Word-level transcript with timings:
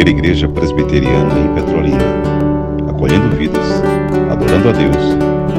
primeira 0.00 0.18
igreja 0.18 0.48
presbiteriana 0.48 1.38
em 1.38 1.54
Petrolina, 1.54 1.98
acolhendo 2.88 3.36
vidas, 3.36 3.82
adorando 4.30 4.70
a 4.70 4.72
Deus 4.72 4.96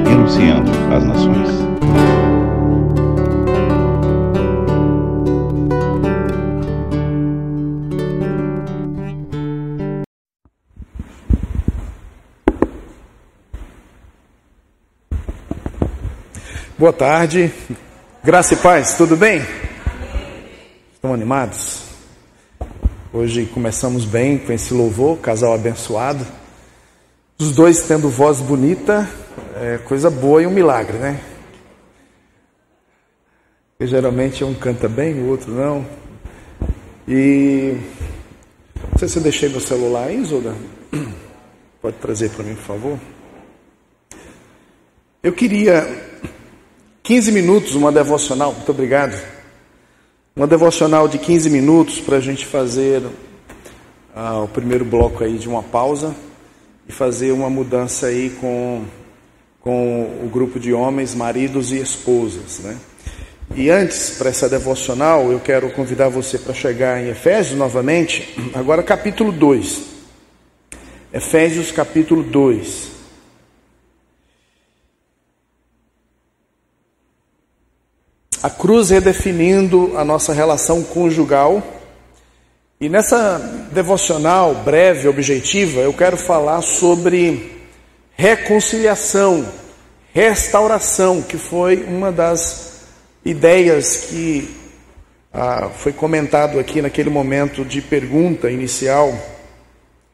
e 0.07 0.11
anunciando 0.11 0.71
às 0.91 1.04
nações. 1.04 1.61
Boa 16.80 16.94
tarde, 16.94 17.53
graça 18.23 18.55
e 18.55 18.58
paz, 18.58 18.95
tudo 18.95 19.16
bem? 19.16 19.45
Estão 20.95 21.13
animados? 21.13 21.91
Hoje 23.13 23.45
começamos 23.45 24.05
bem 24.05 24.38
com 24.38 24.53
esse 24.53 24.73
louvor, 24.73 25.17
casal 25.17 25.53
abençoado. 25.53 26.25
Os 27.37 27.51
dois 27.51 27.81
tendo 27.81 28.07
voz 28.07 28.39
bonita, 28.39 29.05
é 29.57 29.77
coisa 29.79 30.09
boa 30.09 30.41
e 30.41 30.47
um 30.47 30.49
milagre, 30.49 30.97
né? 30.97 31.20
Geralmente 33.81 34.45
um 34.45 34.53
canta 34.53 34.87
bem, 34.87 35.15
o 35.15 35.27
outro 35.27 35.51
não. 35.51 35.85
E 37.05 37.75
não 38.89 38.97
sei 38.97 39.09
se 39.09 39.17
eu 39.17 39.23
deixei 39.23 39.49
meu 39.49 39.59
celular 39.59 40.07
aí, 40.07 40.23
Zoda. 40.23 40.55
Pode 41.81 41.98
trazer 41.98 42.29
para 42.29 42.45
mim, 42.45 42.55
por 42.55 42.63
favor. 42.63 42.99
Eu 45.21 45.34
queria 45.34 45.85
15 47.03 47.29
minutos, 47.34 47.75
uma 47.75 47.91
devocional, 47.91 48.53
muito 48.53 48.71
obrigado 48.71 49.41
uma 50.34 50.48
devocional 50.48 51.09
de 51.09 51.17
15 51.17 51.49
minutos 51.49 51.99
para 51.99 52.16
a 52.16 52.21
gente 52.21 52.45
fazer 52.45 53.03
ah, 54.16 54.40
o 54.40 54.48
primeiro 54.48 54.85
bloco 54.85 55.24
aí 55.24 55.37
de 55.37 55.49
uma 55.49 55.62
pausa 55.62 56.15
e 56.87 56.91
fazer 56.91 57.34
uma 57.34 57.49
mudança 57.49 58.07
aí 58.07 58.29
com, 58.40 58.85
com 59.59 60.04
o 60.24 60.29
grupo 60.32 60.57
de 60.57 60.71
homens, 60.71 61.13
maridos 61.13 61.74
e 61.74 61.77
esposas, 61.79 62.59
né? 62.59 62.77
E 63.54 63.70
antes, 63.70 64.12
para 64.12 64.29
essa 64.29 64.47
devocional, 64.47 65.29
eu 65.29 65.40
quero 65.41 65.69
convidar 65.72 66.07
você 66.07 66.38
para 66.38 66.53
chegar 66.53 67.03
em 67.03 67.09
Efésios 67.09 67.57
novamente, 67.57 68.34
agora 68.53 68.81
capítulo 68.81 69.34
2. 69.34 69.81
Efésios 71.12 71.74
capítulo 71.74 72.24
2. 72.24 73.00
A 78.44 78.50
cruz 78.50 78.89
redefinindo 78.89 79.94
a 79.95 80.03
nossa 80.03 80.34
relação 80.34 80.84
conjugal. 80.84 81.61
E 82.79 82.89
nessa 82.89 83.38
devocional 83.72 84.56
breve, 84.56 85.07
objetiva, 85.07 85.81
eu 85.81 85.94
quero 85.94 86.17
falar 86.17 86.62
sobre 86.63 87.62
reconciliação, 88.16 89.45
restauração, 90.12 91.22
que 91.22 91.38
foi 91.38 91.84
uma 91.84 92.12
das 92.12 92.81
ideias 93.23 93.97
que 94.09 94.50
ah, 95.31 95.69
foi 95.75 95.94
comentado 95.94 96.59
aqui 96.59 96.81
naquele 96.81 97.09
momento 97.12 97.63
de 97.63 97.81
pergunta 97.81 98.50
inicial 98.50 99.13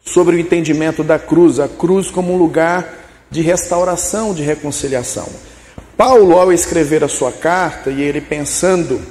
sobre 0.03 0.36
o 0.36 0.39
entendimento 0.39 1.03
da 1.03 1.17
cruz, 1.17 1.59
a 1.59 1.70
cruz 1.70 2.11
como 2.11 2.33
um 2.33 2.38
lugar 2.38 2.94
de 3.31 3.42
restauração, 3.42 4.33
de 4.33 4.44
reconciliação. 4.44 5.28
Paulo, 5.98 6.38
ao 6.38 6.53
escrever 6.53 7.03
a 7.03 7.08
sua 7.08 7.31
carta, 7.31 7.90
e 7.90 8.03
ele 8.03 8.22
pensando 8.22 9.02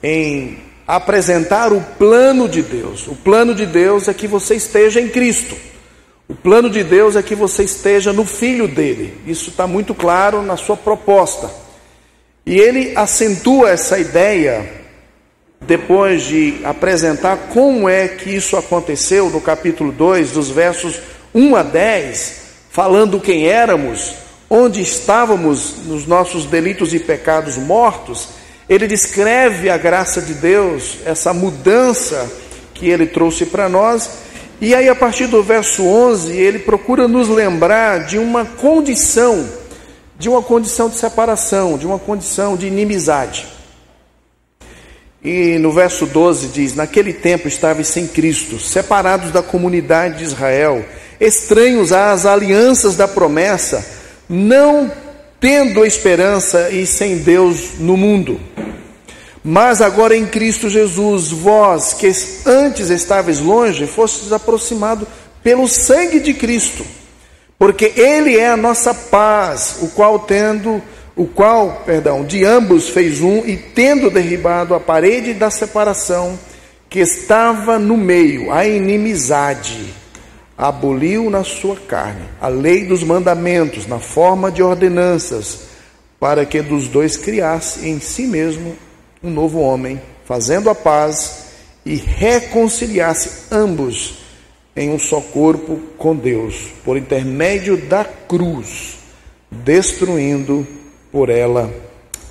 em 0.00 0.60
apresentar 0.86 1.72
o 1.72 1.80
plano 1.98 2.48
de 2.48 2.62
Deus, 2.62 3.08
o 3.08 3.16
plano 3.16 3.52
de 3.52 3.66
Deus 3.66 4.06
é 4.06 4.14
que 4.14 4.28
você 4.28 4.54
esteja 4.54 5.00
em 5.00 5.08
Cristo, 5.08 5.56
o 6.28 6.34
plano 6.34 6.70
de 6.70 6.84
Deus 6.84 7.16
é 7.16 7.22
que 7.22 7.34
você 7.34 7.64
esteja 7.64 8.12
no 8.12 8.24
Filho 8.24 8.68
dele, 8.68 9.18
isso 9.26 9.50
está 9.50 9.66
muito 9.66 9.94
claro 9.96 10.42
na 10.42 10.56
sua 10.56 10.76
proposta. 10.76 11.50
E 12.46 12.56
ele 12.60 12.92
acentua 12.94 13.70
essa 13.70 13.98
ideia 13.98 14.70
depois 15.60 16.22
de 16.22 16.60
apresentar 16.62 17.48
como 17.52 17.88
é 17.88 18.06
que 18.06 18.30
isso 18.30 18.56
aconteceu 18.56 19.28
no 19.28 19.40
capítulo 19.40 19.90
2, 19.90 20.30
dos 20.30 20.50
versos 20.50 21.00
1 21.34 21.56
a 21.56 21.62
10, 21.64 22.40
falando 22.70 23.20
quem 23.20 23.48
éramos 23.48 24.25
onde 24.48 24.80
estávamos 24.80 25.74
nos 25.86 26.06
nossos 26.06 26.44
delitos 26.46 26.94
e 26.94 26.98
pecados 26.98 27.56
mortos, 27.56 28.28
ele 28.68 28.86
descreve 28.86 29.70
a 29.70 29.76
graça 29.76 30.20
de 30.20 30.34
Deus, 30.34 30.98
essa 31.04 31.32
mudança 31.32 32.30
que 32.74 32.88
ele 32.88 33.06
trouxe 33.06 33.46
para 33.46 33.68
nós, 33.68 34.10
e 34.60 34.74
aí 34.74 34.88
a 34.88 34.94
partir 34.94 35.26
do 35.26 35.42
verso 35.42 35.84
11, 35.84 36.32
ele 36.32 36.60
procura 36.60 37.06
nos 37.06 37.28
lembrar 37.28 38.06
de 38.06 38.18
uma 38.18 38.44
condição, 38.44 39.46
de 40.18 40.28
uma 40.28 40.42
condição 40.42 40.88
de 40.88 40.96
separação, 40.96 41.76
de 41.76 41.86
uma 41.86 41.98
condição 41.98 42.56
de 42.56 42.66
inimizade. 42.66 43.46
E 45.22 45.58
no 45.58 45.72
verso 45.72 46.06
12 46.06 46.48
diz: 46.48 46.74
Naquele 46.74 47.12
tempo 47.12 47.48
estáveis 47.48 47.88
sem 47.88 48.06
Cristo, 48.06 48.58
separados 48.58 49.30
da 49.30 49.42
comunidade 49.42 50.18
de 50.18 50.24
Israel, 50.24 50.84
estranhos 51.20 51.92
às 51.92 52.24
alianças 52.24 52.96
da 52.96 53.06
promessa, 53.06 53.95
não 54.28 54.90
tendo 55.40 55.84
esperança 55.84 56.70
e 56.70 56.86
sem 56.86 57.18
Deus 57.18 57.78
no 57.78 57.96
mundo. 57.96 58.40
Mas 59.44 59.80
agora 59.80 60.16
em 60.16 60.26
Cristo 60.26 60.68
Jesus, 60.68 61.30
vós 61.30 61.92
que 61.92 62.10
antes 62.44 62.90
estáveis 62.90 63.38
longe, 63.38 63.86
fostes 63.86 64.32
aproximados 64.32 65.06
pelo 65.42 65.68
sangue 65.68 66.18
de 66.18 66.34
Cristo, 66.34 66.84
porque 67.56 67.92
Ele 67.94 68.36
é 68.36 68.48
a 68.48 68.56
nossa 68.56 68.92
paz, 68.92 69.76
o 69.82 69.88
qual 69.88 70.18
tendo, 70.18 70.82
o 71.14 71.26
qual, 71.26 71.82
perdão, 71.86 72.24
de 72.24 72.44
ambos 72.44 72.88
fez 72.88 73.20
um 73.20 73.38
e 73.46 73.56
tendo 73.56 74.10
derribado 74.10 74.74
a 74.74 74.80
parede 74.80 75.32
da 75.32 75.48
separação 75.48 76.36
que 76.90 76.98
estava 76.98 77.78
no 77.78 77.96
meio, 77.96 78.52
a 78.52 78.66
inimizade 78.66 79.94
aboliu 80.56 81.28
na 81.28 81.44
sua 81.44 81.76
carne 81.76 82.22
a 82.40 82.48
lei 82.48 82.84
dos 82.84 83.02
mandamentos 83.02 83.86
na 83.86 83.98
forma 83.98 84.50
de 84.50 84.62
ordenanças, 84.62 85.66
para 86.18 86.46
que 86.46 86.62
dos 86.62 86.88
dois 86.88 87.16
criasse 87.16 87.86
em 87.88 88.00
si 88.00 88.26
mesmo 88.26 88.76
um 89.22 89.30
novo 89.30 89.60
homem, 89.60 90.00
fazendo 90.24 90.70
a 90.70 90.74
paz 90.74 91.46
e 91.84 91.96
reconciliasse 91.96 93.52
ambos 93.52 94.18
em 94.74 94.90
um 94.90 94.98
só 94.98 95.20
corpo 95.20 95.78
com 95.96 96.14
Deus, 96.14 96.68
por 96.84 96.96
intermédio 96.96 97.76
da 97.76 98.04
cruz, 98.04 98.98
destruindo 99.50 100.66
por 101.12 101.30
ela 101.30 101.72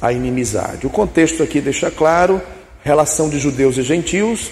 a 0.01 0.11
inimizade. 0.11 0.85
O 0.85 0.89
contexto 0.89 1.41
aqui 1.41 1.61
deixa 1.61 1.89
claro 1.89 2.41
relação 2.83 3.29
de 3.29 3.39
judeus 3.39 3.77
e 3.77 3.81
gentios 3.81 4.51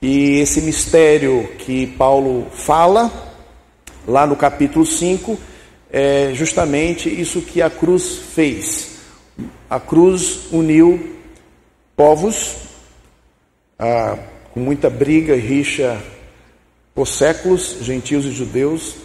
e 0.00 0.40
esse 0.40 0.60
mistério 0.60 1.48
que 1.58 1.86
Paulo 1.86 2.46
fala, 2.52 3.10
lá 4.06 4.26
no 4.26 4.36
capítulo 4.36 4.84
5, 4.84 5.38
é 5.90 6.32
justamente 6.34 7.08
isso 7.08 7.40
que 7.40 7.62
a 7.62 7.70
cruz 7.70 8.18
fez. 8.34 8.98
A 9.68 9.80
cruz 9.80 10.52
uniu 10.52 11.16
povos 11.96 12.56
ah, 13.78 14.18
com 14.52 14.60
muita 14.60 14.90
briga 14.90 15.34
e 15.34 15.40
rixa 15.40 16.00
por 16.94 17.08
séculos, 17.08 17.78
gentios 17.80 18.26
e 18.26 18.30
judeus. 18.30 18.96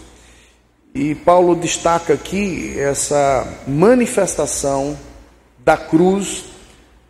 E 0.93 1.15
Paulo 1.15 1.55
destaca 1.55 2.13
aqui 2.13 2.77
essa 2.77 3.47
manifestação 3.65 4.97
da 5.59 5.77
cruz 5.77 6.50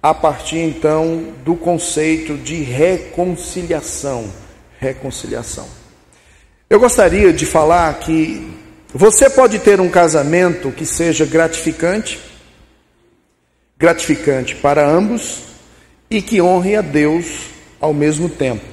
a 0.02 0.14
partir 0.14 0.58
então 0.58 1.34
do 1.46 1.56
conceito 1.56 2.36
de 2.38 2.56
reconciliação. 2.64 4.32
Reconciliação. 4.80 5.68
Eu 6.70 6.80
gostaria 6.80 7.32
de 7.32 7.46
falar 7.46 7.94
que 8.00 8.50
você 8.94 9.30
pode 9.30 9.60
ter 9.60 9.80
um 9.80 9.90
casamento 9.90 10.72
que 10.72 10.86
seja 10.86 11.26
gratificante, 11.26 12.20
gratificante 13.78 14.56
para 14.56 14.88
ambos 14.88 15.44
e 16.10 16.22
que 16.22 16.42
honre 16.42 16.76
a 16.76 16.82
Deus 16.82 17.48
ao 17.80 17.94
mesmo 17.94 18.28
tempo. 18.28 18.66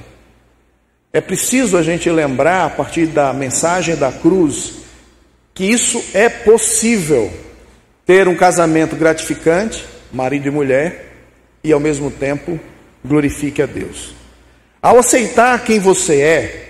É 1.11 1.21
preciso 1.21 1.77
a 1.77 1.83
gente 1.83 2.09
lembrar, 2.09 2.65
a 2.65 2.69
partir 2.69 3.07
da 3.07 3.33
mensagem 3.33 3.95
da 3.95 4.11
cruz, 4.11 4.73
que 5.53 5.65
isso 5.65 6.03
é 6.13 6.29
possível 6.29 7.31
ter 8.05 8.27
um 8.27 8.35
casamento 8.35 8.95
gratificante, 8.95 9.85
marido 10.11 10.47
e 10.47 10.51
mulher, 10.51 11.08
e 11.63 11.71
ao 11.71 11.79
mesmo 11.79 12.09
tempo 12.09 12.59
glorifique 13.03 13.61
a 13.61 13.65
Deus. 13.65 14.13
Ao 14.81 14.97
aceitar 14.99 15.63
quem 15.63 15.79
você 15.79 16.21
é, 16.21 16.69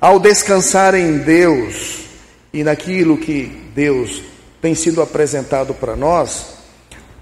ao 0.00 0.20
descansar 0.20 0.94
em 0.94 1.18
Deus 1.18 2.04
e 2.52 2.62
naquilo 2.62 3.16
que 3.16 3.50
Deus 3.74 4.22
tem 4.60 4.74
sido 4.74 5.02
apresentado 5.02 5.74
para 5.74 5.96
nós, 5.96 6.54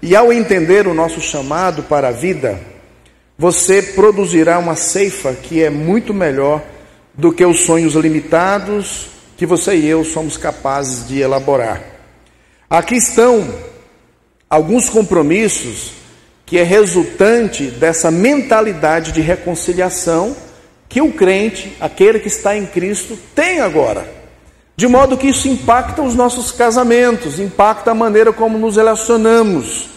e 0.01 0.15
ao 0.15 0.31
entender 0.33 0.87
o 0.87 0.93
nosso 0.93 1.21
chamado 1.21 1.83
para 1.83 2.09
a 2.09 2.11
vida, 2.11 2.59
você 3.37 3.81
produzirá 3.81 4.59
uma 4.59 4.75
ceifa 4.75 5.33
que 5.33 5.63
é 5.63 5.69
muito 5.69 6.13
melhor 6.13 6.61
do 7.13 7.31
que 7.31 7.45
os 7.45 7.61
sonhos 7.61 7.93
limitados 7.95 9.07
que 9.37 9.45
você 9.45 9.75
e 9.75 9.87
eu 9.87 10.03
somos 10.03 10.37
capazes 10.37 11.07
de 11.07 11.19
elaborar. 11.19 11.81
Aqui 12.69 12.95
estão 12.95 13.47
alguns 14.49 14.89
compromissos 14.89 15.91
que 16.45 16.57
é 16.57 16.63
resultante 16.63 17.65
dessa 17.65 18.11
mentalidade 18.11 19.11
de 19.11 19.21
reconciliação 19.21 20.35
que 20.89 21.01
o 21.01 21.11
crente, 21.11 21.75
aquele 21.79 22.19
que 22.19 22.27
está 22.27 22.55
em 22.55 22.65
Cristo, 22.65 23.17
tem 23.33 23.61
agora. 23.61 24.05
De 24.75 24.87
modo 24.87 25.17
que 25.17 25.27
isso 25.27 25.47
impacta 25.47 26.01
os 26.01 26.15
nossos 26.15 26.51
casamentos, 26.51 27.39
impacta 27.39 27.91
a 27.91 27.95
maneira 27.95 28.33
como 28.33 28.57
nos 28.57 28.75
relacionamos. 28.75 29.89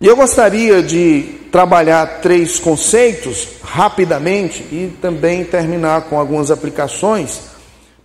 E 0.00 0.06
eu 0.06 0.16
gostaria 0.16 0.82
de 0.82 1.40
trabalhar 1.50 2.20
três 2.20 2.58
conceitos 2.58 3.48
rapidamente 3.62 4.62
e 4.72 4.92
também 5.00 5.44
terminar 5.44 6.02
com 6.02 6.18
algumas 6.18 6.50
aplicações, 6.50 7.40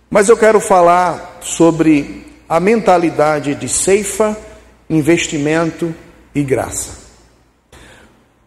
mas 0.08 0.28
eu 0.28 0.36
quero 0.36 0.60
falar 0.60 1.38
sobre 1.40 2.26
a 2.48 2.58
mentalidade 2.58 3.54
de 3.54 3.68
ceifa, 3.68 4.36
investimento 4.88 5.94
e 6.34 6.42
graça. 6.42 7.09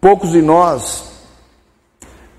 Poucos 0.03 0.31
de 0.31 0.41
nós 0.41 1.05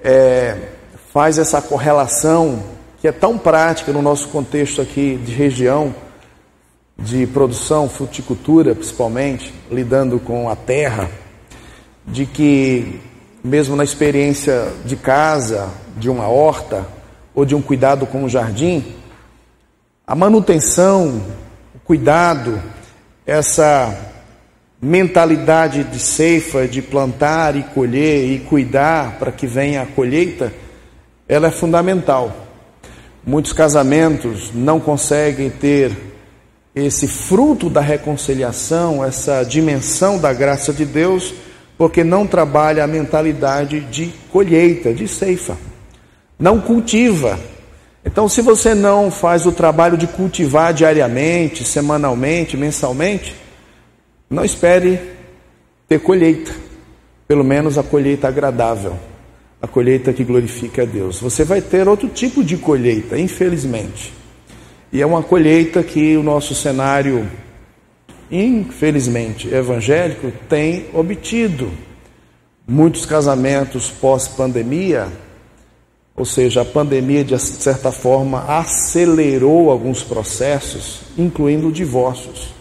é, 0.02 0.68
faz 1.14 1.38
essa 1.38 1.62
correlação 1.62 2.62
que 3.00 3.08
é 3.08 3.10
tão 3.12 3.38
prática 3.38 3.90
no 3.90 4.02
nosso 4.02 4.28
contexto 4.28 4.82
aqui 4.82 5.16
de 5.16 5.32
região, 5.32 5.94
de 6.98 7.26
produção, 7.26 7.88
fruticultura 7.88 8.74
principalmente, 8.74 9.54
lidando 9.70 10.20
com 10.20 10.50
a 10.50 10.54
terra, 10.54 11.10
de 12.06 12.26
que 12.26 13.00
mesmo 13.42 13.74
na 13.74 13.84
experiência 13.84 14.70
de 14.84 14.94
casa, 14.94 15.70
de 15.96 16.10
uma 16.10 16.28
horta 16.28 16.86
ou 17.34 17.46
de 17.46 17.54
um 17.54 17.62
cuidado 17.62 18.04
com 18.04 18.24
o 18.24 18.28
jardim, 18.28 18.94
a 20.06 20.14
manutenção, 20.14 21.18
o 21.74 21.78
cuidado, 21.78 22.60
essa 23.24 24.13
mentalidade 24.84 25.82
de 25.82 25.98
ceifa, 25.98 26.68
de 26.68 26.82
plantar 26.82 27.56
e 27.56 27.62
colher 27.62 28.30
e 28.30 28.38
cuidar 28.40 29.18
para 29.18 29.32
que 29.32 29.46
venha 29.46 29.80
a 29.80 29.86
colheita, 29.86 30.52
ela 31.26 31.48
é 31.48 31.50
fundamental. 31.50 32.36
Muitos 33.26 33.54
casamentos 33.54 34.50
não 34.54 34.78
conseguem 34.78 35.48
ter 35.48 35.90
esse 36.74 37.08
fruto 37.08 37.70
da 37.70 37.80
reconciliação, 37.80 39.02
essa 39.02 39.42
dimensão 39.42 40.18
da 40.18 40.34
graça 40.34 40.70
de 40.70 40.84
Deus, 40.84 41.32
porque 41.78 42.04
não 42.04 42.26
trabalha 42.26 42.84
a 42.84 42.86
mentalidade 42.86 43.80
de 43.80 44.12
colheita, 44.30 44.92
de 44.92 45.08
ceifa. 45.08 45.56
Não 46.38 46.60
cultiva. 46.60 47.38
Então, 48.04 48.28
se 48.28 48.42
você 48.42 48.74
não 48.74 49.10
faz 49.10 49.46
o 49.46 49.52
trabalho 49.52 49.96
de 49.96 50.06
cultivar 50.06 50.74
diariamente, 50.74 51.64
semanalmente, 51.64 52.54
mensalmente, 52.54 53.43
não 54.28 54.44
espere 54.44 54.98
ter 55.88 56.00
colheita, 56.00 56.52
pelo 57.28 57.44
menos 57.44 57.78
a 57.78 57.82
colheita 57.82 58.28
agradável, 58.28 58.96
a 59.60 59.66
colheita 59.66 60.12
que 60.12 60.24
glorifica 60.24 60.82
a 60.82 60.86
Deus. 60.86 61.20
Você 61.20 61.44
vai 61.44 61.60
ter 61.60 61.88
outro 61.88 62.08
tipo 62.08 62.42
de 62.42 62.56
colheita, 62.56 63.18
infelizmente. 63.18 64.12
E 64.92 65.02
é 65.02 65.06
uma 65.06 65.22
colheita 65.22 65.82
que 65.82 66.16
o 66.16 66.22
nosso 66.22 66.54
cenário, 66.54 67.28
infelizmente, 68.30 69.48
evangélico 69.52 70.32
tem 70.48 70.86
obtido. 70.94 71.70
Muitos 72.66 73.04
casamentos 73.04 73.90
pós-pandemia, 73.90 75.08
ou 76.16 76.24
seja, 76.24 76.62
a 76.62 76.64
pandemia 76.64 77.24
de 77.24 77.38
certa 77.38 77.90
forma 77.92 78.44
acelerou 78.46 79.70
alguns 79.70 80.02
processos, 80.02 81.00
incluindo 81.18 81.70
divórcios. 81.72 82.54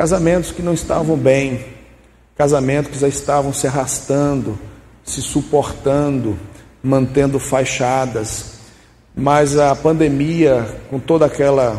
Casamentos 0.00 0.50
que 0.50 0.62
não 0.62 0.72
estavam 0.72 1.14
bem, 1.14 1.62
casamentos 2.34 2.90
que 2.90 2.98
já 2.98 3.06
estavam 3.06 3.52
se 3.52 3.66
arrastando, 3.66 4.58
se 5.04 5.20
suportando, 5.20 6.38
mantendo 6.82 7.38
fachadas, 7.38 8.60
mas 9.14 9.58
a 9.58 9.76
pandemia, 9.76 10.66
com 10.88 10.98
toda 10.98 11.26
aquela 11.26 11.78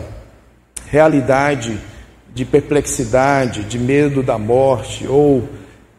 realidade 0.86 1.82
de 2.32 2.46
perplexidade, 2.46 3.64
de 3.64 3.80
medo 3.80 4.22
da 4.22 4.38
morte, 4.38 5.08
ou 5.08 5.50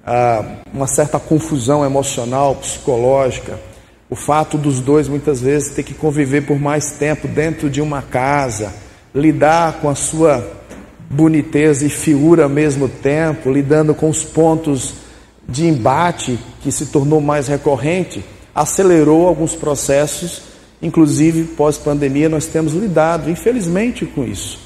ah, 0.07 0.45
uma 0.73 0.87
certa 0.87 1.19
confusão 1.19 1.85
emocional, 1.85 2.55
psicológica, 2.55 3.59
o 4.09 4.15
fato 4.15 4.57
dos 4.57 4.79
dois 4.79 5.09
muitas 5.09 5.41
vezes 5.41 5.75
ter 5.75 5.83
que 5.83 5.93
conviver 5.93 6.43
por 6.43 6.61
mais 6.61 6.93
tempo 6.93 7.27
dentro 7.27 7.69
de 7.69 7.81
uma 7.81 8.01
casa, 8.01 8.73
lidar 9.13 9.81
com 9.81 9.91
a 9.91 9.97
sua 9.97 10.62
boniteza 11.13 11.87
e 11.87 11.91
figura 11.91 12.45
ao 12.45 12.49
mesmo 12.49 12.89
tempo, 12.89 13.53
lidando 13.53 13.95
com 13.95 14.09
os 14.09 14.25
pontos 14.25 14.95
de 15.49 15.67
embate 15.67 16.39
que 16.63 16.73
se 16.73 16.87
tornou 16.87 17.21
mais 17.21 17.47
recorrente, 17.47 18.25
acelerou 18.55 19.29
alguns 19.29 19.55
processos 19.55 20.53
Inclusive, 20.83 21.45
pós-pandemia, 21.45 22.29
nós 22.29 22.47
temos 22.47 22.73
lidado, 22.75 23.31
infelizmente, 23.31 24.05
com 24.05 24.25
isso. 24.25 24.59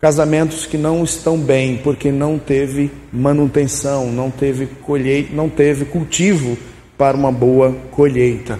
Casamentos 0.00 0.66
que 0.66 0.76
não 0.76 1.04
estão 1.04 1.38
bem 1.38 1.76
porque 1.76 2.10
não 2.10 2.36
teve 2.36 2.90
manutenção, 3.12 4.10
não 4.10 4.28
teve 4.28 4.66
colheita, 4.66 5.32
não 5.32 5.48
teve 5.48 5.84
cultivo 5.84 6.58
para 6.98 7.16
uma 7.16 7.30
boa 7.30 7.76
colheita. 7.92 8.58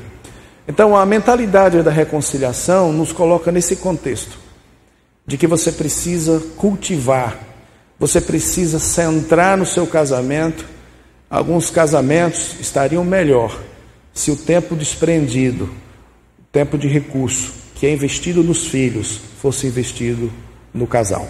Então, 0.68 0.96
a 0.96 1.04
mentalidade 1.04 1.82
da 1.82 1.90
reconciliação 1.90 2.92
nos 2.92 3.10
coloca 3.10 3.50
nesse 3.50 3.74
contexto 3.74 4.38
de 5.30 5.38
que 5.38 5.46
você 5.46 5.70
precisa 5.70 6.42
cultivar, 6.56 7.38
você 8.00 8.20
precisa 8.20 8.80
centrar 8.80 9.56
no 9.56 9.64
seu 9.64 9.86
casamento. 9.86 10.66
Alguns 11.30 11.70
casamentos 11.70 12.56
estariam 12.58 13.04
melhor 13.04 13.56
se 14.12 14.32
o 14.32 14.36
tempo 14.36 14.74
desprendido 14.74 15.70
tempo 16.50 16.76
de 16.76 16.88
recurso 16.88 17.52
que 17.76 17.86
é 17.86 17.92
investido 17.92 18.42
nos 18.42 18.66
filhos 18.66 19.20
fosse 19.40 19.68
investido 19.68 20.32
no 20.74 20.84
casal. 20.84 21.28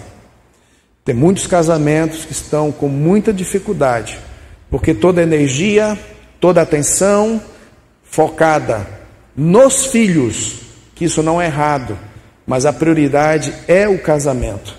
Tem 1.05 1.13
muitos 1.13 1.45
casamentos 1.45 2.25
que 2.25 2.31
estão 2.31 2.71
com 2.71 2.87
muita 2.87 3.31
dificuldade, 3.31 4.17
porque 4.67 4.95
toda 4.95 5.21
energia, 5.21 5.95
toda 6.39 6.59
atenção 6.59 7.39
focada 8.03 8.87
nos 9.37 9.85
filhos, 9.85 10.55
que 10.95 11.05
isso 11.05 11.21
não 11.21 11.39
é 11.39 11.45
errado, 11.45 11.95
mas 12.51 12.65
a 12.65 12.73
prioridade 12.73 13.53
é 13.65 13.87
o 13.87 13.97
casamento. 13.97 14.75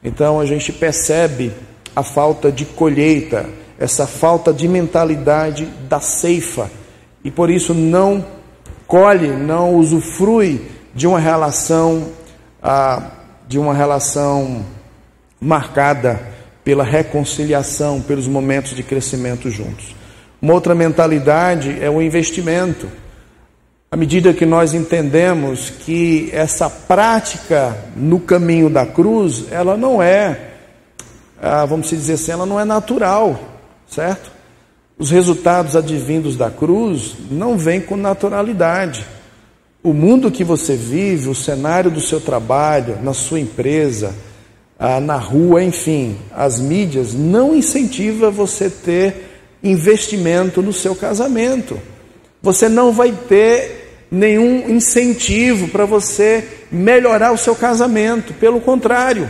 Então 0.00 0.38
a 0.38 0.46
gente 0.46 0.72
percebe 0.72 1.52
a 1.96 2.04
falta 2.04 2.52
de 2.52 2.64
colheita, 2.64 3.46
essa 3.80 4.06
falta 4.06 4.52
de 4.52 4.68
mentalidade 4.68 5.64
da 5.88 5.98
ceifa, 5.98 6.70
e 7.24 7.30
por 7.32 7.50
isso 7.50 7.74
não 7.74 8.24
colhe, 8.86 9.26
não 9.26 9.74
usufrui 9.74 10.70
de 10.94 11.08
uma 11.08 11.18
relação, 11.18 12.12
ah, 12.62 13.10
de 13.48 13.58
uma 13.58 13.74
relação 13.74 14.64
marcada 15.40 16.20
pela 16.62 16.84
reconciliação, 16.84 18.00
pelos 18.00 18.28
momentos 18.28 18.76
de 18.76 18.84
crescimento 18.84 19.50
juntos. 19.50 19.96
Uma 20.40 20.54
outra 20.54 20.76
mentalidade 20.76 21.76
é 21.82 21.90
o 21.90 22.00
investimento. 22.00 22.88
À 23.88 23.96
medida 23.96 24.34
que 24.34 24.44
nós 24.44 24.74
entendemos 24.74 25.70
que 25.70 26.28
essa 26.32 26.68
prática 26.68 27.76
no 27.94 28.18
caminho 28.18 28.68
da 28.68 28.84
cruz, 28.84 29.44
ela 29.50 29.76
não 29.76 30.02
é, 30.02 30.54
ah, 31.40 31.64
vamos 31.64 31.88
dizer 31.88 32.14
assim, 32.14 32.32
ela 32.32 32.44
não 32.44 32.58
é 32.58 32.64
natural, 32.64 33.38
certo? 33.86 34.32
Os 34.98 35.10
resultados 35.10 35.76
advindos 35.76 36.36
da 36.36 36.50
cruz 36.50 37.14
não 37.30 37.56
vêm 37.56 37.80
com 37.80 37.96
naturalidade. 37.96 39.06
O 39.84 39.92
mundo 39.92 40.32
que 40.32 40.42
você 40.42 40.74
vive, 40.74 41.28
o 41.28 41.34
cenário 41.34 41.90
do 41.90 42.00
seu 42.00 42.20
trabalho, 42.20 42.98
na 43.02 43.14
sua 43.14 43.38
empresa, 43.38 44.12
ah, 44.76 44.98
na 44.98 45.16
rua, 45.16 45.62
enfim, 45.62 46.18
as 46.34 46.58
mídias 46.58 47.14
não 47.14 47.54
incentiva 47.54 48.32
você 48.32 48.68
ter 48.68 49.30
investimento 49.62 50.60
no 50.60 50.72
seu 50.72 50.96
casamento. 50.96 51.78
Você 52.46 52.68
não 52.68 52.92
vai 52.92 53.10
ter 53.10 54.06
nenhum 54.08 54.70
incentivo 54.70 55.66
para 55.66 55.84
você 55.84 56.46
melhorar 56.70 57.32
o 57.32 57.36
seu 57.36 57.56
casamento. 57.56 58.32
Pelo 58.34 58.60
contrário, 58.60 59.28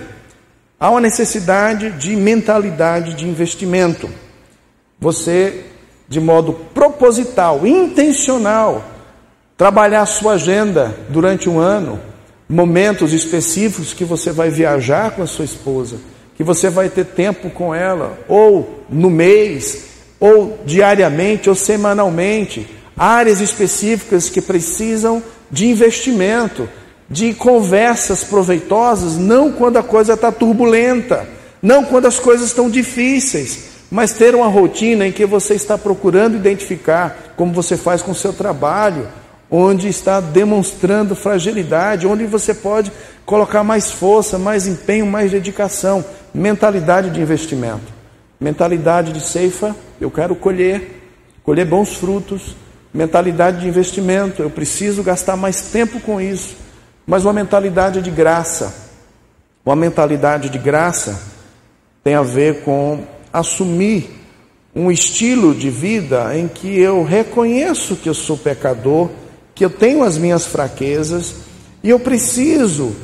há 0.78 0.90
uma 0.90 1.00
necessidade 1.00 1.92
de 1.92 2.14
mentalidade 2.14 3.14
de 3.14 3.26
investimento 3.26 4.06
você, 5.00 5.64
de 6.06 6.20
modo 6.20 6.52
proposital, 6.74 7.66
intencional, 7.66 8.84
trabalhar 9.56 10.02
a 10.02 10.06
sua 10.06 10.34
agenda 10.34 10.94
durante 11.08 11.48
um 11.48 11.58
ano, 11.58 11.98
momentos 12.46 13.14
específicos 13.14 13.94
que 13.94 14.04
você 14.04 14.30
vai 14.30 14.50
viajar 14.50 15.12
com 15.12 15.22
a 15.22 15.26
sua 15.26 15.46
esposa, 15.46 15.96
que 16.36 16.44
você 16.44 16.68
vai 16.68 16.90
ter 16.90 17.06
tempo 17.06 17.48
com 17.48 17.74
ela, 17.74 18.18
ou 18.28 18.84
no 18.90 19.08
mês, 19.08 19.86
ou 20.20 20.58
diariamente, 20.66 21.48
ou 21.48 21.54
semanalmente, 21.54 22.76
áreas 22.96 23.40
específicas 23.40 24.30
que 24.30 24.40
precisam 24.40 25.22
de 25.50 25.66
investimento, 25.66 26.68
de 27.08 27.34
conversas 27.34 28.24
proveitosas, 28.24 29.16
não 29.16 29.52
quando 29.52 29.76
a 29.76 29.82
coisa 29.82 30.14
está 30.14 30.32
turbulenta, 30.32 31.28
não 31.62 31.84
quando 31.84 32.06
as 32.06 32.18
coisas 32.18 32.46
estão 32.48 32.68
difíceis, 32.70 33.76
mas 33.90 34.12
ter 34.12 34.34
uma 34.34 34.48
rotina 34.48 35.06
em 35.06 35.12
que 35.12 35.24
você 35.24 35.54
está 35.54 35.78
procurando 35.78 36.36
identificar, 36.36 37.34
como 37.36 37.52
você 37.52 37.76
faz 37.76 38.02
com 38.02 38.10
o 38.10 38.14
seu 38.14 38.32
trabalho, 38.32 39.08
onde 39.50 39.88
está 39.88 40.20
demonstrando 40.20 41.14
fragilidade, 41.14 42.06
onde 42.06 42.24
você 42.24 42.52
pode 42.52 42.90
colocar 43.24 43.62
mais 43.62 43.90
força, 43.90 44.38
mais 44.38 44.66
empenho, 44.66 45.06
mais 45.06 45.30
dedicação, 45.30 46.04
mentalidade 46.34 47.10
de 47.10 47.20
investimento, 47.20 47.92
mentalidade 48.40 49.12
de 49.12 49.20
ceifa, 49.20 49.74
eu 50.00 50.10
quero 50.10 50.34
colher, 50.34 51.00
colher 51.44 51.64
bons 51.64 51.96
frutos, 51.96 52.56
mentalidade 52.96 53.60
de 53.60 53.68
investimento, 53.68 54.40
eu 54.40 54.48
preciso 54.48 55.02
gastar 55.02 55.36
mais 55.36 55.60
tempo 55.60 56.00
com 56.00 56.18
isso, 56.18 56.56
mas 57.06 57.24
uma 57.24 57.32
mentalidade 57.32 58.00
de 58.00 58.10
graça. 58.10 58.74
Uma 59.64 59.76
mentalidade 59.76 60.48
de 60.48 60.58
graça 60.58 61.20
tem 62.02 62.14
a 62.14 62.22
ver 62.22 62.62
com 62.62 63.04
assumir 63.30 64.10
um 64.74 64.90
estilo 64.90 65.54
de 65.54 65.68
vida 65.68 66.34
em 66.38 66.48
que 66.48 66.78
eu 66.78 67.04
reconheço 67.04 67.96
que 67.96 68.08
eu 68.08 68.14
sou 68.14 68.38
pecador, 68.38 69.10
que 69.54 69.64
eu 69.64 69.70
tenho 69.70 70.02
as 70.02 70.16
minhas 70.16 70.46
fraquezas 70.46 71.34
e 71.82 71.90
eu 71.90 72.00
preciso, 72.00 72.96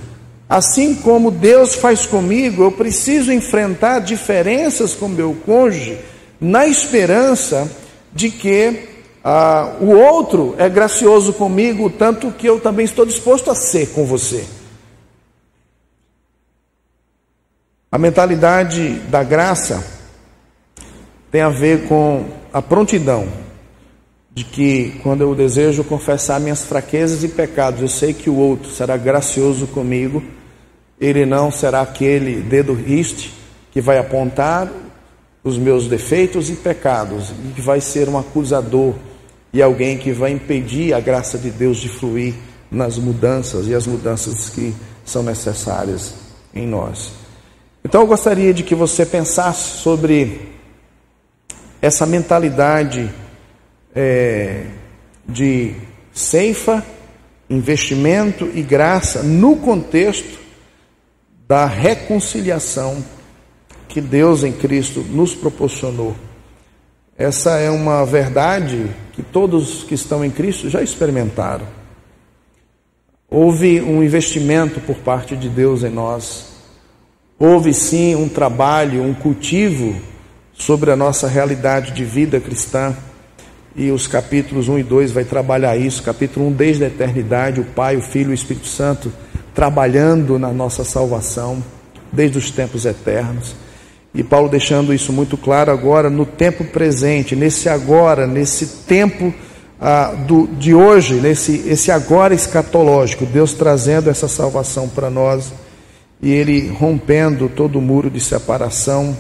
assim 0.48 0.94
como 0.94 1.30
Deus 1.30 1.74
faz 1.74 2.06
comigo, 2.06 2.62
eu 2.62 2.72
preciso 2.72 3.30
enfrentar 3.30 3.98
diferenças 3.98 4.94
com 4.94 5.06
meu 5.06 5.36
cônjuge 5.44 5.98
na 6.40 6.66
esperança 6.66 7.70
de 8.14 8.30
que 8.30 8.88
ah, 9.24 9.76
o 9.80 9.90
outro 9.90 10.54
é 10.58 10.68
gracioso 10.68 11.32
comigo, 11.32 11.88
tanto 11.88 12.32
que 12.32 12.46
eu 12.46 12.58
também 12.58 12.84
estou 12.84 13.06
disposto 13.06 13.50
a 13.50 13.54
ser 13.54 13.90
com 13.90 14.04
você. 14.04 14.44
A 17.90 17.98
mentalidade 17.98 18.94
da 19.10 19.22
graça 19.22 19.84
tem 21.30 21.40
a 21.40 21.50
ver 21.50 21.86
com 21.86 22.24
a 22.52 22.60
prontidão 22.60 23.28
de 24.34 24.44
que 24.44 24.98
quando 25.02 25.20
eu 25.20 25.34
desejo 25.34 25.84
confessar 25.84 26.40
minhas 26.40 26.62
fraquezas 26.62 27.22
e 27.22 27.28
pecados, 27.28 27.82
eu 27.82 27.88
sei 27.88 28.14
que 28.14 28.30
o 28.30 28.36
outro 28.36 28.70
será 28.70 28.96
gracioso 28.96 29.66
comigo, 29.66 30.22
ele 30.98 31.26
não 31.26 31.50
será 31.50 31.82
aquele 31.82 32.40
dedo 32.40 32.72
riste 32.72 33.32
que 33.70 33.80
vai 33.80 33.98
apontar 33.98 34.72
os 35.44 35.58
meus 35.58 35.86
defeitos 35.86 36.48
e 36.48 36.54
pecados 36.54 37.30
e 37.30 37.52
que 37.52 37.60
vai 37.60 37.80
ser 37.80 38.08
um 38.08 38.18
acusador 38.18 38.94
e 39.52 39.60
alguém 39.60 39.98
que 39.98 40.12
vai 40.12 40.32
impedir 40.32 40.94
a 40.94 41.00
graça 41.00 41.36
de 41.36 41.50
Deus 41.50 41.78
de 41.78 41.88
fluir 41.88 42.34
nas 42.70 42.96
mudanças 42.96 43.66
e 43.66 43.74
as 43.74 43.86
mudanças 43.86 44.48
que 44.48 44.74
são 45.04 45.22
necessárias 45.22 46.14
em 46.54 46.66
nós. 46.66 47.12
Então 47.84 48.02
eu 48.02 48.06
gostaria 48.06 48.54
de 48.54 48.62
que 48.62 48.74
você 48.74 49.04
pensasse 49.04 49.78
sobre 49.78 50.52
essa 51.80 52.06
mentalidade 52.06 53.12
é, 53.94 54.66
de 55.28 55.74
ceifa, 56.12 56.84
investimento 57.50 58.48
e 58.54 58.62
graça 58.62 59.22
no 59.22 59.56
contexto 59.56 60.40
da 61.46 61.66
reconciliação 61.66 63.04
que 63.88 64.00
Deus 64.00 64.42
em 64.42 64.52
Cristo 64.52 65.00
nos 65.00 65.34
proporcionou. 65.34 66.16
Essa 67.16 67.58
é 67.58 67.70
uma 67.70 68.04
verdade 68.06 68.90
que 69.12 69.22
todos 69.22 69.84
que 69.84 69.94
estão 69.94 70.24
em 70.24 70.30
Cristo 70.30 70.70
já 70.70 70.82
experimentaram. 70.82 71.66
Houve 73.28 73.80
um 73.80 74.02
investimento 74.02 74.80
por 74.80 74.96
parte 74.96 75.36
de 75.36 75.48
Deus 75.48 75.82
em 75.82 75.90
nós. 75.90 76.52
Houve 77.38 77.74
sim 77.74 78.14
um 78.14 78.28
trabalho, 78.28 79.02
um 79.02 79.14
cultivo 79.14 79.94
sobre 80.52 80.90
a 80.90 80.96
nossa 80.96 81.28
realidade 81.28 81.92
de 81.92 82.04
vida 82.04 82.40
cristã. 82.40 82.96
E 83.74 83.90
os 83.90 84.06
capítulos 84.06 84.68
1 84.68 84.78
e 84.78 84.82
2 84.82 85.12
vai 85.12 85.24
trabalhar 85.24 85.76
isso. 85.76 86.02
Capítulo 86.02 86.46
1 86.48 86.52
desde 86.52 86.84
a 86.84 86.86
eternidade, 86.88 87.60
o 87.60 87.64
Pai, 87.64 87.96
o 87.96 88.02
Filho 88.02 88.30
e 88.30 88.32
o 88.32 88.34
Espírito 88.34 88.66
Santo 88.66 89.12
trabalhando 89.54 90.38
na 90.38 90.50
nossa 90.50 90.82
salvação 90.82 91.62
desde 92.10 92.38
os 92.38 92.50
tempos 92.50 92.84
eternos. 92.84 93.54
E 94.14 94.22
Paulo 94.22 94.48
deixando 94.48 94.92
isso 94.92 95.12
muito 95.12 95.36
claro 95.36 95.72
agora 95.72 96.10
no 96.10 96.26
tempo 96.26 96.64
presente, 96.64 97.34
nesse 97.34 97.68
agora, 97.68 98.26
nesse 98.26 98.66
tempo 98.86 99.32
ah, 99.80 100.14
do, 100.26 100.46
de 100.46 100.74
hoje, 100.74 101.14
nesse 101.14 101.64
esse 101.66 101.90
agora 101.90 102.34
escatológico, 102.34 103.24
Deus 103.24 103.54
trazendo 103.54 104.10
essa 104.10 104.28
salvação 104.28 104.88
para 104.88 105.08
nós 105.08 105.52
e 106.20 106.30
Ele 106.30 106.68
rompendo 106.68 107.48
todo 107.48 107.78
o 107.78 107.82
muro 107.82 108.10
de 108.10 108.20
separação, 108.20 109.16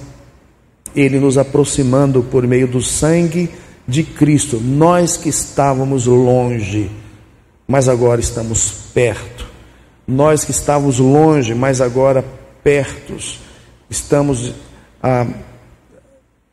Ele 0.94 1.18
nos 1.18 1.38
aproximando 1.38 2.22
por 2.22 2.46
meio 2.46 2.68
do 2.68 2.82
sangue 2.82 3.50
de 3.88 4.04
Cristo, 4.04 4.60
nós 4.60 5.16
que 5.16 5.28
estávamos 5.28 6.06
longe, 6.06 6.90
mas 7.66 7.88
agora 7.88 8.20
estamos 8.20 8.70
perto, 8.92 9.46
nós 10.06 10.44
que 10.44 10.50
estávamos 10.50 10.98
longe, 10.98 11.54
mas 11.54 11.80
agora 11.80 12.24
pertos, 12.62 13.40
estamos 13.90 14.52
ah, 15.02 15.26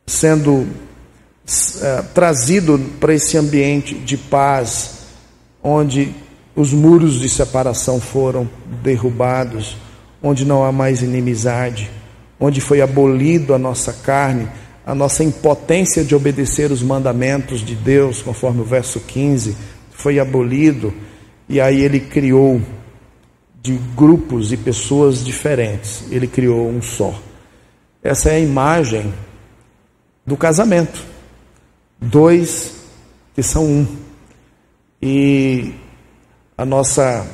sendo 0.06 0.66
ah, 1.82 2.04
trazido 2.12 2.78
para 2.98 3.14
esse 3.14 3.36
ambiente 3.36 3.94
de 3.94 4.16
paz, 4.16 4.98
onde 5.62 6.14
os 6.56 6.72
muros 6.72 7.20
de 7.20 7.28
separação 7.28 8.00
foram 8.00 8.48
derrubados, 8.82 9.76
onde 10.22 10.44
não 10.44 10.64
há 10.64 10.72
mais 10.72 11.02
inimizade, 11.02 11.90
onde 12.38 12.60
foi 12.60 12.80
abolido 12.80 13.54
a 13.54 13.58
nossa 13.58 13.92
carne, 13.92 14.48
a 14.84 14.94
nossa 14.94 15.22
impotência 15.22 16.04
de 16.04 16.14
obedecer 16.14 16.72
os 16.72 16.82
mandamentos 16.82 17.60
de 17.64 17.74
Deus, 17.74 18.22
conforme 18.22 18.60
o 18.60 18.64
verso 18.64 19.00
15, 19.00 19.56
foi 19.92 20.18
abolido, 20.18 20.92
e 21.48 21.60
aí 21.60 21.82
ele 21.82 22.00
criou 22.00 22.60
de 23.62 23.78
grupos 23.94 24.52
e 24.52 24.56
pessoas 24.56 25.22
diferentes, 25.24 26.04
ele 26.10 26.26
criou 26.26 26.68
um 26.68 26.80
só. 26.80 27.14
Essa 28.02 28.30
é 28.30 28.36
a 28.36 28.40
imagem 28.40 29.12
do 30.26 30.36
casamento. 30.36 31.04
Dois 32.00 32.74
que 33.34 33.42
são 33.42 33.64
um. 33.64 33.86
E 35.02 35.74
a 36.56 36.64
nossa 36.64 37.26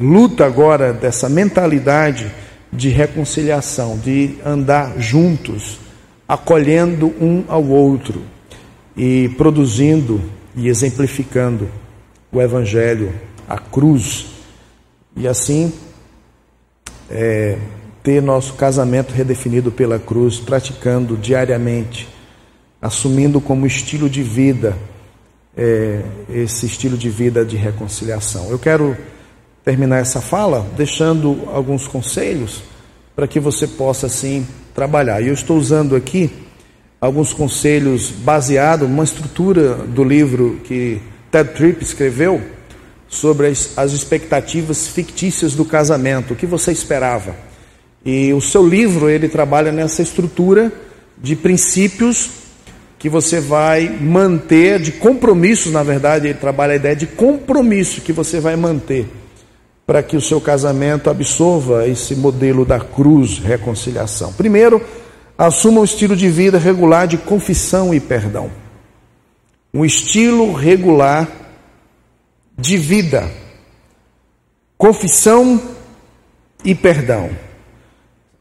luta 0.00 0.44
agora 0.44 0.92
dessa 0.92 1.28
mentalidade 1.28 2.32
de 2.72 2.88
reconciliação, 2.88 3.98
de 3.98 4.36
andar 4.44 4.98
juntos, 4.98 5.78
acolhendo 6.28 7.08
um 7.20 7.44
ao 7.48 7.64
outro 7.64 8.22
e 8.96 9.28
produzindo 9.36 10.20
e 10.54 10.68
exemplificando 10.68 11.68
o 12.30 12.40
Evangelho, 12.40 13.14
a 13.48 13.58
cruz. 13.58 14.26
E 15.16 15.26
assim, 15.26 15.72
é, 17.10 17.56
ter 18.08 18.22
nosso 18.22 18.54
casamento 18.54 19.12
redefinido 19.12 19.70
pela 19.70 19.98
cruz, 19.98 20.38
praticando 20.40 21.14
diariamente, 21.14 22.08
assumindo 22.80 23.38
como 23.38 23.66
estilo 23.66 24.08
de 24.08 24.22
vida 24.22 24.74
é, 25.54 26.00
esse 26.30 26.64
estilo 26.64 26.96
de 26.96 27.10
vida 27.10 27.44
de 27.44 27.54
reconciliação. 27.54 28.48
Eu 28.48 28.58
quero 28.58 28.96
terminar 29.62 29.98
essa 29.98 30.22
fala 30.22 30.66
deixando 30.74 31.50
alguns 31.52 31.86
conselhos 31.86 32.62
para 33.14 33.28
que 33.28 33.38
você 33.38 33.66
possa 33.66 34.06
assim 34.06 34.46
trabalhar. 34.74 35.20
E 35.20 35.28
eu 35.28 35.34
estou 35.34 35.58
usando 35.58 35.94
aqui 35.94 36.30
alguns 36.98 37.34
conselhos 37.34 38.10
baseados 38.10 38.88
numa 38.88 39.04
estrutura 39.04 39.74
do 39.74 40.02
livro 40.02 40.58
que 40.64 40.98
Ted 41.30 41.50
Tripp 41.50 41.84
escreveu 41.84 42.40
sobre 43.06 43.48
as, 43.48 43.76
as 43.76 43.92
expectativas 43.92 44.88
fictícias 44.88 45.54
do 45.54 45.66
casamento, 45.66 46.32
o 46.32 46.36
que 46.36 46.46
você 46.46 46.72
esperava. 46.72 47.47
E 48.04 48.32
o 48.32 48.40
seu 48.40 48.66
livro, 48.66 49.08
ele 49.08 49.28
trabalha 49.28 49.72
nessa 49.72 50.02
estrutura 50.02 50.72
de 51.16 51.34
princípios 51.36 52.30
que 52.98 53.08
você 53.08 53.40
vai 53.40 53.88
manter, 53.88 54.80
de 54.80 54.92
compromissos, 54.92 55.72
na 55.72 55.82
verdade, 55.82 56.28
ele 56.28 56.38
trabalha 56.38 56.72
a 56.72 56.76
ideia 56.76 56.96
de 56.96 57.06
compromisso 57.06 58.00
que 58.00 58.12
você 58.12 58.40
vai 58.40 58.56
manter 58.56 59.06
para 59.88 60.02
que 60.02 60.18
o 60.18 60.20
seu 60.20 60.38
casamento 60.38 61.08
absorva 61.08 61.88
esse 61.88 62.14
modelo 62.14 62.66
da 62.66 62.78
cruz 62.78 63.38
reconciliação. 63.38 64.34
Primeiro, 64.34 64.84
assuma 65.36 65.80
um 65.80 65.84
estilo 65.84 66.14
de 66.14 66.28
vida 66.28 66.58
regular 66.58 67.06
de 67.06 67.16
confissão 67.16 67.94
e 67.94 67.98
perdão. 67.98 68.50
Um 69.72 69.86
estilo 69.86 70.52
regular 70.52 71.26
de 72.58 72.76
vida. 72.76 73.30
Confissão 74.76 75.58
e 76.62 76.74
perdão. 76.74 77.30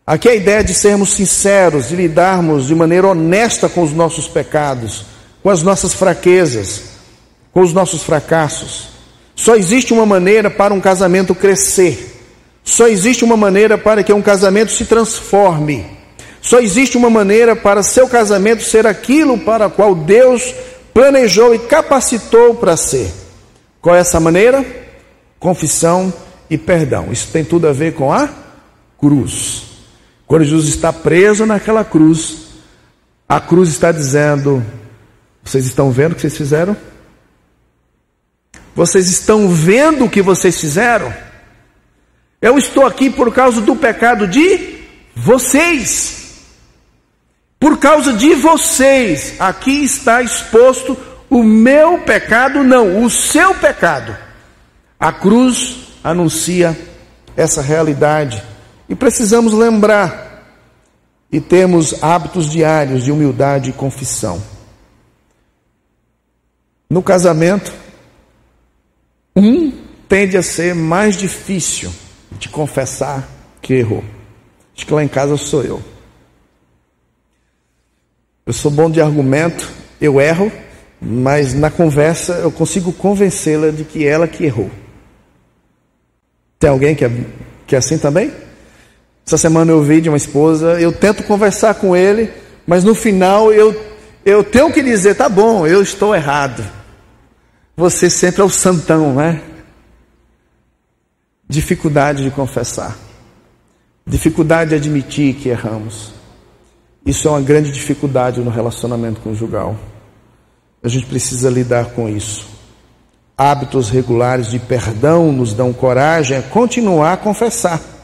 Aqui 0.07 0.29
é 0.29 0.31
a 0.31 0.35
ideia 0.35 0.63
de 0.63 0.73
sermos 0.73 1.11
sinceros, 1.11 1.89
de 1.89 1.95
lidarmos 1.97 2.67
de 2.67 2.73
maneira 2.73 3.07
honesta 3.07 3.67
com 3.67 3.83
os 3.83 3.91
nossos 3.91 4.25
pecados, 4.25 5.03
com 5.43 5.49
as 5.49 5.61
nossas 5.61 5.93
fraquezas, 5.93 6.83
com 7.51 7.59
os 7.59 7.73
nossos 7.73 8.03
fracassos, 8.03 8.89
Só 9.35 9.55
existe 9.55 9.93
uma 9.93 10.05
maneira 10.05 10.49
para 10.49 10.73
um 10.73 10.79
casamento 10.79 11.35
crescer. 11.35 12.23
Só 12.63 12.87
existe 12.87 13.23
uma 13.23 13.35
maneira 13.35 13.77
para 13.77 14.01
que 14.01 14.13
um 14.13 14.21
casamento 14.21 14.71
se 14.71 14.85
transforme. 14.85 15.85
Só 16.41 16.59
existe 16.59 16.97
uma 16.97 17.09
maneira 17.09 17.55
para 17.55 17.83
seu 17.83 18.07
casamento 18.07 18.63
ser 18.63 18.87
aquilo 18.87 19.37
para 19.37 19.67
o 19.67 19.71
qual 19.71 19.93
Deus 19.93 20.55
planejou 20.93 21.53
e 21.53 21.59
capacitou 21.59 22.55
para 22.55 22.77
ser. 22.77 23.11
Qual 23.81 23.95
é 23.95 23.99
essa 23.99 24.19
maneira? 24.19 24.65
Confissão 25.39 26.11
e 26.49 26.57
perdão. 26.57 27.09
Isso 27.11 27.27
tem 27.31 27.43
tudo 27.43 27.67
a 27.67 27.73
ver 27.73 27.93
com 27.93 28.11
a 28.11 28.29
cruz. 28.99 29.66
Quando 30.27 30.43
Jesus 30.43 30.67
está 30.67 30.91
preso 30.91 31.45
naquela 31.45 31.85
cruz, 31.85 32.47
a 33.27 33.39
cruz 33.39 33.69
está 33.69 33.93
dizendo: 33.93 34.63
Vocês 35.41 35.65
estão 35.65 35.89
vendo 35.89 36.11
o 36.11 36.15
que 36.15 36.21
vocês 36.21 36.37
fizeram? 36.37 36.75
Vocês 38.75 39.09
estão 39.09 39.49
vendo 39.49 40.05
o 40.05 40.09
que 40.09 40.21
vocês 40.21 40.59
fizeram? 40.59 41.11
Eu 42.41 42.57
estou 42.57 42.85
aqui 42.85 43.09
por 43.09 43.33
causa 43.33 43.61
do 43.61 43.75
pecado 43.75 44.27
de 44.27 44.77
vocês. 45.15 46.43
Por 47.59 47.79
causa 47.79 48.13
de 48.13 48.35
vocês, 48.35 49.33
aqui 49.39 49.83
está 49.83 50.21
exposto 50.21 50.95
o 51.29 51.41
meu 51.41 51.99
pecado, 51.99 52.63
não, 52.63 53.03
o 53.03 53.09
seu 53.09 53.55
pecado. 53.55 54.15
A 54.99 55.11
cruz 55.11 55.87
anuncia 56.03 56.77
essa 57.35 57.61
realidade 57.61 58.43
e 58.89 58.95
precisamos 58.95 59.53
lembrar 59.53 60.27
e 61.31 61.41
termos 61.41 62.01
hábitos 62.01 62.49
diários 62.49 63.03
de 63.03 63.11
humildade 63.11 63.69
e 63.69 63.73
confissão. 63.73 64.41
No 66.89 67.03
casamento, 67.03 67.73
um 69.35 69.71
tende 70.07 70.37
a 70.37 70.43
ser 70.43 70.73
mais 70.73 71.17
difícil 71.17 71.91
de 72.31 72.47
confessar 72.47 73.27
que 73.61 73.73
errou. 73.73 74.03
Acho 74.75 74.85
que 74.85 74.93
lá 74.93 75.03
em 75.03 75.07
casa 75.07 75.35
sou 75.35 75.63
eu. 75.63 75.81
Eu 78.45 78.53
sou 78.53 78.71
bom 78.71 78.89
de 78.89 79.01
argumento, 79.01 79.69
eu 79.99 80.21
erro, 80.21 80.49
mas 81.01 81.53
na 81.53 81.69
conversa 81.69 82.35
eu 82.35 82.51
consigo 82.51 82.93
convencê-la 82.93 83.71
de 83.71 83.83
que 83.83 84.07
ela 84.07 84.27
que 84.27 84.45
errou. 84.45 84.71
Tem 86.57 86.69
alguém 86.69 86.95
que 86.95 87.03
é, 87.03 87.11
que 87.67 87.75
é 87.75 87.79
assim 87.79 87.97
também? 87.97 88.31
Essa 89.27 89.37
semana 89.37 89.73
eu 89.73 89.83
vi 89.83 89.99
de 89.99 90.07
uma 90.07 90.15
esposa, 90.15 90.79
eu 90.79 90.89
tento 90.93 91.21
conversar 91.21 91.75
com 91.75 91.93
ele, 91.93 92.31
mas 92.65 92.85
no 92.85 92.95
final 92.95 93.51
eu, 93.51 93.75
eu 94.23 94.41
tenho 94.41 94.71
que 94.71 94.81
dizer: 94.81 95.15
tá 95.15 95.27
bom, 95.27 95.67
eu 95.67 95.81
estou 95.81 96.15
errado. 96.15 96.63
Você 97.75 98.09
sempre 98.09 98.41
é 98.41 98.45
o 98.45 98.49
santão, 98.49 99.13
né? 99.13 99.41
Dificuldade 101.45 102.23
de 102.23 102.31
confessar, 102.31 102.97
dificuldade 104.05 104.69
de 104.69 104.77
admitir 104.77 105.33
que 105.33 105.49
erramos. 105.49 106.13
Isso 107.05 107.27
é 107.27 107.31
uma 107.31 107.41
grande 107.41 107.69
dificuldade 107.69 108.39
no 108.39 108.49
relacionamento 108.49 109.19
conjugal. 109.19 109.75
A 110.81 110.87
gente 110.87 111.05
precisa 111.05 111.49
lidar 111.49 111.87
com 111.87 112.07
isso. 112.07 112.47
Hábitos 113.37 113.89
regulares 113.89 114.47
de 114.47 114.57
perdão 114.57 115.33
nos 115.33 115.53
dão 115.53 115.73
coragem 115.73 116.37
a 116.37 116.41
continuar 116.41 117.11
a 117.11 117.17
confessar. 117.17 117.96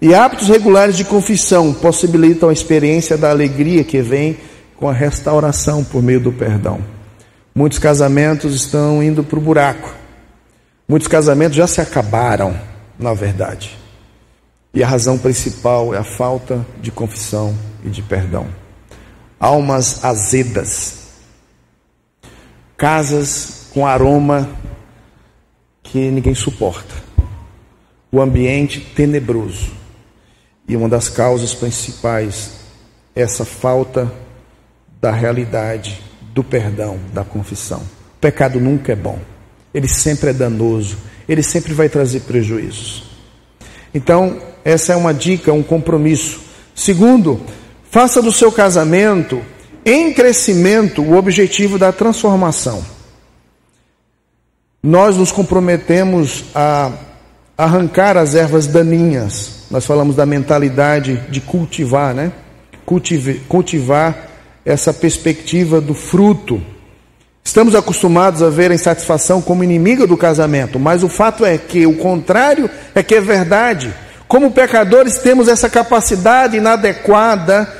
E 0.00 0.14
hábitos 0.14 0.46
regulares 0.46 0.96
de 0.96 1.04
confissão 1.04 1.74
possibilitam 1.74 2.48
a 2.48 2.52
experiência 2.52 3.18
da 3.18 3.30
alegria 3.30 3.82
que 3.82 4.00
vem 4.00 4.38
com 4.76 4.88
a 4.88 4.92
restauração 4.92 5.82
por 5.82 6.00
meio 6.00 6.20
do 6.20 6.32
perdão. 6.32 6.80
Muitos 7.52 7.80
casamentos 7.80 8.54
estão 8.54 9.02
indo 9.02 9.24
para 9.24 9.38
o 9.38 9.42
buraco. 9.42 9.92
Muitos 10.86 11.08
casamentos 11.08 11.56
já 11.56 11.66
se 11.66 11.80
acabaram, 11.80 12.56
na 12.96 13.12
verdade. 13.12 13.76
E 14.72 14.84
a 14.84 14.86
razão 14.86 15.18
principal 15.18 15.92
é 15.92 15.98
a 15.98 16.04
falta 16.04 16.64
de 16.80 16.92
confissão 16.92 17.52
e 17.84 17.88
de 17.88 18.00
perdão. 18.00 18.46
Almas 19.40 20.04
azedas. 20.04 21.08
Casas 22.76 23.66
com 23.74 23.84
aroma 23.84 24.48
que 25.82 26.08
ninguém 26.10 26.36
suporta. 26.36 26.94
O 28.12 28.20
ambiente 28.20 28.78
tenebroso. 28.94 29.72
E 30.68 30.76
uma 30.76 30.88
das 30.88 31.08
causas 31.08 31.54
principais 31.54 32.50
é 33.16 33.22
essa 33.22 33.44
falta 33.44 34.12
da 35.00 35.10
realidade 35.10 36.00
do 36.34 36.44
perdão, 36.44 37.00
da 37.12 37.24
confissão. 37.24 37.80
O 37.80 38.20
pecado 38.20 38.60
nunca 38.60 38.92
é 38.92 38.96
bom, 38.96 39.18
ele 39.72 39.88
sempre 39.88 40.30
é 40.30 40.32
danoso, 40.32 40.98
ele 41.28 41.42
sempre 41.42 41.72
vai 41.72 41.88
trazer 41.88 42.20
prejuízos. 42.20 43.04
Então, 43.94 44.40
essa 44.64 44.92
é 44.92 44.96
uma 44.96 45.14
dica, 45.14 45.52
um 45.52 45.62
compromisso. 45.62 46.40
Segundo, 46.74 47.40
faça 47.90 48.20
do 48.20 48.30
seu 48.30 48.52
casamento 48.52 49.42
em 49.84 50.12
crescimento 50.12 51.02
o 51.02 51.16
objetivo 51.16 51.78
da 51.78 51.90
transformação. 51.90 52.84
Nós 54.82 55.16
nos 55.16 55.32
comprometemos 55.32 56.44
a 56.54 56.92
arrancar 57.58 58.16
as 58.16 58.36
ervas 58.36 58.68
daninhas. 58.68 59.64
Nós 59.68 59.84
falamos 59.84 60.14
da 60.14 60.24
mentalidade 60.24 61.16
de 61.28 61.40
cultivar, 61.40 62.14
né? 62.14 62.30
Cultive, 62.86 63.40
cultivar 63.48 64.28
essa 64.64 64.94
perspectiva 64.94 65.80
do 65.80 65.92
fruto. 65.92 66.62
Estamos 67.42 67.74
acostumados 67.74 68.42
a 68.42 68.48
ver 68.48 68.70
a 68.70 68.74
insatisfação 68.74 69.42
como 69.42 69.64
inimiga 69.64 70.06
do 70.06 70.16
casamento, 70.16 70.78
mas 70.78 71.02
o 71.02 71.08
fato 71.08 71.44
é 71.44 71.58
que 71.58 71.84
o 71.84 71.96
contrário 71.96 72.70
é 72.94 73.02
que 73.02 73.16
é 73.16 73.20
verdade. 73.20 73.92
Como 74.28 74.52
pecadores, 74.52 75.18
temos 75.18 75.48
essa 75.48 75.68
capacidade 75.68 76.58
inadequada 76.58 77.70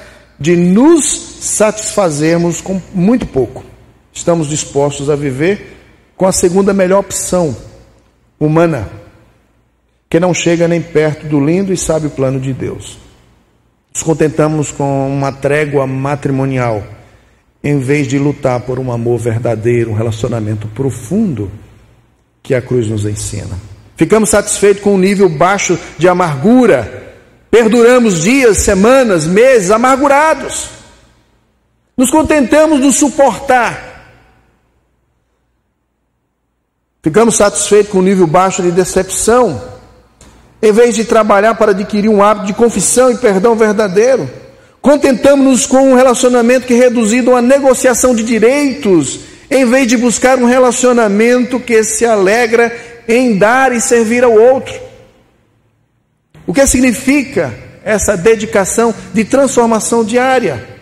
de 0.41 0.57
nos 0.57 1.05
satisfazermos 1.41 2.61
com 2.61 2.81
muito 2.93 3.27
pouco. 3.27 3.65
Estamos 4.13 4.49
dispostos 4.49 5.09
a 5.09 5.15
viver 5.15 5.77
com 6.17 6.27
a 6.27 6.33
segunda 6.33 6.73
melhor 6.73 7.01
opção, 7.01 7.57
humana, 8.41 8.89
que 10.09 10.19
não 10.19 10.33
chega 10.33 10.67
nem 10.67 10.81
perto 10.81 11.27
do 11.27 11.45
lindo 11.45 11.73
e 11.73 11.77
sábio 11.77 12.11
plano 12.11 12.41
de 12.41 12.53
Deus. 12.53 12.99
Nos 13.93 14.03
contentamos 14.03 14.73
com 14.73 15.09
uma 15.09 15.33
trégua 15.33 15.87
matrimonial, 15.87 16.83
em 17.63 17.79
vez 17.79 18.09
de 18.09 18.19
lutar 18.19 18.61
por 18.61 18.79
um 18.79 18.91
amor 18.91 19.19
verdadeiro, 19.19 19.91
um 19.91 19.95
relacionamento 19.95 20.67
profundo 20.69 21.51
que 22.43 22.55
a 22.55 22.63
cruz 22.63 22.89
nos 22.89 23.05
ensina. 23.05 23.59
Ficamos 23.97 24.31
satisfeitos 24.31 24.83
com 24.83 24.95
um 24.95 24.99
nível 24.99 25.29
baixo 25.29 25.79
de 25.99 26.09
amargura, 26.09 27.17
perduramos 27.51 28.23
dias, 28.23 28.59
semanas, 28.59 29.27
meses 29.27 29.71
amargurados. 29.71 30.71
Nos 31.97 32.11
contentamos 32.11 32.81
de 32.81 32.93
suportar. 32.93 33.87
Ficamos 37.03 37.37
satisfeitos 37.37 37.91
com 37.91 37.99
um 37.99 38.03
nível 38.03 38.27
baixo 38.27 38.63
de 38.63 38.71
decepção 38.71 39.78
em 40.63 40.73
vez 40.73 40.95
de 40.95 41.05
trabalhar 41.05 41.55
para 41.55 41.71
adquirir 41.71 42.09
um 42.09 42.23
hábito 42.23 42.47
de 42.47 42.53
confissão 42.53 43.11
e 43.11 43.17
perdão 43.17 43.55
verdadeiro, 43.55 44.29
contentamos-nos 44.81 45.67
com 45.67 45.93
um 45.93 45.95
relacionamento 45.95 46.67
que 46.67 46.75
é 46.75 46.77
reduzido 46.77 47.31
a 47.31 47.35
uma 47.35 47.43
negociação 47.43 48.15
de 48.15 48.25
direitos, 48.25 49.21
em 49.51 49.65
vez 49.65 49.87
de 49.87 49.97
buscar 49.97 50.39
um 50.39 50.47
relacionamento 50.47 51.61
que 51.61 51.83
se 51.85 52.05
alegra 52.05 52.77
em 53.07 53.39
dar 53.39 53.73
e 53.73 53.81
servir 53.81 54.25
ao 54.25 54.33
outro. 54.33 54.75
O 56.47 56.53
que 56.53 56.67
significa 56.67 57.55
essa 57.85 58.17
dedicação 58.17 58.95
de 59.15 59.25
transformação 59.25 60.05
diária? 60.05 60.77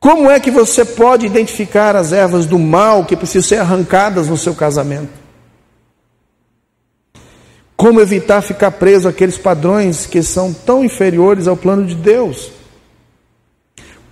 Como 0.00 0.28
é 0.28 0.40
que 0.40 0.50
você 0.50 0.84
pode 0.84 1.26
identificar 1.26 1.94
as 1.94 2.12
ervas 2.12 2.44
do 2.44 2.58
mal 2.58 3.04
que 3.04 3.16
precisam 3.16 3.48
ser 3.48 3.58
arrancadas 3.58 4.26
no 4.26 4.36
seu 4.36 4.52
casamento? 4.52 5.21
Como 7.82 8.00
evitar 8.00 8.40
ficar 8.42 8.70
preso 8.70 9.08
àqueles 9.08 9.36
padrões 9.36 10.06
que 10.06 10.22
são 10.22 10.52
tão 10.52 10.84
inferiores 10.84 11.48
ao 11.48 11.56
plano 11.56 11.84
de 11.84 11.96
Deus? 11.96 12.52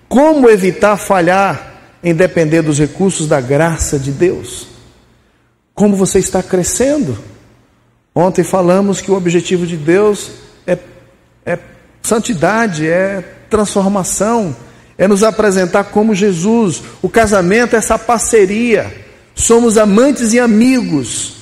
Como 0.09 0.51
evitar 0.51 0.97
falhar 0.97 1.75
em 2.03 2.13
depender 2.13 2.63
dos 2.63 2.81
recursos 2.81 3.29
da 3.29 3.41
graça 3.41 3.97
de 3.97 4.11
Deus? 4.11 4.67
Como 5.73 5.95
você 5.95 6.19
está 6.19 6.43
crescendo? 6.43 7.17
Ontem 8.13 8.43
falamos 8.43 9.01
que 9.01 9.13
o 9.13 9.17
objetivo 9.17 9.65
de 9.65 9.77
Deus 9.77 10.33
é, 10.67 10.77
é 11.47 11.57
santidade, 12.03 12.89
é 12.89 13.23
transformação, 13.49 14.57
é 14.99 15.07
nos 15.07 15.23
apresentar 15.23 15.85
como 15.85 16.13
Jesus. 16.13 16.83
O 17.01 17.09
casamento 17.09 17.77
é 17.77 17.79
essa 17.79 17.97
parceria. 17.97 18.93
Somos 19.33 19.79
amantes 19.79 20.33
e 20.33 20.41
amigos 20.41 21.39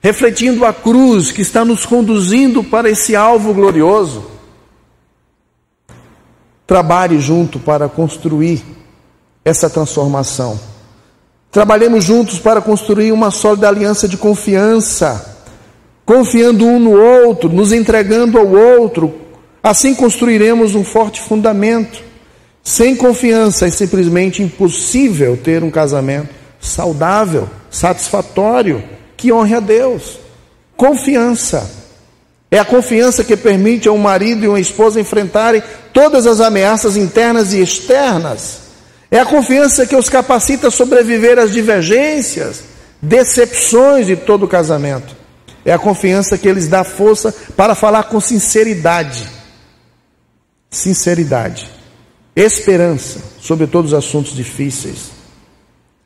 refletindo 0.00 0.64
a 0.64 0.72
cruz 0.72 1.32
que 1.32 1.42
está 1.42 1.64
nos 1.64 1.84
conduzindo 1.84 2.62
para 2.62 2.88
esse 2.88 3.16
alvo 3.16 3.52
glorioso. 3.52 4.24
Trabalhe 6.66 7.18
junto 7.18 7.58
para 7.58 7.88
construir 7.88 8.62
essa 9.44 9.68
transformação. 9.68 10.60
Trabalhemos 11.50 12.04
juntos 12.04 12.38
para 12.38 12.60
construir 12.60 13.10
uma 13.10 13.30
sólida 13.30 13.68
aliança 13.68 14.06
de 14.06 14.18
confiança, 14.18 15.38
confiando 16.04 16.66
um 16.66 16.78
no 16.78 16.92
outro, 16.92 17.48
nos 17.48 17.72
entregando 17.72 18.38
ao 18.38 18.46
outro. 18.46 19.14
Assim 19.62 19.94
construiremos 19.94 20.74
um 20.74 20.84
forte 20.84 21.22
fundamento. 21.22 22.02
Sem 22.62 22.94
confiança 22.94 23.66
é 23.66 23.70
simplesmente 23.70 24.42
impossível 24.42 25.38
ter 25.42 25.64
um 25.64 25.70
casamento 25.70 26.28
saudável, 26.60 27.48
satisfatório, 27.70 28.84
que 29.18 29.32
honre 29.32 29.56
a 29.56 29.60
Deus. 29.60 30.18
Confiança. 30.76 31.68
É 32.50 32.58
a 32.58 32.64
confiança 32.64 33.22
que 33.22 33.36
permite 33.36 33.88
a 33.88 33.92
um 33.92 33.98
marido 33.98 34.44
e 34.44 34.48
uma 34.48 34.60
esposa 34.60 34.98
enfrentarem 34.98 35.62
todas 35.92 36.26
as 36.26 36.40
ameaças 36.40 36.96
internas 36.96 37.52
e 37.52 37.60
externas. 37.60 38.60
É 39.10 39.18
a 39.18 39.26
confiança 39.26 39.86
que 39.86 39.96
os 39.96 40.08
capacita 40.08 40.68
a 40.68 40.70
sobreviver 40.70 41.38
às 41.38 41.52
divergências, 41.52 42.62
decepções 43.02 44.06
de 44.06 44.16
todo 44.16 44.44
o 44.44 44.48
casamento. 44.48 45.14
É 45.64 45.72
a 45.72 45.78
confiança 45.78 46.38
que 46.38 46.50
lhes 46.50 46.68
dá 46.68 46.84
força 46.84 47.34
para 47.56 47.74
falar 47.74 48.04
com 48.04 48.20
sinceridade. 48.20 49.28
Sinceridade. 50.70 51.68
Esperança 52.34 53.20
sobre 53.40 53.66
todos 53.66 53.92
os 53.92 53.98
assuntos 53.98 54.32
difíceis. 54.32 55.17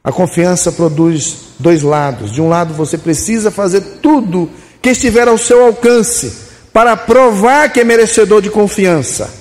A 0.04 0.10
confiança 0.10 0.72
produz 0.72 1.36
dois 1.58 1.82
lados. 1.82 2.32
De 2.32 2.40
um 2.40 2.48
lado, 2.48 2.74
você 2.74 2.98
precisa 2.98 3.50
fazer 3.50 3.80
tudo 4.02 4.50
que 4.80 4.90
estiver 4.90 5.28
ao 5.28 5.38
seu 5.38 5.64
alcance 5.64 6.32
para 6.72 6.96
provar 6.96 7.72
que 7.72 7.80
é 7.80 7.84
merecedor 7.84 8.42
de 8.42 8.50
confiança. 8.50 9.32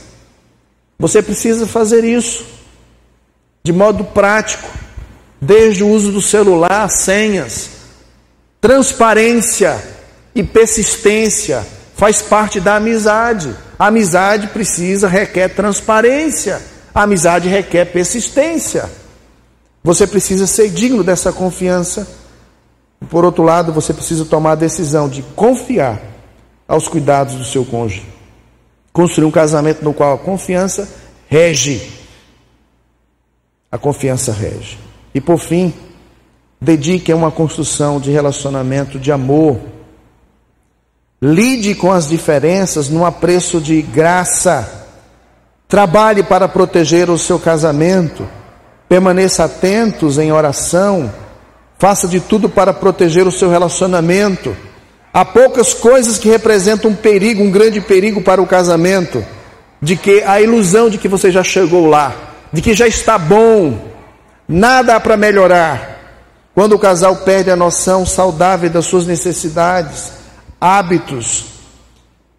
Você 1.00 1.22
precisa 1.22 1.66
fazer 1.66 2.04
isso 2.04 2.46
de 3.64 3.74
modo 3.74 4.04
prático, 4.04 4.70
desde 5.40 5.84
o 5.84 5.88
uso 5.88 6.12
do 6.12 6.22
celular, 6.22 6.90
senhas, 6.90 7.70
transparência 8.60 9.82
e 10.36 10.44
persistência 10.44 11.66
faz 11.96 12.22
parte 12.22 12.60
da 12.60 12.78
amizade. 12.78 13.56
A 13.78 13.88
amizade 13.88 14.48
precisa, 14.48 15.08
requer 15.08 15.50
transparência. 15.50 16.60
A 16.94 17.04
amizade 17.04 17.48
requer 17.48 17.86
persistência. 17.86 18.90
Você 19.84 20.06
precisa 20.06 20.46
ser 20.46 20.70
digno 20.70 21.04
dessa 21.04 21.32
confiança. 21.32 22.08
Por 23.10 23.26
outro 23.26 23.44
lado, 23.44 23.74
você 23.74 23.94
precisa 23.94 24.26
tomar 24.26 24.52
a 24.52 24.56
decisão 24.56 25.10
de 25.10 25.24
confiar 25.36 26.00
aos 26.68 26.88
cuidados 26.88 27.36
do 27.36 27.44
seu 27.44 27.66
cônjuge. 27.66 28.06
Construir 28.94 29.26
um 29.26 29.32
casamento 29.32 29.84
no 29.84 29.94
qual 29.94 30.14
a 30.14 30.18
confiança 30.18 30.88
rege. 31.28 31.92
A 33.72 33.78
confiança 33.78 34.32
rege. 34.32 34.78
E 35.16 35.20
por 35.20 35.40
fim, 35.40 35.74
dedique 36.60 37.12
a 37.12 37.16
uma 37.16 37.32
construção 37.32 38.00
de 38.00 38.12
relacionamento 38.12 39.00
de 39.00 39.12
amor. 39.12 39.60
Lide 41.20 41.74
com 41.74 41.92
as 41.92 42.08
diferenças 42.08 42.88
num 42.88 43.06
apreço 43.06 43.60
de 43.60 43.82
graça. 43.82 44.88
Trabalhe 45.68 46.22
para 46.22 46.48
proteger 46.48 47.10
o 47.10 47.18
seu 47.18 47.40
casamento 47.40 48.28
Permaneça 48.92 49.46
atentos 49.46 50.18
em 50.18 50.34
oração. 50.34 51.10
Faça 51.80 52.10
de 52.10 52.20
tudo 52.20 52.50
para 52.50 52.74
proteger 52.74 53.26
o 53.26 53.32
seu 53.32 53.50
relacionamento. 53.50 54.54
Há 55.14 55.24
poucas 55.24 55.74
coisas 55.74 56.18
que 56.18 56.28
representam 56.28 56.92
um 56.92 56.96
perigo, 56.96 57.42
um 57.42 57.50
grande 57.50 57.80
perigo 57.80 58.22
para 58.22 58.42
o 58.42 58.46
casamento, 58.46 59.26
de 59.82 59.96
que 59.96 60.22
a 60.24 60.42
ilusão 60.42 60.90
de 60.90 60.98
que 60.98 61.08
você 61.08 61.32
já 61.32 61.42
chegou 61.42 61.88
lá, 61.88 62.14
de 62.52 62.62
que 62.62 62.74
já 62.74 62.86
está 62.86 63.18
bom, 63.18 63.80
nada 64.46 64.98
há 64.98 65.00
para 65.00 65.16
melhorar. 65.16 66.50
Quando 66.54 66.74
o 66.74 66.80
casal 66.80 67.16
perde 67.16 67.50
a 67.50 67.56
noção 67.56 68.06
saudável 68.06 68.70
das 68.70 68.88
suas 68.88 69.08
necessidades, 69.08 70.12
hábitos, 70.60 71.46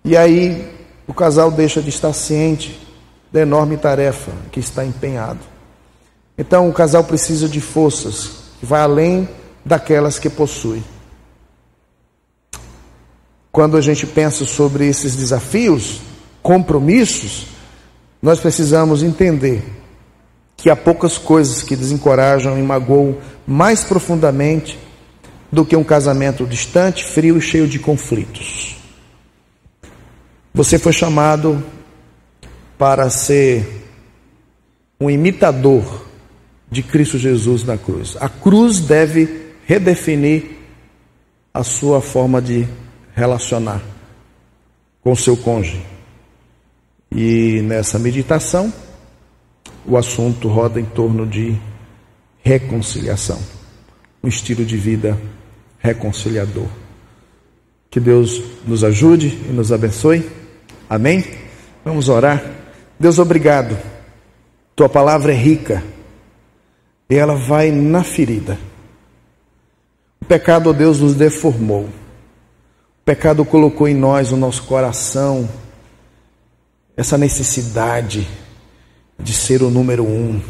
e 0.05 0.15
aí 0.15 0.71
o 1.07 1.15
casal 1.15 1.51
deixa 1.51 1.81
de 1.81 1.88
estar 1.88 2.12
ciente 2.12 2.79
da 3.33 3.41
enorme 3.41 3.79
tarefa 3.79 4.31
que 4.51 4.61
está 4.61 4.85
empenhado. 4.85 5.52
Então 6.42 6.68
o 6.68 6.72
casal 6.72 7.05
precisa 7.05 7.48
de 7.48 7.61
forças 7.61 8.33
que 8.59 8.66
vai 8.66 8.81
além 8.81 9.28
daquelas 9.64 10.18
que 10.18 10.28
possui. 10.28 10.83
Quando 13.52 13.76
a 13.76 13.81
gente 13.81 14.09
pensa 14.09 14.44
sobre 14.44 14.88
esses 14.88 15.14
desafios, 15.14 16.00
compromissos, 16.42 17.46
nós 18.20 18.40
precisamos 18.40 19.05
entender 19.05 19.62
que 20.57 20.68
há 20.68 20.74
poucas 20.74 21.16
coisas 21.16 21.62
que 21.62 21.76
desencorajam 21.76 22.59
e 22.59 22.62
magoam 22.62 23.18
mais 23.46 23.85
profundamente 23.85 24.76
do 25.50 25.64
que 25.64 25.76
um 25.76 25.85
casamento 25.85 26.44
distante, 26.44 27.05
frio 27.05 27.38
e 27.38 27.40
cheio 27.40 27.68
de 27.68 27.78
conflitos. 27.78 28.78
Você 30.52 30.76
foi 30.76 30.92
chamado 30.92 31.64
para 32.76 33.09
ser 33.11 33.87
um 35.00 35.09
imitador 35.09 36.11
de 36.73 36.83
Cristo 36.83 37.19
Jesus 37.19 37.65
na 37.65 37.77
cruz. 37.77 38.17
A 38.19 38.31
cruz 38.31 38.81
deve 38.81 39.53
redefinir 39.67 40.45
a 41.53 41.63
sua 41.63 42.01
forma 42.01 42.41
de 42.41 42.67
relacionar 43.15 43.83
com 45.03 45.15
seu 45.15 45.37
cônjuge. 45.37 45.85
E 47.15 47.61
nessa 47.63 47.99
meditação, 47.99 48.73
o 49.87 49.99
assunto 49.99 50.49
roda 50.49 50.81
em 50.81 50.85
torno 50.87 51.27
de 51.27 51.59
reconciliação, 52.43 53.39
um 54.25 54.29
estilo 54.29 54.65
de 54.65 54.79
vida 54.79 55.19
reconciliador. 55.79 56.69
Que 57.91 58.01
Deus 58.01 58.43
nos 58.67 58.83
ajude 58.83 59.27
e 59.47 59.53
nos 59.53 59.71
abençoe. 59.71 60.27
Amém? 60.89 61.23
Vamos 61.85 62.09
orar. 62.09 62.43
Deus, 62.99 63.19
obrigado. 63.19 63.77
Tua 64.75 64.89
palavra 64.89 65.33
é 65.33 65.37
rica 65.37 65.83
ela 67.14 67.35
vai 67.35 67.70
na 67.70 68.03
ferida. 68.03 68.59
O 70.20 70.25
pecado, 70.25 70.72
Deus, 70.72 71.01
nos 71.01 71.14
deformou. 71.14 71.85
O 71.85 73.05
pecado 73.05 73.44
colocou 73.44 73.88
em 73.88 73.94
nós, 73.94 74.31
o 74.31 74.37
nosso 74.37 74.62
coração, 74.62 75.48
essa 76.96 77.18
necessidade 77.18 78.29
de 79.18 79.33
ser 79.33 79.62
o 79.62 79.70
número 79.70 80.05
um, 80.05 80.40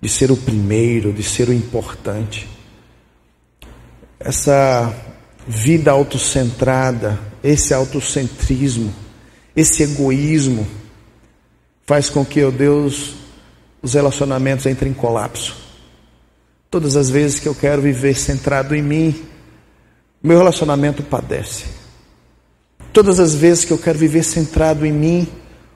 de 0.00 0.08
ser 0.08 0.30
o 0.30 0.36
primeiro, 0.36 1.12
de 1.12 1.22
ser 1.22 1.48
o 1.48 1.52
importante. 1.52 2.48
Essa 4.20 4.94
vida 5.46 5.90
autocentrada, 5.90 7.18
esse 7.42 7.74
autocentrismo, 7.74 8.94
esse 9.54 9.82
egoísmo, 9.82 10.66
faz 11.84 12.08
com 12.08 12.24
que, 12.24 12.44
ó 12.44 12.50
Deus, 12.50 13.14
os 13.82 13.94
relacionamentos 13.94 14.66
entrem 14.66 14.92
em 14.92 14.94
colapso. 14.94 15.65
Todas 16.70 16.96
as 16.96 17.08
vezes 17.08 17.40
que 17.40 17.46
eu 17.46 17.54
quero 17.54 17.80
viver 17.80 18.16
centrado 18.16 18.74
em 18.74 18.82
mim, 18.82 19.14
meu 20.22 20.38
relacionamento 20.38 21.02
padece. 21.02 21.64
Todas 22.92 23.20
as 23.20 23.34
vezes 23.34 23.64
que 23.64 23.72
eu 23.72 23.78
quero 23.78 23.98
viver 23.98 24.24
centrado 24.24 24.84
em 24.84 24.92
mim, 24.92 25.28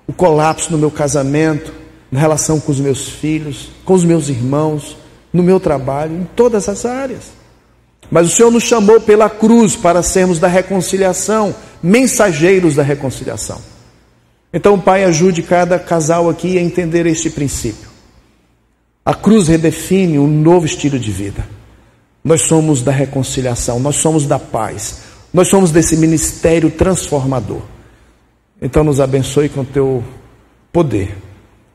o 0.07 0.13
colapso 0.13 0.73
no 0.73 0.79
meu 0.79 0.91
casamento, 0.91 1.73
na 2.11 2.19
relação 2.19 2.59
com 2.59 2.73
os 2.73 2.81
meus 2.81 3.09
filhos, 3.09 3.71
com 3.85 3.95
os 3.95 4.05
meus 4.05 4.29
irmãos, 4.29 4.97
no 5.33 5.43
meu 5.43 5.61
trabalho, 5.61 6.17
em 6.17 6.25
todas 6.35 6.69
as 6.69 6.85
áreas. 6.85 7.25
Mas 8.11 8.27
o 8.27 8.35
Senhor 8.35 8.51
nos 8.51 8.65
chamou 8.65 9.01
pela 9.01 9.31
cruz 9.31 9.77
para 9.77 10.03
sermos 10.03 10.39
da 10.39 10.49
reconciliação, 10.49 11.55
mensageiros 11.81 12.75
da 12.75 12.83
reconciliação. 12.83 13.61
Então, 14.53 14.81
Pai, 14.81 15.05
ajude 15.05 15.43
cada 15.43 15.79
casal 15.79 16.29
aqui 16.29 16.59
a 16.59 16.63
entender 16.63 17.07
este 17.07 17.31
princípio. 17.31 17.90
A 19.11 19.15
cruz 19.17 19.49
redefine 19.49 20.21
um 20.21 20.29
novo 20.29 20.65
estilo 20.65 20.97
de 20.97 21.11
vida. 21.11 21.45
Nós 22.23 22.43
somos 22.43 22.81
da 22.81 22.93
reconciliação, 22.93 23.81
nós 23.81 23.97
somos 23.97 24.25
da 24.25 24.39
paz, 24.39 25.01
nós 25.35 25.49
somos 25.49 25.73
desse 25.73 25.97
ministério 25.97 26.71
transformador. 26.71 27.61
Então, 28.63 28.85
nos 28.85 29.01
abençoe 29.01 29.49
com 29.49 29.63
o 29.63 29.65
teu 29.65 30.05
poder 30.73 31.17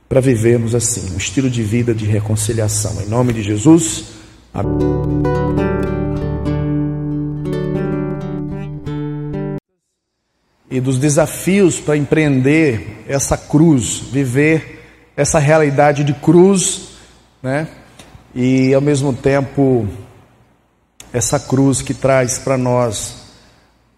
para 0.08 0.22
vivermos 0.22 0.74
assim, 0.74 1.14
um 1.14 1.18
estilo 1.18 1.50
de 1.50 1.62
vida 1.62 1.94
de 1.94 2.06
reconciliação. 2.06 3.02
Em 3.06 3.10
nome 3.10 3.34
de 3.34 3.44
Jesus. 3.44 4.06
Amém. 4.54 4.80
E 10.72 10.80
dos 10.80 10.98
desafios 10.98 11.82
para 11.82 11.98
empreender 11.98 13.04
essa 13.10 13.38
cruz, 13.38 14.04
viver 14.10 14.86
essa 15.18 15.38
realidade 15.38 16.06
de 16.06 16.14
cruz 16.14 16.95
né? 17.46 17.68
E 18.34 18.74
ao 18.74 18.82
mesmo 18.82 19.14
tempo 19.14 19.88
essa 21.14 21.40
cruz 21.40 21.84
que 21.84 21.94
traz 21.94 22.40
para 22.40 22.58
nós 22.58 23.18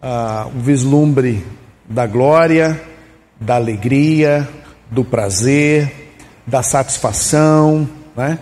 uh, 0.02 0.48
um 0.54 0.60
vislumbre 0.60 1.46
da 1.88 2.06
glória, 2.06 2.78
da 3.40 3.54
alegria, 3.54 4.46
do 4.90 5.02
prazer, 5.02 6.12
da 6.46 6.62
satisfação, 6.62 7.88
né? 8.14 8.38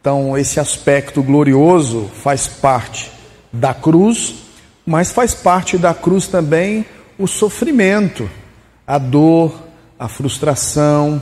Então, 0.00 0.38
esse 0.38 0.58
aspecto 0.58 1.22
glorioso 1.22 2.08
faz 2.22 2.46
parte 2.46 3.12
da 3.52 3.74
cruz, 3.74 4.36
mas 4.86 5.12
faz 5.12 5.34
parte 5.34 5.76
da 5.76 5.92
cruz 5.92 6.28
também 6.28 6.86
o 7.18 7.26
sofrimento, 7.26 8.28
a 8.86 8.96
dor, 8.96 9.54
a 9.98 10.08
frustração 10.08 11.20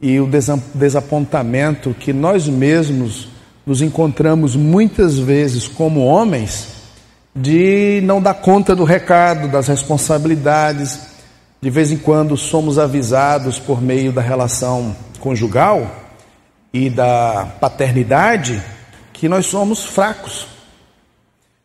e 0.00 0.20
o 0.20 0.28
desapontamento 0.74 1.94
que 1.94 2.12
nós 2.12 2.46
mesmos 2.46 3.28
nos 3.66 3.82
encontramos 3.82 4.54
muitas 4.56 5.18
vezes 5.18 5.66
como 5.66 6.04
homens 6.04 6.68
de 7.34 8.00
não 8.04 8.20
dar 8.20 8.34
conta 8.34 8.74
do 8.74 8.84
recado, 8.84 9.48
das 9.48 9.68
responsabilidades. 9.68 11.00
De 11.60 11.70
vez 11.70 11.90
em 11.90 11.96
quando 11.96 12.36
somos 12.36 12.78
avisados 12.78 13.58
por 13.58 13.82
meio 13.82 14.12
da 14.12 14.22
relação 14.22 14.94
conjugal 15.18 15.90
e 16.72 16.88
da 16.88 17.48
paternidade 17.60 18.62
que 19.12 19.28
nós 19.28 19.46
somos 19.46 19.84
fracos. 19.84 20.46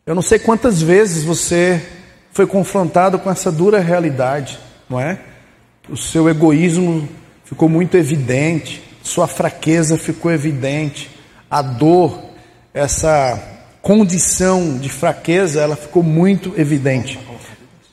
Eu 0.06 0.16
não 0.16 0.22
sei 0.24 0.40
quantas 0.40 0.82
vezes 0.82 1.24
você 1.24 1.82
foi 2.32 2.48
confrontado 2.48 3.20
com 3.20 3.30
essa 3.30 3.52
dura 3.52 3.80
realidade, 3.80 4.58
não 4.90 5.00
é? 5.00 5.20
O 5.88 5.96
seu 5.96 6.28
egoísmo 6.28 7.08
ficou 7.54 7.70
muito 7.70 7.96
evidente, 7.96 8.82
sua 9.04 9.28
fraqueza 9.28 9.96
ficou 9.96 10.32
evidente, 10.32 11.08
a 11.50 11.62
dor, 11.62 12.20
essa 12.74 13.40
condição 13.80 14.80
de 14.80 14.90
fraqueza, 14.90 15.62
ela 15.62 15.76
ficou 15.76 16.02
muito 16.02 16.52
evidente. 16.58 17.20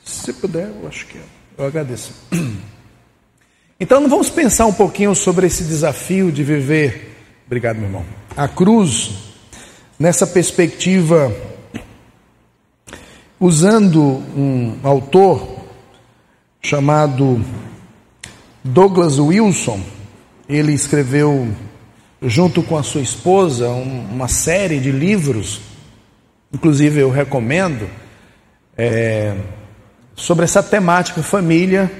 Se 0.03 0.33
puder, 0.33 0.67
eu 0.81 0.87
acho 0.87 1.05
que 1.05 1.19
eu 1.57 1.65
agradeço. 1.65 2.13
Então, 3.83 4.07
vamos 4.07 4.29
pensar 4.29 4.67
um 4.67 4.73
pouquinho 4.73 5.15
sobre 5.15 5.47
esse 5.47 5.63
desafio 5.63 6.31
de 6.31 6.43
viver, 6.43 7.17
obrigado, 7.47 7.77
meu 7.77 7.87
irmão, 7.87 8.05
a 8.37 8.47
cruz, 8.47 9.09
nessa 9.97 10.27
perspectiva, 10.27 11.35
usando 13.39 14.03
um 14.37 14.77
autor 14.83 15.65
chamado 16.61 17.43
Douglas 18.63 19.17
Wilson, 19.17 19.81
ele 20.47 20.71
escreveu 20.71 21.47
junto 22.21 22.61
com 22.61 22.77
a 22.77 22.83
sua 22.83 23.01
esposa, 23.01 23.69
um, 23.69 24.05
uma 24.11 24.27
série 24.27 24.79
de 24.79 24.91
livros, 24.91 25.61
inclusive 26.53 26.99
eu 26.99 27.09
recomendo, 27.09 27.89
é, 28.77 29.35
sobre 30.15 30.43
essa 30.45 30.61
temática 30.61 31.23
família, 31.23 31.91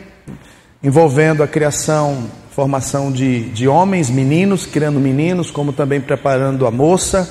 envolvendo 0.84 1.42
a 1.42 1.48
criação, 1.48 2.30
formação 2.52 3.12
de, 3.12 3.50
de 3.50 3.68
homens, 3.68 4.12
meninos, 4.12 4.68
criando 4.68 5.00
meninos, 5.00 5.50
como 5.50 5.74
também 5.74 6.00
preparando 6.00 6.68
a 6.68 6.72
moça. 6.72 7.28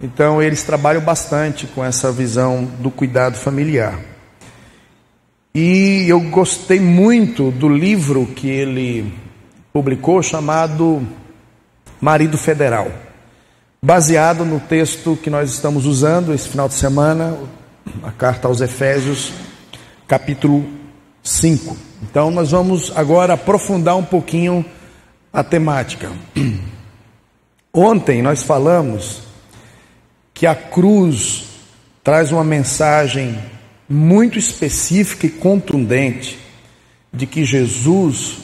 Então, 0.00 0.40
eles 0.40 0.62
trabalham 0.62 1.02
bastante 1.02 1.66
com 1.66 1.84
essa 1.84 2.12
visão 2.12 2.64
do 2.78 2.88
cuidado 2.88 3.36
familiar. 3.36 3.98
E 5.54 6.06
eu 6.08 6.20
gostei 6.20 6.78
muito 6.78 7.50
do 7.50 7.68
livro 7.68 8.26
que 8.26 8.48
ele 8.48 9.12
publicou 9.72 10.22
chamado 10.22 11.06
marido 12.00 12.36
federal, 12.36 12.90
baseado 13.82 14.44
no 14.44 14.60
texto 14.60 15.18
que 15.22 15.30
nós 15.30 15.50
estamos 15.50 15.86
usando 15.86 16.32
esse 16.32 16.48
final 16.48 16.68
de 16.68 16.74
semana, 16.74 17.36
a 18.02 18.10
carta 18.12 18.46
aos 18.46 18.60
Efésios, 18.60 19.32
capítulo 20.06 20.64
5. 21.22 21.76
Então, 22.02 22.30
nós 22.30 22.50
vamos 22.50 22.92
agora 22.94 23.34
aprofundar 23.34 23.96
um 23.96 24.04
pouquinho 24.04 24.64
a 25.32 25.42
temática. 25.42 26.10
Ontem 27.72 28.22
nós 28.22 28.42
falamos 28.42 29.22
que 30.32 30.46
a 30.46 30.54
cruz 30.54 31.44
traz 32.02 32.32
uma 32.32 32.44
mensagem 32.44 33.38
muito 33.88 34.38
específica 34.38 35.26
e 35.26 35.30
contundente 35.30 36.38
de 37.12 37.26
que 37.26 37.44
Jesus 37.44 38.38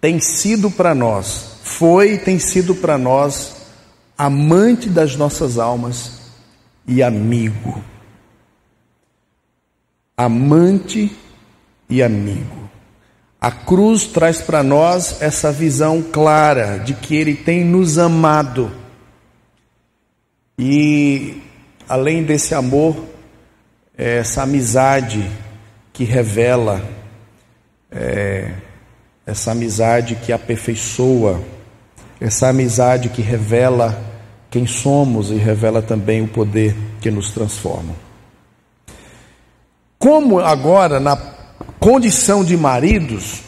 tem 0.00 0.20
sido 0.20 0.70
para 0.70 0.94
nós 0.94 1.54
foi 1.64 2.12
e 2.12 2.18
tem 2.18 2.38
sido 2.38 2.74
para 2.74 2.98
nós 2.98 3.64
amante 4.18 4.88
das 4.88 5.16
nossas 5.16 5.58
almas 5.58 6.20
e 6.86 7.02
amigo. 7.02 7.82
Amante 10.16 11.16
e 11.88 12.02
amigo. 12.02 12.70
A 13.40 13.50
cruz 13.50 14.06
traz 14.06 14.40
para 14.40 14.62
nós 14.62 15.20
essa 15.20 15.50
visão 15.50 16.02
clara 16.02 16.78
de 16.78 16.94
que 16.94 17.16
Ele 17.16 17.34
tem 17.34 17.64
nos 17.64 17.98
amado. 17.98 18.70
E, 20.58 21.42
além 21.88 22.22
desse 22.22 22.54
amor, 22.54 23.13
essa 23.96 24.42
amizade 24.42 25.30
que 25.92 26.04
revela, 26.04 26.82
é, 27.90 28.52
essa 29.24 29.52
amizade 29.52 30.16
que 30.16 30.32
aperfeiçoa, 30.32 31.42
essa 32.20 32.48
amizade 32.48 33.08
que 33.08 33.22
revela 33.22 34.02
quem 34.50 34.66
somos 34.66 35.30
e 35.30 35.34
revela 35.34 35.82
também 35.82 36.22
o 36.22 36.28
poder 36.28 36.76
que 37.00 37.10
nos 37.10 37.30
transforma. 37.30 37.94
Como 39.98 40.38
agora, 40.38 41.00
na 41.00 41.16
condição 41.80 42.44
de 42.44 42.56
maridos, 42.56 43.40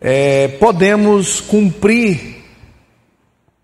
é, 0.00 0.48
podemos 0.48 1.40
cumprir, 1.40 2.35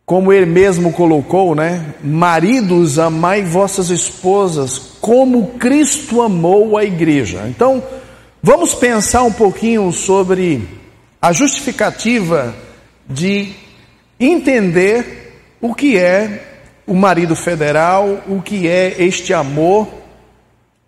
como 0.05 0.33
ele 0.33 0.47
mesmo 0.47 0.93
colocou, 0.93 1.55
né? 1.55 1.95
Maridos, 2.03 2.99
amai 2.99 3.43
vossas 3.43 3.89
esposas, 3.91 4.79
como 5.01 5.59
Cristo 5.59 6.21
amou 6.21 6.77
a 6.77 6.85
igreja. 6.85 7.45
Então, 7.49 7.83
vamos 8.43 8.75
pensar 8.75 9.23
um 9.23 9.33
pouquinho 9.33 9.93
sobre 9.93 10.69
a 11.21 11.33
justificativa 11.33 12.55
de 13.09 13.53
entender 14.19 15.41
o 15.61 15.75
que 15.75 15.97
é 15.97 16.49
o 16.87 16.95
marido 16.95 17.37
federal, 17.37 18.23
o 18.29 18.43
que 18.43 18.67
é 18.69 18.97
este 18.99 19.33
amor 19.33 19.89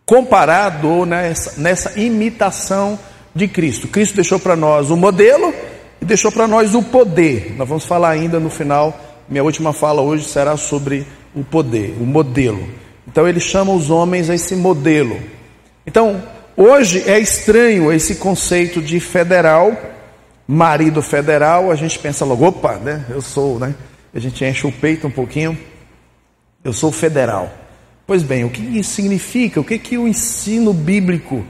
comparado 0.05 1.07
nessa, 1.07 1.61
nessa 1.61 1.99
imitação 1.99 2.99
de 3.35 3.49
Cristo. 3.49 3.89
Cristo 3.89 4.17
deixou 4.17 4.39
para 4.39 4.57
nós 4.57 4.91
o 4.91 4.97
modelo 4.97 5.55
e 6.05 6.07
deixou 6.07 6.31
para 6.31 6.47
nós 6.47 6.75
o 6.75 6.83
poder. 6.83 7.55
Nós 7.57 7.67
vamos 7.67 7.87
falar 7.87 8.11
ainda 8.11 8.39
no 8.39 8.51
final, 8.51 9.01
minha 9.27 9.43
última 9.43 9.73
fala 9.73 10.03
hoje 10.03 10.29
será 10.29 10.55
sobre 10.55 11.07
o 11.35 11.43
poder, 11.43 11.97
o 11.99 12.05
modelo. 12.05 12.69
Então 13.09 13.27
ele 13.27 13.41
chama 13.41 13.73
os 13.73 13.89
homens 13.89 14.29
a 14.29 14.35
esse 14.35 14.55
modelo. 14.55 15.19
Então, 15.87 16.23
hoje 16.55 17.03
é 17.07 17.19
estranho 17.19 17.91
esse 17.91 18.17
conceito 18.17 18.83
de 18.83 19.01
federal 19.01 19.75
marido 20.47 21.01
federal, 21.01 21.71
a 21.71 21.75
gente 21.75 21.99
pensa 21.99 22.23
logo, 22.23 22.47
opa, 22.47 22.75
né? 22.75 23.07
Eu 23.09 23.23
sou, 23.23 23.59
né? 23.59 23.75
A 24.13 24.19
gente 24.19 24.45
enche 24.45 24.67
o 24.67 24.73
peito 24.73 25.07
um 25.07 25.11
pouquinho. 25.11 25.57
Eu 26.63 26.75
sou 26.75 26.93
federal. 26.93 27.51
Pois 28.07 28.23
bem, 28.23 28.45
o 28.45 28.51
que 28.51 28.61
isso 28.79 28.91
significa? 28.91 29.59
O 29.59 29.65
que 29.65 29.79
que 29.79 29.97
o 29.97 30.07
ensino 30.07 30.75
bíblico 30.75 31.43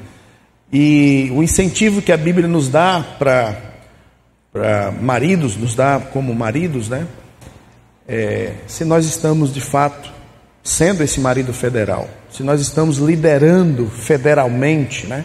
e 0.72 1.28
o 1.34 1.42
incentivo 1.42 2.00
que 2.00 2.12
a 2.12 2.16
Bíblia 2.16 2.46
nos 2.46 2.68
dá 2.68 3.04
para 3.18 3.73
para 4.54 4.92
maridos, 4.92 5.56
nos 5.56 5.74
dá 5.74 5.98
como 5.98 6.32
maridos, 6.32 6.88
né? 6.88 7.08
É, 8.06 8.52
se 8.68 8.84
nós 8.84 9.04
estamos 9.04 9.52
de 9.52 9.60
fato 9.60 10.12
sendo 10.62 11.02
esse 11.02 11.18
marido 11.18 11.52
federal, 11.52 12.08
se 12.30 12.44
nós 12.44 12.60
estamos 12.60 12.98
liderando 12.98 13.86
federalmente, 13.88 15.08
né? 15.08 15.24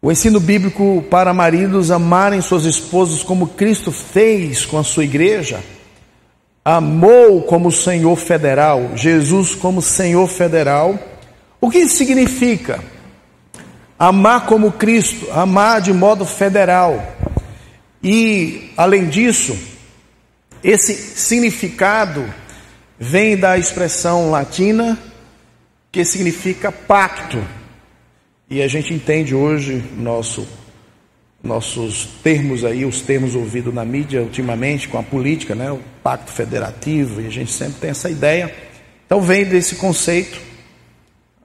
O 0.00 0.12
ensino 0.12 0.38
bíblico 0.38 1.04
para 1.10 1.34
maridos 1.34 1.90
amarem 1.90 2.40
suas 2.40 2.64
esposas 2.64 3.24
como 3.24 3.48
Cristo 3.48 3.90
fez 3.90 4.64
com 4.64 4.78
a 4.78 4.84
sua 4.84 5.02
igreja, 5.02 5.58
amou 6.64 7.42
como 7.42 7.72
Senhor 7.72 8.14
federal, 8.14 8.92
Jesus 8.94 9.52
como 9.56 9.82
Senhor 9.82 10.28
federal. 10.28 10.96
O 11.60 11.68
que 11.68 11.78
isso 11.78 11.96
significa? 11.96 12.78
Amar 13.98 14.46
como 14.46 14.70
Cristo, 14.70 15.26
amar 15.32 15.80
de 15.80 15.92
modo 15.92 16.24
federal. 16.24 17.15
E, 18.02 18.72
além 18.76 19.08
disso, 19.08 19.56
esse 20.62 20.94
significado 20.94 22.24
vem 22.98 23.36
da 23.36 23.58
expressão 23.58 24.30
latina 24.30 24.98
que 25.90 26.04
significa 26.04 26.70
pacto. 26.70 27.42
E 28.48 28.62
a 28.62 28.68
gente 28.68 28.92
entende 28.92 29.34
hoje 29.34 29.82
nosso, 29.96 30.46
nossos 31.42 32.06
termos 32.22 32.64
aí, 32.64 32.84
os 32.84 33.00
termos 33.00 33.34
ouvidos 33.34 33.74
na 33.74 33.84
mídia 33.84 34.22
ultimamente 34.22 34.88
com 34.88 34.98
a 34.98 35.02
política, 35.02 35.54
né, 35.54 35.70
o 35.70 35.80
pacto 36.02 36.30
federativo, 36.30 37.20
e 37.20 37.26
a 37.26 37.30
gente 37.30 37.50
sempre 37.50 37.80
tem 37.80 37.90
essa 37.90 38.10
ideia. 38.10 38.54
Então 39.06 39.20
vem 39.20 39.44
desse 39.44 39.76
conceito 39.76 40.40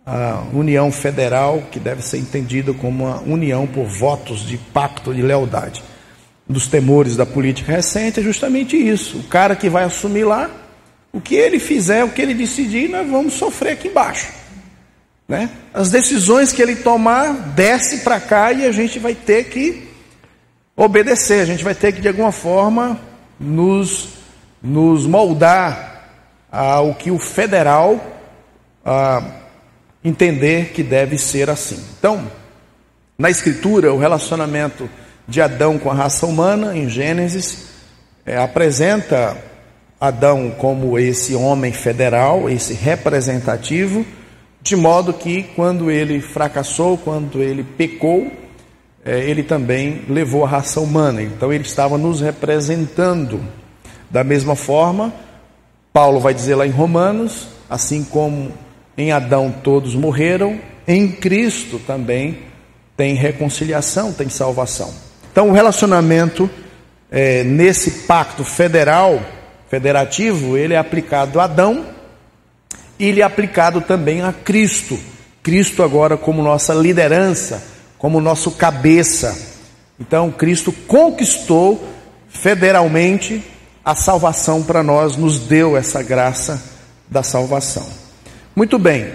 a 0.05 0.43
união 0.53 0.91
federal, 0.91 1.63
que 1.71 1.79
deve 1.79 2.01
ser 2.01 2.17
entendida 2.17 2.73
como 2.73 3.05
uma 3.05 3.21
união 3.21 3.67
por 3.67 3.85
votos 3.85 4.45
de 4.45 4.57
pacto 4.57 5.13
de 5.13 5.21
lealdade. 5.21 5.83
Dos 6.51 6.67
temores 6.67 7.15
da 7.15 7.25
política 7.25 7.71
recente 7.71 8.19
é 8.19 8.23
justamente 8.23 8.75
isso. 8.75 9.19
O 9.19 9.23
cara 9.23 9.55
que 9.55 9.69
vai 9.69 9.85
assumir 9.85 10.25
lá 10.25 10.49
O 11.13 11.19
que 11.19 11.35
ele 11.35 11.59
fizer, 11.59 12.03
o 12.03 12.09
que 12.09 12.21
ele 12.21 12.33
decidir, 12.33 12.89
nós 12.89 13.09
vamos 13.09 13.33
sofrer 13.33 13.73
aqui 13.73 13.89
embaixo. 13.89 14.31
Né? 15.27 15.49
As 15.73 15.91
decisões 15.91 16.51
que 16.51 16.61
ele 16.61 16.75
tomar, 16.75 17.33
desce 17.53 17.99
para 17.99 18.19
cá 18.19 18.51
e 18.53 18.65
a 18.65 18.71
gente 18.71 18.97
vai 18.99 19.13
ter 19.13 19.45
que 19.45 19.89
obedecer, 20.75 21.41
a 21.41 21.45
gente 21.45 21.63
vai 21.63 21.75
ter 21.75 21.91
que 21.91 22.01
de 22.01 22.07
alguma 22.07 22.31
forma 22.31 22.99
nos, 23.39 24.09
nos 24.61 25.05
moldar 25.05 26.09
ao 26.51 26.95
que 26.95 27.11
o 27.11 27.19
federal 27.19 27.99
entender 30.03 30.71
que 30.73 30.81
deve 30.81 31.17
ser 31.17 31.49
assim. 31.49 31.81
Então, 31.97 32.29
na 33.17 33.29
Escritura, 33.29 33.93
o 33.93 33.97
relacionamento 33.97 34.89
de 35.27 35.41
Adão 35.41 35.77
com 35.77 35.89
a 35.89 35.93
raça 35.93 36.25
humana, 36.25 36.77
em 36.77 36.89
Gênesis, 36.89 37.67
é, 38.25 38.37
apresenta 38.37 39.37
Adão 39.99 40.51
como 40.57 40.97
esse 40.97 41.35
homem 41.35 41.71
federal, 41.71 42.49
esse 42.49 42.73
representativo, 42.73 44.05
de 44.61 44.75
modo 44.75 45.13
que 45.13 45.43
quando 45.55 45.89
ele 45.89 46.21
fracassou, 46.21 46.97
quando 46.97 47.41
ele 47.41 47.63
pecou, 47.63 48.31
é, 49.03 49.19
ele 49.19 49.43
também 49.43 50.03
levou 50.09 50.45
a 50.45 50.47
raça 50.47 50.79
humana. 50.79 51.21
Então 51.21 51.51
ele 51.51 51.63
estava 51.63 51.97
nos 51.97 52.21
representando. 52.21 53.41
Da 54.09 54.23
mesma 54.23 54.55
forma, 54.55 55.13
Paulo 55.93 56.19
vai 56.19 56.33
dizer 56.33 56.55
lá 56.55 56.65
em 56.65 56.71
Romanos, 56.71 57.47
assim 57.69 58.03
como 58.03 58.51
em 58.97 59.11
Adão 59.11 59.53
todos 59.63 59.95
morreram, 59.95 60.59
em 60.87 61.11
Cristo 61.11 61.79
também 61.79 62.39
tem 62.97 63.15
reconciliação, 63.15 64.13
tem 64.13 64.29
salvação. 64.29 65.10
Então 65.31 65.49
o 65.49 65.53
relacionamento 65.53 66.49
é, 67.09 67.43
nesse 67.43 67.91
pacto 68.05 68.43
federal, 68.43 69.21
federativo, 69.69 70.57
ele 70.57 70.73
é 70.73 70.77
aplicado 70.77 71.39
a 71.39 71.45
Adão 71.45 71.85
e 72.99 73.05
ele 73.07 73.21
é 73.21 73.23
aplicado 73.23 73.81
também 73.81 74.21
a 74.21 74.33
Cristo. 74.33 74.99
Cristo 75.41 75.83
agora 75.83 76.17
como 76.17 76.43
nossa 76.43 76.73
liderança, 76.73 77.63
como 77.97 78.21
nosso 78.21 78.51
cabeça. 78.51 79.37
Então 79.99 80.31
Cristo 80.31 80.71
conquistou 80.71 81.83
federalmente 82.29 83.43
a 83.83 83.95
salvação 83.95 84.63
para 84.63 84.83
nós, 84.83 85.17
nos 85.17 85.39
deu 85.39 85.75
essa 85.75 86.03
graça 86.03 86.61
da 87.09 87.23
salvação. 87.23 87.87
Muito 88.55 88.77
bem, 88.77 89.11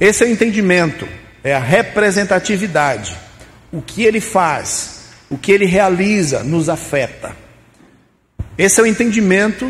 esse 0.00 0.24
é 0.24 0.26
o 0.26 0.30
entendimento, 0.30 1.06
é 1.44 1.54
a 1.54 1.60
representatividade. 1.60 3.16
O 3.72 3.82
que 3.82 4.04
ele 4.04 4.20
faz, 4.20 4.95
o 5.30 5.36
que 5.36 5.52
ele 5.52 5.66
realiza 5.66 6.42
nos 6.42 6.68
afeta. 6.68 7.36
Esse 8.56 8.80
é 8.80 8.82
o 8.82 8.86
entendimento 8.86 9.68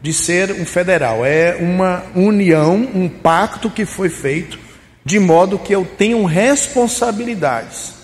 de 0.00 0.12
ser 0.12 0.52
um 0.52 0.64
federal, 0.64 1.24
é 1.24 1.56
uma 1.56 2.04
união, 2.14 2.76
um 2.94 3.08
pacto 3.08 3.68
que 3.68 3.84
foi 3.84 4.08
feito 4.08 4.58
de 5.04 5.18
modo 5.18 5.58
que 5.58 5.74
eu 5.74 5.84
tenho 5.84 6.24
responsabilidades. 6.24 7.94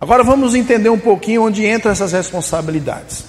Agora 0.00 0.22
vamos 0.22 0.54
entender 0.54 0.88
um 0.88 0.98
pouquinho 0.98 1.42
onde 1.42 1.66
entram 1.66 1.90
essas 1.90 2.12
responsabilidades. 2.12 3.24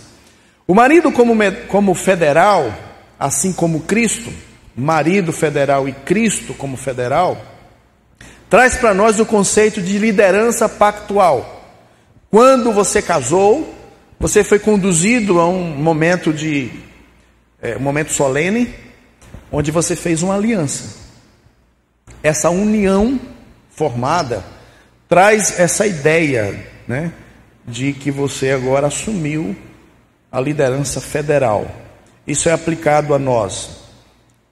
O 0.68 0.74
marido, 0.74 1.12
como, 1.12 1.34
como 1.68 1.94
federal, 1.94 2.74
assim 3.20 3.52
como 3.52 3.82
Cristo, 3.82 4.32
marido 4.76 5.32
federal 5.32 5.88
e 5.88 5.92
Cristo 5.92 6.54
como 6.54 6.76
federal, 6.76 7.38
traz 8.50 8.76
para 8.76 8.94
nós 8.94 9.20
o 9.20 9.26
conceito 9.26 9.82
de 9.82 9.98
liderança 9.98 10.68
pactual. 10.68 11.55
Quando 12.36 12.74
você 12.74 13.02
casou, 13.02 13.74
você 14.20 14.44
foi 14.44 14.60
conduzido 14.60 15.40
a 15.40 15.48
um 15.48 15.70
momento 15.70 16.34
de 16.34 16.70
é, 17.62 17.78
um 17.78 17.80
momento 17.80 18.12
solene, 18.12 18.76
onde 19.50 19.72
você 19.72 19.96
fez 19.96 20.22
uma 20.22 20.36
aliança. 20.36 20.98
Essa 22.22 22.50
união 22.50 23.18
formada 23.70 24.44
traz 25.08 25.58
essa 25.58 25.88
ideia, 25.88 26.62
né, 26.86 27.14
de 27.66 27.94
que 27.94 28.12
você 28.12 28.52
agora 28.52 28.88
assumiu 28.88 29.56
a 30.30 30.42
liderança 30.42 31.00
federal. 31.00 31.66
Isso 32.28 32.50
é 32.50 32.52
aplicado 32.52 33.14
a 33.14 33.18
nós. 33.18 33.78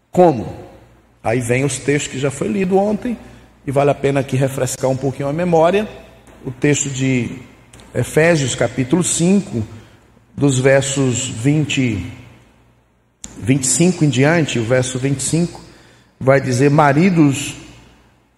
Como? 0.09 0.55
Aí 1.21 1.41
vem 1.41 1.65
os 1.65 1.79
textos 1.79 2.13
que 2.13 2.17
já 2.17 2.31
foi 2.31 2.47
lido 2.47 2.77
ontem 2.77 3.17
e 3.67 3.71
vale 3.71 3.91
a 3.91 3.93
pena 3.93 4.21
aqui 4.21 4.37
refrescar 4.37 4.89
um 4.89 4.95
pouquinho 4.95 5.27
a 5.27 5.33
memória. 5.33 5.85
O 6.45 6.49
texto 6.51 6.89
de 6.89 7.51
Efésios 7.93 8.55
capítulo 8.55 9.03
5, 9.03 9.63
dos 10.35 10.57
versos 10.57 11.27
20, 11.27 12.11
25 13.37 14.03
em 14.03 14.09
diante, 14.09 14.57
o 14.57 14.65
verso 14.65 14.97
25, 14.97 15.61
vai 16.19 16.41
dizer: 16.41 16.71
Maridos, 16.71 17.53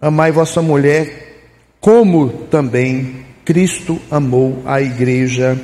amai 0.02 0.30
vossa 0.30 0.62
mulher, 0.62 1.38
como 1.80 2.30
também 2.48 3.26
Cristo 3.46 3.98
amou 4.12 4.62
a 4.66 4.82
igreja 4.82 5.58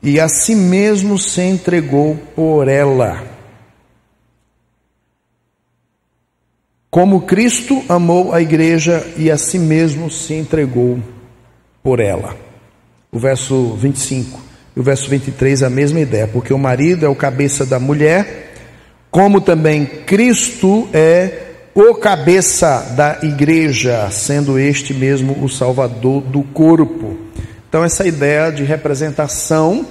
e 0.00 0.20
a 0.20 0.28
si 0.28 0.54
mesmo 0.54 1.18
se 1.18 1.40
entregou 1.40 2.14
por 2.36 2.68
ela. 2.68 3.24
Como 6.88 7.22
Cristo 7.22 7.82
amou 7.88 8.32
a 8.32 8.40
igreja 8.40 9.04
e 9.16 9.32
a 9.32 9.36
si 9.36 9.58
mesmo 9.58 10.08
se 10.08 10.32
entregou 10.34 11.02
por 11.82 11.98
ela 11.98 12.53
o 13.14 13.18
verso 13.18 13.76
25 13.76 14.42
e 14.76 14.80
o 14.80 14.82
verso 14.82 15.08
23 15.08 15.62
é 15.62 15.66
a 15.66 15.70
mesma 15.70 16.00
ideia, 16.00 16.26
porque 16.26 16.52
o 16.52 16.58
marido 16.58 17.06
é 17.06 17.08
o 17.08 17.14
cabeça 17.14 17.64
da 17.64 17.78
mulher, 17.78 18.52
como 19.08 19.40
também 19.40 19.86
Cristo 19.86 20.88
é 20.92 21.42
o 21.72 21.94
cabeça 21.94 22.92
da 22.96 23.18
igreja, 23.22 24.10
sendo 24.10 24.58
este 24.58 24.92
mesmo 24.92 25.44
o 25.44 25.48
salvador 25.48 26.22
do 26.22 26.42
corpo. 26.42 27.16
Então, 27.68 27.84
essa 27.84 28.06
ideia 28.06 28.50
de 28.50 28.64
representação, 28.64 29.86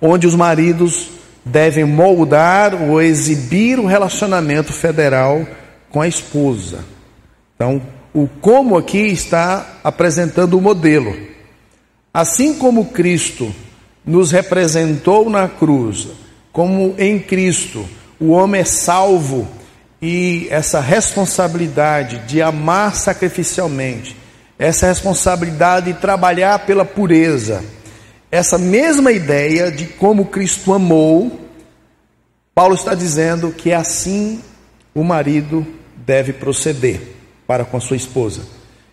onde 0.00 0.26
os 0.26 0.34
maridos 0.34 1.08
devem 1.44 1.84
moldar 1.84 2.74
ou 2.74 3.00
exibir 3.00 3.78
o 3.78 3.86
relacionamento 3.86 4.72
federal 4.74 5.46
com 5.90 6.02
a 6.02 6.08
esposa. 6.08 6.80
Então, 7.54 7.80
o 8.12 8.28
como 8.28 8.76
aqui 8.76 8.98
está 8.98 9.78
apresentando 9.82 10.58
o 10.58 10.60
modelo. 10.60 11.32
Assim 12.12 12.54
como 12.54 12.86
Cristo 12.86 13.54
nos 14.04 14.30
representou 14.30 15.30
na 15.30 15.48
cruz, 15.48 16.08
como 16.52 16.94
em 16.98 17.18
Cristo 17.18 17.88
o 18.20 18.30
homem 18.30 18.60
é 18.60 18.64
salvo 18.64 19.48
e 20.00 20.46
essa 20.50 20.80
responsabilidade 20.80 22.18
de 22.26 22.42
amar 22.42 22.94
sacrificialmente, 22.94 24.16
essa 24.58 24.86
responsabilidade 24.86 25.92
de 25.92 26.00
trabalhar 26.00 26.66
pela 26.66 26.84
pureza, 26.84 27.64
essa 28.30 28.58
mesma 28.58 29.12
ideia 29.12 29.70
de 29.70 29.86
como 29.86 30.26
Cristo 30.26 30.74
amou, 30.74 31.40
Paulo 32.54 32.74
está 32.74 32.94
dizendo 32.94 33.50
que 33.52 33.70
é 33.70 33.76
assim 33.76 34.42
o 34.94 35.02
marido 35.02 35.66
deve 35.96 36.32
proceder 36.32 37.00
para 37.46 37.64
com 37.64 37.76
a 37.76 37.80
sua 37.80 37.96
esposa. 37.96 38.42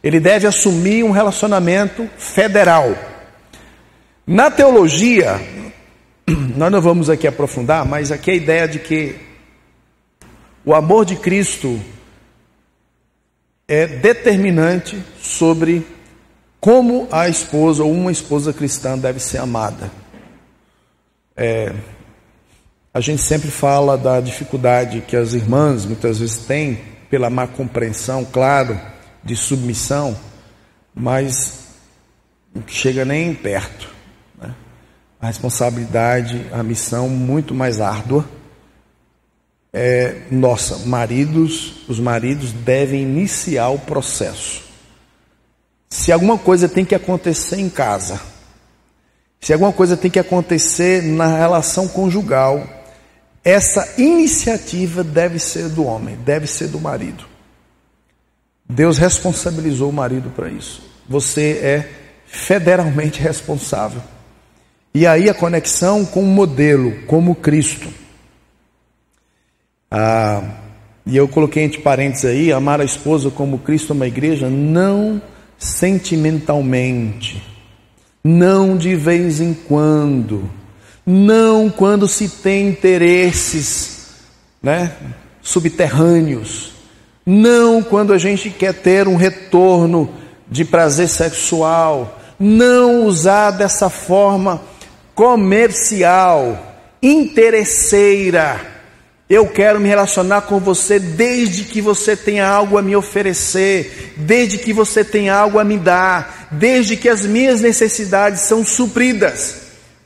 Ele 0.01 0.19
deve 0.19 0.47
assumir 0.47 1.03
um 1.03 1.12
relacionamento 1.12 2.10
federal. 2.17 2.95
Na 4.31 4.51
teologia, 4.51 5.41
nós 6.55 6.71
não 6.71 6.79
vamos 6.79 7.09
aqui 7.09 7.25
aprofundar, 7.25 7.83
mas 7.83 8.11
aqui 8.11 8.29
a 8.29 8.35
ideia 8.35 8.67
de 8.67 8.77
que 8.77 9.15
o 10.63 10.71
amor 10.75 11.03
de 11.03 11.15
Cristo 11.15 11.81
é 13.67 13.87
determinante 13.87 15.03
sobre 15.19 15.83
como 16.59 17.07
a 17.11 17.27
esposa 17.27 17.83
ou 17.83 17.91
uma 17.91 18.11
esposa 18.11 18.53
cristã 18.53 18.95
deve 18.99 19.19
ser 19.19 19.39
amada. 19.39 19.89
É, 21.36 21.73
a 22.93 23.01
gente 23.01 23.23
sempre 23.23 23.49
fala 23.49 23.97
da 23.97 24.21
dificuldade 24.21 25.01
que 25.07 25.15
as 25.15 25.34
irmãs 25.34 25.88
muitas 25.88 26.19
vezes 26.19 26.38
têm 26.45 26.80
pela 27.09 27.32
má 27.32 27.47
compreensão, 27.47 28.23
claro, 28.23 28.80
de 29.23 29.36
submissão, 29.36 30.15
mas 30.93 31.65
não 32.53 32.61
chega 32.67 33.03
nem 33.03 33.34
perto 33.34 33.97
a 35.22 35.28
responsabilidade, 35.28 36.45
a 36.51 36.63
missão 36.63 37.09
muito 37.09 37.53
mais 37.53 37.82
árdua. 37.82 38.28
É, 39.72 40.24
nossa, 40.32 40.88
maridos, 40.88 41.88
os 41.88 41.99
maridos 41.99 42.51
devem 42.51 43.03
iniciar 43.03 43.70
o 43.70 43.80
processo. 43.80 44.63
Se 45.89 46.11
alguma 46.11 46.38
coisa 46.38 46.70
tem 46.70 46.86
que 46.86 46.95
acontecer 46.95 47.59
em 47.59 47.70
casa, 47.70 48.20
se 49.41 49.53
alguma 49.53 49.74
coisa 49.74 49.97
tem 49.97 50.09
que 50.09 50.20
acontecer 50.20 51.03
na 51.03 51.38
relação 51.38 51.88
conjugal, 51.88 52.67
essa 53.43 53.95
iniciativa 53.97 55.03
deve 55.03 55.39
ser 55.39 55.70
do 55.70 55.86
homem, 55.86 56.15
deve 56.17 56.45
ser 56.47 56.67
do 56.67 56.80
marido. 56.80 57.26
Deus 58.67 58.97
responsabilizou 58.97 59.89
o 59.89 59.93
marido 59.93 60.30
para 60.30 60.49
isso. 60.49 60.84
Você 61.07 61.59
é 61.63 61.89
federalmente 62.28 63.20
responsável. 63.22 64.01
E 64.93 65.05
aí 65.05 65.29
a 65.29 65.33
conexão 65.33 66.03
com 66.05 66.21
o 66.21 66.27
modelo, 66.27 67.03
como 67.05 67.35
Cristo. 67.35 67.87
Ah, 69.91 70.43
e 71.05 71.17
eu 71.17 71.27
coloquei 71.27 71.63
entre 71.63 71.81
parênteses 71.81 72.25
aí, 72.25 72.51
amar 72.51 72.81
a 72.81 72.85
esposa 72.85 73.31
como 73.31 73.59
Cristo 73.59 73.93
ama 73.93 74.05
a 74.05 74.07
igreja, 74.07 74.49
não 74.49 75.21
sentimentalmente, 75.57 77.43
não 78.23 78.77
de 78.77 78.95
vez 78.95 79.41
em 79.41 79.53
quando, 79.53 80.49
não 81.05 81.69
quando 81.69 82.07
se 82.07 82.29
tem 82.29 82.67
interesses, 82.69 84.07
né, 84.61 84.95
subterrâneos, 85.41 86.73
não 87.25 87.81
quando 87.81 88.13
a 88.13 88.17
gente 88.17 88.49
quer 88.49 88.73
ter 88.73 89.07
um 89.07 89.15
retorno 89.15 90.09
de 90.47 90.63
prazer 90.63 91.09
sexual, 91.09 92.19
não 92.39 93.05
usar 93.05 93.51
dessa 93.51 93.89
forma 93.89 94.61
comercial, 95.20 96.57
interesseira. 97.03 98.57
Eu 99.30 99.47
quero 99.47 99.78
me 99.78 99.89
relacionar 99.89 100.43
com 100.43 100.61
você 100.61 100.97
desde 100.97 101.65
que 101.65 101.82
você 101.82 102.15
tenha 102.15 102.47
algo 102.47 102.78
a 102.78 102.82
me 102.82 102.95
oferecer, 102.95 104.13
desde 104.15 104.57
que 104.57 104.72
você 104.72 105.03
tenha 105.03 105.36
algo 105.36 105.59
a 105.59 105.63
me 105.65 105.78
dar, 105.78 106.47
desde 106.51 106.95
que 106.95 107.09
as 107.09 107.26
minhas 107.26 107.59
necessidades 107.59 108.43
são 108.43 108.65
supridas. 108.65 109.55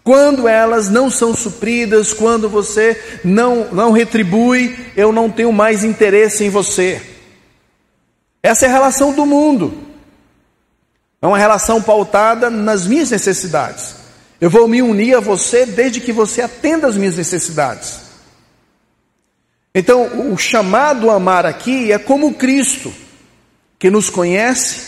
Quando 0.03 0.47
elas 0.47 0.89
não 0.89 1.11
são 1.11 1.36
supridas, 1.36 2.11
quando 2.11 2.49
você 2.49 2.99
não, 3.24 3.68
não 3.72 3.91
retribui, 3.91 4.76
eu 4.97 5.14
não 5.14 5.30
tenho 5.30 5.53
mais 5.53 5.84
interesse 5.84 6.43
em 6.43 6.49
você. 6.49 6.99
Essa 8.41 8.66
é 8.66 8.68
a 8.68 8.72
relação 8.72 9.14
do 9.14 9.28
mundo. 9.28 9.78
É 11.22 11.28
uma 11.28 11.38
relação 11.38 11.84
pautada 11.84 12.49
nas 12.49 12.88
minhas 12.88 13.11
necessidades. 13.11 14.01
Eu 14.44 14.50
vou 14.50 14.68
me 14.68 14.82
unir 14.82 15.16
a 15.16 15.22
você 15.22 15.66
desde 15.66 16.02
que 16.02 16.12
você 16.12 16.41
atenda 16.41 16.86
às 16.86 16.98
minhas 16.98 17.16
necessidades. 17.16 18.02
Então, 19.74 20.34
o 20.34 20.38
chamado 20.38 21.10
a 21.10 21.14
amar 21.14 21.46
aqui 21.46 21.94
é 21.94 21.98
como 21.98 22.34
Cristo, 22.34 22.94
que 23.80 23.89
nos 23.89 24.10
conhece, 24.10 24.82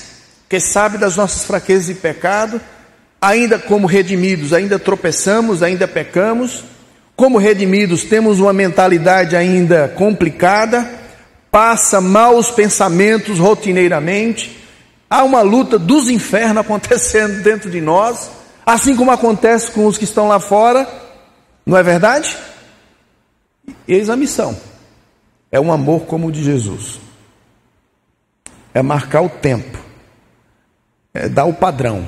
que 0.50 0.60
sabe 0.60 0.98
das 0.98 1.16
nossas 1.16 1.46
fraquezas 1.46 1.88
e 1.88 1.94
pecado, 1.94 2.60
ainda 3.22 3.58
como 3.58 3.88
redimidos, 3.88 4.52
ainda 4.52 4.78
tropeçamos, 4.78 5.64
ainda 5.64 5.88
pecamos. 5.88 6.66
Como 7.16 7.38
redimidos, 7.38 8.04
temos 8.04 8.42
uma 8.42 8.52
mentalidade 8.52 9.38
ainda 9.38 9.88
complicada, 9.88 10.86
passa 11.50 12.02
maus 12.02 12.52
pensamentos 12.52 13.40
rotineiramente, 13.40 14.60
há 15.10 15.24
uma 15.24 15.42
luta 15.42 15.80
dos 15.80 16.10
infernos 16.10 16.58
acontecendo 16.60 17.42
dentro 17.42 17.70
de 17.70 17.80
nós, 17.80 18.30
assim 18.66 18.96
como 18.96 19.12
acontece 19.12 19.72
com 19.72 19.86
os 19.86 19.98
que 19.98 20.04
estão 20.04 20.28
lá 20.28 20.40
fora, 20.40 20.88
não 21.66 21.78
é 21.78 21.84
verdade? 21.84 22.38
Eis 23.88 24.10
a 24.10 24.16
missão. 24.16 24.58
É 25.52 25.60
um 25.60 25.72
amor 25.72 26.06
como 26.06 26.28
o 26.28 26.32
de 26.32 26.44
Jesus. 26.44 27.00
É 28.74 28.82
marcar 28.82 29.22
o 29.22 29.30
tempo. 29.30 29.78
É 31.14 31.30
dar 31.30 31.46
o 31.46 31.54
padrão. 31.54 32.08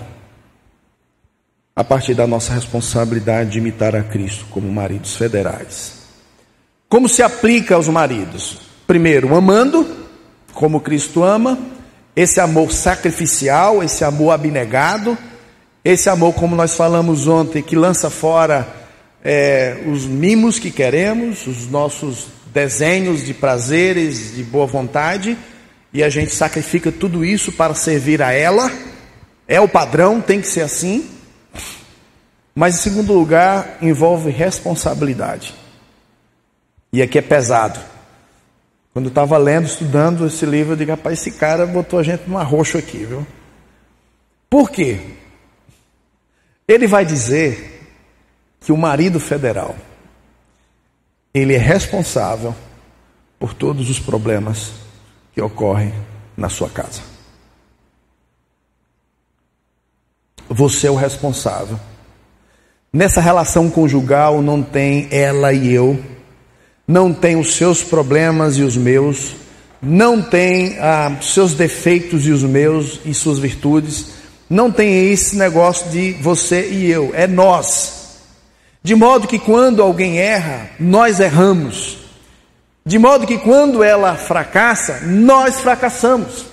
A 1.75 1.83
partir 1.83 2.13
da 2.13 2.25
nossa 2.25 2.53
responsabilidade 2.53 3.51
de 3.51 3.59
imitar 3.59 3.95
a 3.95 4.03
Cristo 4.03 4.45
como 4.49 4.71
maridos 4.71 5.15
federais. 5.15 5.93
Como 6.89 7.07
se 7.07 7.21
aplica 7.21 7.75
aos 7.75 7.87
maridos? 7.87 8.57
Primeiro, 8.87 9.35
amando, 9.35 9.85
como 10.53 10.81
Cristo 10.81 11.23
ama, 11.23 11.57
esse 12.15 12.39
amor 12.39 12.71
sacrificial, 12.71 13.83
esse 13.83 14.03
amor 14.03 14.31
abnegado, 14.31 15.17
esse 15.89 16.09
amor, 16.09 16.33
como 16.33 16.53
nós 16.53 16.75
falamos 16.75 17.27
ontem, 17.27 17.63
que 17.63 17.73
lança 17.73 18.09
fora 18.09 18.67
é, 19.23 19.83
os 19.87 20.05
mimos 20.05 20.59
que 20.59 20.69
queremos, 20.69 21.47
os 21.47 21.69
nossos 21.69 22.27
desenhos 22.47 23.25
de 23.25 23.33
prazeres, 23.33 24.35
de 24.35 24.43
boa 24.43 24.65
vontade, 24.65 25.37
e 25.93 26.03
a 26.03 26.09
gente 26.09 26.35
sacrifica 26.35 26.91
tudo 26.91 27.23
isso 27.23 27.53
para 27.53 27.73
servir 27.73 28.21
a 28.21 28.33
ela. 28.33 28.69
É 29.47 29.61
o 29.61 29.67
padrão, 29.69 30.19
tem 30.19 30.41
que 30.41 30.49
ser 30.49 30.59
assim. 30.59 31.09
Mas 32.53 32.75
em 32.75 32.79
segundo 32.79 33.13
lugar, 33.13 33.77
envolve 33.81 34.29
responsabilidade. 34.29 35.55
E 36.91 37.01
aqui 37.01 37.17
é 37.17 37.21
pesado. 37.21 37.79
Quando 38.91 39.05
eu 39.05 39.09
estava 39.09 39.37
lendo, 39.37 39.67
estudando 39.67 40.27
esse 40.27 40.45
livro, 40.45 40.73
eu 40.73 40.77
digo, 40.77 40.91
rapaz, 40.91 41.17
esse 41.17 41.31
cara 41.31 41.65
botou 41.65 41.97
a 41.97 42.03
gente 42.03 42.23
num 42.27 42.37
arroxo 42.37 42.77
aqui, 42.77 43.05
viu? 43.05 43.25
Por 44.49 44.69
quê? 44.69 44.99
Ele 46.67 46.85
vai 46.85 47.05
dizer 47.05 47.89
que 48.59 48.71
o 48.71 48.77
marido 48.77 49.19
federal 49.19 49.75
ele 51.33 51.53
é 51.53 51.57
responsável 51.57 52.53
por 53.39 53.53
todos 53.53 53.89
os 53.89 53.99
problemas 53.99 54.71
que 55.33 55.41
ocorrem 55.41 55.93
na 56.35 56.49
sua 56.49 56.69
casa. 56.69 57.01
Você 60.49 60.87
é 60.87 60.91
o 60.91 60.95
responsável. 60.95 61.79
Nessa 62.91 63.21
relação 63.21 63.69
conjugal 63.69 64.41
não 64.41 64.63
tem 64.63 65.07
ela 65.11 65.53
e 65.53 65.71
eu, 65.71 66.03
não 66.87 67.13
tem 67.13 67.35
os 67.35 67.53
seus 67.53 67.83
problemas 67.83 68.57
e 68.57 68.63
os 68.63 68.75
meus, 68.75 69.35
não 69.81 70.21
tem 70.21 70.79
ah, 70.79 71.17
seus 71.21 71.53
defeitos 71.53 72.25
e 72.25 72.31
os 72.31 72.43
meus 72.43 72.99
e 73.05 73.13
suas 73.13 73.37
virtudes, 73.37 74.16
não 74.49 74.71
tem 74.71 75.11
esse 75.11 75.35
negócio 75.35 75.89
de 75.89 76.13
você 76.13 76.69
e 76.69 76.89
eu, 76.89 77.11
é 77.13 77.27
nós. 77.27 78.19
De 78.81 78.95
modo 78.95 79.27
que 79.27 79.37
quando 79.37 79.81
alguém 79.81 80.19
erra, 80.19 80.69
nós 80.79 81.19
erramos. 81.19 81.97
De 82.85 82.97
modo 82.97 83.27
que 83.27 83.37
quando 83.37 83.83
ela 83.83 84.15
fracassa, 84.15 85.01
nós 85.01 85.59
fracassamos. 85.59 86.45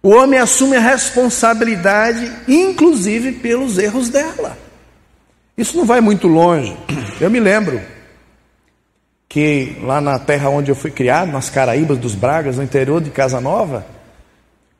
O 0.00 0.10
homem 0.10 0.38
assume 0.38 0.76
a 0.76 0.80
responsabilidade, 0.80 2.30
inclusive 2.46 3.32
pelos 3.32 3.78
erros 3.78 4.08
dela. 4.08 4.56
Isso 5.58 5.76
não 5.76 5.84
vai 5.84 6.00
muito 6.00 6.28
longe. 6.28 6.76
Eu 7.20 7.28
me 7.28 7.40
lembro 7.40 7.80
que 9.28 9.76
lá 9.82 10.00
na 10.00 10.18
terra 10.18 10.48
onde 10.48 10.70
eu 10.70 10.76
fui 10.76 10.90
criado, 10.90 11.32
nas 11.32 11.50
Caraíbas 11.50 11.98
dos 11.98 12.14
Bragas, 12.14 12.56
no 12.56 12.62
interior 12.62 13.00
de 13.00 13.10
Casa 13.10 13.40
Nova, 13.40 13.86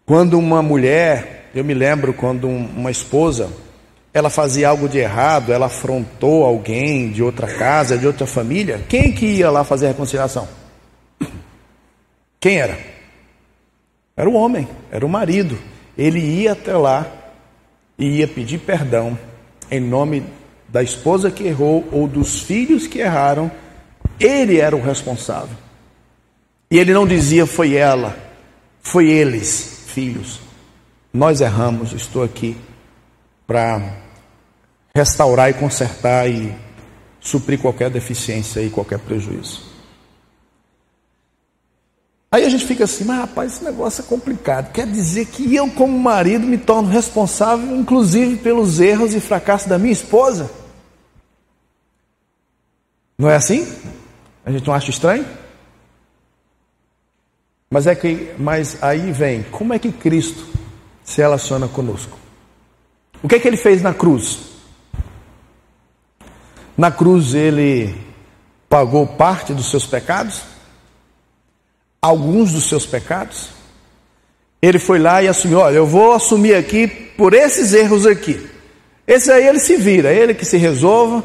quando 0.07 0.39
uma 0.39 0.63
mulher 0.63 1.42
eu 1.55 1.65
me 1.65 1.75
lembro 1.75 2.15
quando 2.15 2.49
uma 2.49 2.91
esposa, 2.91 3.51
ela 4.13 4.31
fazia 4.31 4.69
algo 4.69 4.89
de 4.89 4.99
errado, 4.99 5.53
ela 5.53 5.67
afrontou 5.67 6.45
alguém 6.45 7.11
de 7.11 7.23
outra 7.23 7.47
casa, 7.47 7.99
de 7.99 8.07
outra 8.07 8.27
família, 8.27 8.85
quem 8.89 9.13
que 9.13 9.27
ia 9.27 9.51
lá 9.51 9.65
fazer 9.65 9.87
a 9.87 9.89
reconciliação? 9.89 10.49
Quem 12.41 12.59
era? 12.59 12.79
Era 14.17 14.29
o 14.29 14.35
homem, 14.35 14.69
era 14.91 15.07
o 15.07 15.09
marido. 15.09 15.59
Ele 15.97 16.19
ia 16.19 16.53
até 16.53 16.77
lá 16.77 17.07
e 17.99 18.19
ia 18.19 18.27
pedir 18.29 18.59
perdão 18.59 19.17
em 19.71 19.81
nome 19.81 20.25
da 20.69 20.83
esposa 20.83 21.31
que 21.31 21.45
errou 21.45 21.87
ou 21.93 22.09
dos 22.09 22.41
filhos 22.41 22.87
que 22.87 22.99
erraram. 22.99 23.51
Ele 24.19 24.59
era 24.59 24.75
o 24.75 24.83
responsável. 24.83 25.57
E 26.71 26.79
ele 26.79 26.93
não 26.93 27.07
dizia 27.07 27.47
foi 27.47 27.75
ela, 27.75 28.17
foi 28.81 29.09
eles, 29.11 29.85
filhos. 29.87 30.41
Nós 31.13 31.41
erramos, 31.41 31.93
estou 31.93 32.23
aqui 32.23 32.57
para 33.47 33.99
restaurar 34.95 35.51
e 35.51 35.55
consertar 35.55 36.27
e 36.29 36.55
suprir 37.21 37.61
qualquer 37.61 37.91
deficiência 37.91 38.61
e 38.61 38.71
qualquer 38.71 38.99
prejuízo. 38.99 39.71
Aí 42.31 42.47
a 42.47 42.49
gente 42.49 42.65
fica 42.65 42.85
assim, 42.85 43.05
mas 43.05 43.19
rapaz, 43.19 43.53
esse 43.53 43.65
negócio 43.65 44.03
é 44.03 44.07
complicado. 44.07 44.73
Quer 44.73 44.87
dizer 44.87 45.27
que 45.27 45.55
eu, 45.55 45.71
como 45.71 45.99
marido, 45.99 46.47
me 46.47 46.57
torno 46.57 46.89
responsável, 46.89 47.77
inclusive, 47.77 48.37
pelos 48.37 48.81
erros 48.81 49.15
e 49.15 49.21
fracassos 49.21 49.69
da 49.69 49.79
minha 49.79 49.93
esposa? 49.93 50.51
Não 53.19 53.29
é 53.29 53.37
assim? 53.37 53.71
A 54.47 54.51
gente 54.51 54.67
não 54.67 54.73
acha 54.73 54.89
estranho? 54.89 55.27
Mas 57.71 57.87
é 57.87 57.95
que, 57.95 58.35
mas 58.39 58.83
aí 58.83 59.13
vem, 59.13 59.43
como 59.45 59.75
é 59.75 59.79
que 59.79 59.93
Cristo 59.93 60.52
se 61.05 61.21
relaciona 61.21 61.69
conosco. 61.69 62.17
O 63.23 63.29
que 63.29 63.37
é 63.37 63.39
que 63.39 63.49
ele 63.49 63.57
fez 63.57 63.83
na 63.83 63.95
cruz? 63.95 64.39
Na 66.77 66.91
cruz 66.91 67.35
ele 67.35 67.95
pagou 68.69 69.07
parte 69.07 69.53
dos 69.53 69.71
seus 69.71 69.87
pecados, 69.87 70.43
alguns 72.01 72.53
dos 72.53 72.69
seus 72.69 72.87
pecados. 72.87 73.51
Ele 74.61 74.79
foi 74.79 74.99
lá 74.99 75.23
e 75.23 75.29
assumiu: 75.29 75.59
olha, 75.59 75.77
eu 75.77 75.87
vou 75.87 76.13
assumir 76.13 76.55
aqui 76.55 76.89
por 76.89 77.35
esses 77.35 77.73
erros 77.73 78.07
aqui. 78.07 78.49
Esse 79.07 79.31
aí 79.31 79.47
ele 79.47 79.59
se 79.59 79.77
vira, 79.77 80.13
ele 80.13 80.35
que 80.35 80.45
se 80.45 80.57
resolva. 80.57 81.23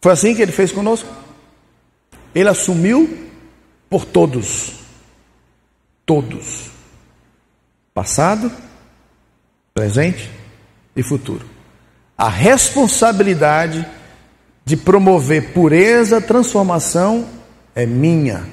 Foi 0.00 0.12
assim 0.12 0.34
que 0.34 0.42
ele 0.42 0.52
fez 0.52 0.72
conosco. 0.72 1.08
Ele 2.34 2.48
assumiu 2.48 3.28
por 3.88 4.04
todos. 4.04 4.72
Todos 6.04 6.67
passado, 7.98 8.52
presente 9.74 10.30
e 10.94 11.02
futuro. 11.02 11.44
A 12.16 12.28
responsabilidade 12.28 13.84
de 14.64 14.76
promover 14.76 15.52
pureza, 15.52 16.20
transformação 16.20 17.28
é 17.74 17.84
minha. 17.84 18.46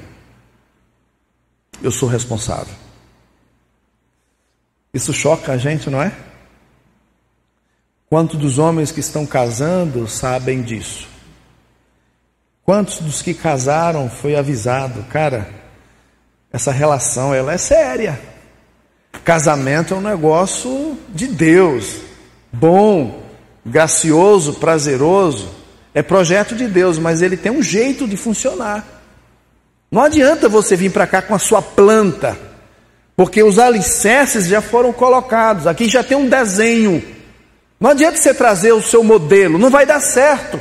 Eu 1.80 1.92
sou 1.92 2.10
responsável. 2.10 2.74
Isso 4.92 5.14
choca 5.14 5.52
a 5.52 5.58
gente, 5.60 5.92
não 5.92 6.02
é? 6.02 6.12
Quantos 8.10 8.40
dos 8.40 8.58
homens 8.58 8.92
que 8.92 9.00
estão 9.00 9.28
casando 9.28 10.08
sabem 10.08 10.64
disso? 10.64 11.08
Quantos 12.64 12.98
dos 12.98 13.22
que 13.22 13.36
casaram 13.36 14.10
foi 14.10 14.36
avisado, 14.36 15.04
cara, 15.04 15.48
essa 16.52 16.72
relação 16.72 17.32
ela 17.32 17.54
é 17.54 17.60
séria. 17.60 18.35
Casamento 19.24 19.94
é 19.94 19.98
um 19.98 20.02
negócio 20.02 20.98
de 21.10 21.28
Deus, 21.28 21.96
bom, 22.52 23.24
gracioso, 23.66 24.54
prazeroso. 24.56 25.50
É 25.94 26.04
projeto 26.04 26.56
de 26.56 26.68
Deus, 26.68 27.00
mas 27.00 27.22
ele 27.22 27.38
tem 27.38 27.52
um 27.52 27.64
jeito 27.64 28.08
de 28.08 28.18
funcionar. 28.18 28.86
Não 29.90 30.02
adianta 30.02 30.50
você 30.50 30.76
vir 30.76 30.92
para 30.92 31.08
cá 31.08 31.22
com 31.22 31.34
a 31.34 31.40
sua 31.40 31.62
planta, 31.62 32.38
porque 33.16 33.42
os 33.42 33.58
alicerces 33.58 34.46
já 34.46 34.62
foram 34.62 34.92
colocados. 34.92 35.66
Aqui 35.68 35.88
já 35.88 36.04
tem 36.04 36.18
um 36.18 36.28
desenho. 36.28 37.02
Não 37.80 37.92
adianta 37.92 38.18
você 38.18 38.34
trazer 38.34 38.74
o 38.74 38.82
seu 38.82 39.04
modelo, 39.04 39.58
não 39.58 39.70
vai 39.70 39.86
dar 39.86 40.02
certo. 40.02 40.60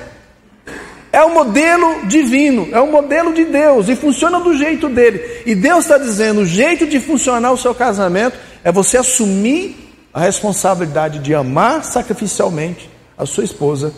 É 1.15 1.23
o 1.23 1.33
modelo 1.33 2.09
divino, 2.09 2.69
é 2.73 2.81
o 2.81 2.91
modelo 2.91 3.33
de 3.33 3.45
Deus 3.45 3.89
e 3.89 3.95
funciona 3.95 4.41
do 4.41 4.57
jeito 4.57 4.89
dele. 4.89 5.43
E 5.47 5.55
Deus 5.55 5.85
está 5.85 5.97
dizendo: 5.97 6.41
o 6.41 6.45
jeito 6.45 6.89
de 6.89 6.99
funcionar 6.99 7.53
o 7.53 7.57
seu 7.57 7.73
casamento 7.73 8.37
é 8.65 8.73
você 8.73 8.97
assumir 8.97 9.77
a 10.12 10.19
responsabilidade 10.19 11.21
de 11.21 11.33
amar 11.33 11.85
sacrificialmente 11.85 12.91
a 13.17 13.25
sua 13.25 13.45
esposa 13.45 13.95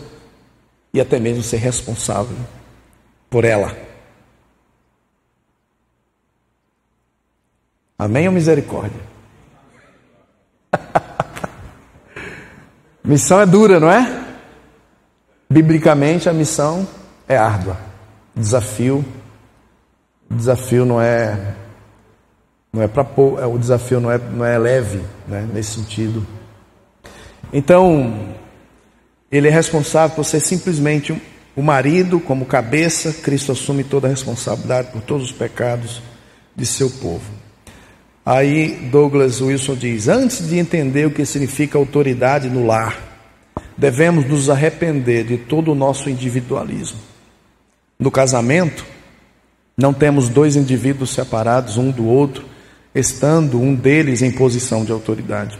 e 0.93 1.01
até 1.01 1.19
mesmo 1.19 1.41
ser 1.41 1.57
responsável 1.57 2.37
por 3.31 3.45
ela. 3.45 3.75
Amém 7.97 8.27
ou 8.27 8.33
misericórdia? 8.33 9.01
missão 13.03 13.41
é 13.41 13.45
dura, 13.47 13.79
não 13.79 13.89
é? 13.89 14.23
Biblicamente 15.49 16.29
a 16.29 16.33
missão 16.33 16.87
é 17.27 17.37
árdua. 17.37 17.77
Desafio, 18.35 19.03
desafio 20.29 20.85
não 20.85 21.01
é 21.01 21.55
não 22.71 22.83
é 22.83 22.87
para 22.87 23.03
é, 23.41 23.45
o 23.45 23.57
desafio 23.57 23.99
não 23.99 24.11
é, 24.11 24.17
não 24.17 24.45
é 24.45 24.57
leve, 24.57 25.01
né, 25.27 25.47
nesse 25.51 25.71
sentido. 25.79 26.25
Então, 27.51 28.35
ele 29.31 29.47
é 29.47 29.51
responsável 29.51 30.15
por 30.15 30.23
ser 30.23 30.39
simplesmente 30.39 31.19
o 31.55 31.61
marido, 31.63 32.19
como 32.19 32.45
cabeça, 32.45 33.11
Cristo 33.11 33.51
assume 33.51 33.83
toda 33.83 34.07
a 34.07 34.11
responsabilidade 34.11 34.91
por 34.91 35.01
todos 35.01 35.25
os 35.25 35.31
pecados 35.31 36.01
de 36.55 36.65
seu 36.65 36.89
povo. 36.89 37.25
Aí 38.23 38.89
Douglas 38.91 39.41
Wilson 39.41 39.75
diz: 39.75 40.07
antes 40.07 40.47
de 40.47 40.59
entender 40.59 41.07
o 41.07 41.11
que 41.11 41.25
significa 41.25 41.77
autoridade 41.77 42.49
no 42.49 42.65
lar, 42.65 42.95
devemos 43.75 44.25
nos 44.25 44.49
arrepender 44.49 45.23
de 45.23 45.37
todo 45.37 45.71
o 45.71 45.75
nosso 45.75 46.09
individualismo. 46.09 46.99
No 47.99 48.11
casamento, 48.11 48.85
não 49.75 49.93
temos 49.93 50.29
dois 50.29 50.55
indivíduos 50.55 51.11
separados 51.11 51.77
um 51.77 51.89
do 51.91 52.05
outro, 52.05 52.45
estando 52.93 53.59
um 53.59 53.73
deles 53.73 54.21
em 54.21 54.31
posição 54.31 54.85
de 54.85 54.91
autoridade. 54.91 55.57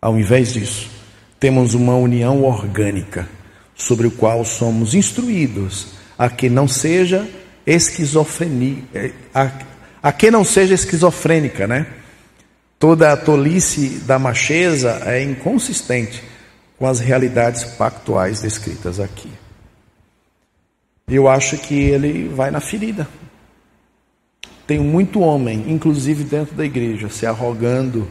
Ao 0.00 0.18
invés 0.18 0.52
disso, 0.52 0.90
temos 1.38 1.74
uma 1.74 1.94
união 1.96 2.42
orgânica, 2.42 3.28
sobre 3.74 4.06
o 4.06 4.10
qual 4.10 4.44
somos 4.44 4.94
instruídos 4.94 5.94
a 6.18 6.28
que 6.28 6.48
não 6.48 6.68
seja 6.68 7.28
esquizofrenia, 7.66 8.84
eh, 8.94 9.12
a, 9.34 9.50
a 10.02 10.12
que 10.12 10.30
não 10.30 10.44
seja 10.44 10.74
esquizofrênica, 10.74 11.66
né? 11.66 11.86
Toda 12.78 13.12
a 13.12 13.16
tolice 13.16 14.00
da 14.06 14.18
macheza 14.18 15.02
é 15.06 15.22
inconsistente 15.22 16.22
com 16.78 16.86
as 16.86 17.00
realidades 17.00 17.64
pactuais 17.64 18.42
descritas 18.42 18.98
aqui. 18.98 19.30
Eu 21.14 21.28
acho 21.28 21.58
que 21.58 21.74
ele 21.74 22.26
vai 22.26 22.50
na 22.50 22.58
ferida. 22.58 23.06
Tem 24.66 24.78
muito 24.78 25.20
homem, 25.20 25.66
inclusive 25.68 26.24
dentro 26.24 26.54
da 26.54 26.64
igreja, 26.64 27.10
se 27.10 27.26
arrogando 27.26 28.08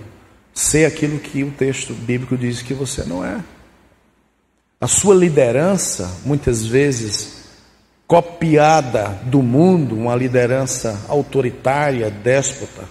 ser 0.54 0.86
aquilo 0.86 1.18
que 1.18 1.44
o 1.44 1.50
texto 1.50 1.96
bíblico 1.96 2.38
diz 2.38 2.62
que 2.62 2.76
você 2.76 3.04
não 3.04 3.26
é. 3.26 3.44
A 4.80 4.86
sua 4.86 5.16
liderança, 5.16 6.16
muitas 6.24 6.64
vezes 6.64 7.42
copiada 8.06 9.20
do 9.24 9.42
mundo, 9.42 9.98
uma 9.98 10.16
liderança 10.16 11.04
autoritária, 11.08 12.12
déspota, 12.12 12.84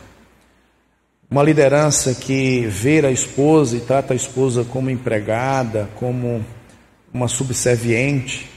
uma 1.31 1.45
liderança 1.45 2.17
que 2.17 2.67
vê 2.67 3.07
a 3.07 3.13
esposa 3.13 3.77
e 3.77 3.81
trata 3.81 4.13
a 4.13 4.17
esposa 4.17 4.65
como 4.65 4.91
empregada, 4.91 5.89
como 5.95 6.45
uma 7.15 7.29
subserviente, 7.29 8.51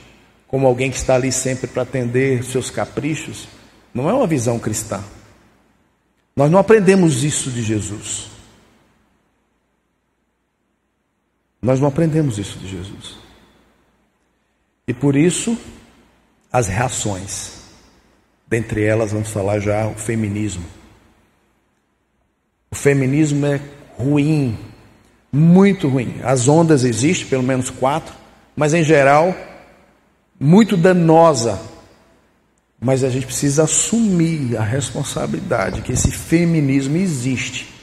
como 0.54 0.68
alguém 0.68 0.92
que 0.92 0.98
está 0.98 1.16
ali 1.16 1.32
sempre 1.32 1.66
para 1.66 1.82
atender 1.82 2.44
seus 2.44 2.70
caprichos, 2.70 3.48
não 3.92 4.08
é 4.08 4.14
uma 4.14 4.28
visão 4.28 4.60
cristã. 4.60 5.04
Nós 6.36 6.52
não 6.52 6.60
aprendemos 6.60 7.24
isso 7.24 7.50
de 7.50 7.64
Jesus. 7.64 8.28
Nós 11.60 11.80
não 11.80 11.88
aprendemos 11.88 12.38
isso 12.38 12.60
de 12.60 12.68
Jesus. 12.68 13.18
E 14.88 14.94
por 14.94 15.16
isso, 15.16 15.58
as 16.52 16.68
reações. 16.68 17.64
Dentre 18.46 18.84
elas, 18.84 19.12
vamos 19.12 19.30
falar 19.30 19.60
já 19.60 19.88
o 19.88 19.96
feminismo. 19.96 20.68
O 22.70 22.76
feminismo 22.76 23.44
é 23.48 23.60
ruim, 23.98 24.56
muito 25.32 25.88
ruim. 25.88 26.22
As 26.24 26.48
ondas 26.48 26.84
existem, 26.84 27.28
pelo 27.28 27.42
menos 27.42 27.72
quatro, 27.72 28.14
mas 28.56 28.76
em 28.76 28.84
geral 28.84 29.36
muito 30.40 30.76
danosa, 30.76 31.60
mas 32.80 33.04
a 33.04 33.10
gente 33.10 33.26
precisa 33.26 33.64
assumir 33.64 34.58
a 34.58 34.64
responsabilidade 34.64 35.82
que 35.82 35.94
esse 35.94 36.12
feminismo 36.12 36.98
existe 36.98 37.74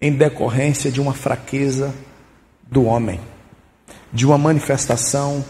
em 0.00 0.12
decorrência 0.12 0.90
de 0.90 1.00
uma 1.00 1.12
fraqueza 1.12 1.92
do 2.70 2.84
homem, 2.84 3.20
de 4.12 4.24
uma 4.24 4.38
manifestação 4.38 5.44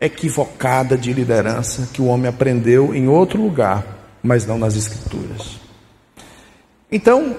equivocada 0.00 0.96
de 0.96 1.12
liderança 1.12 1.88
que 1.92 2.02
o 2.02 2.06
homem 2.06 2.28
aprendeu 2.28 2.94
em 2.94 3.08
outro 3.08 3.42
lugar, 3.42 4.18
mas 4.22 4.46
não 4.46 4.58
nas 4.58 4.76
Escrituras. 4.76 5.58
Então, 6.90 7.36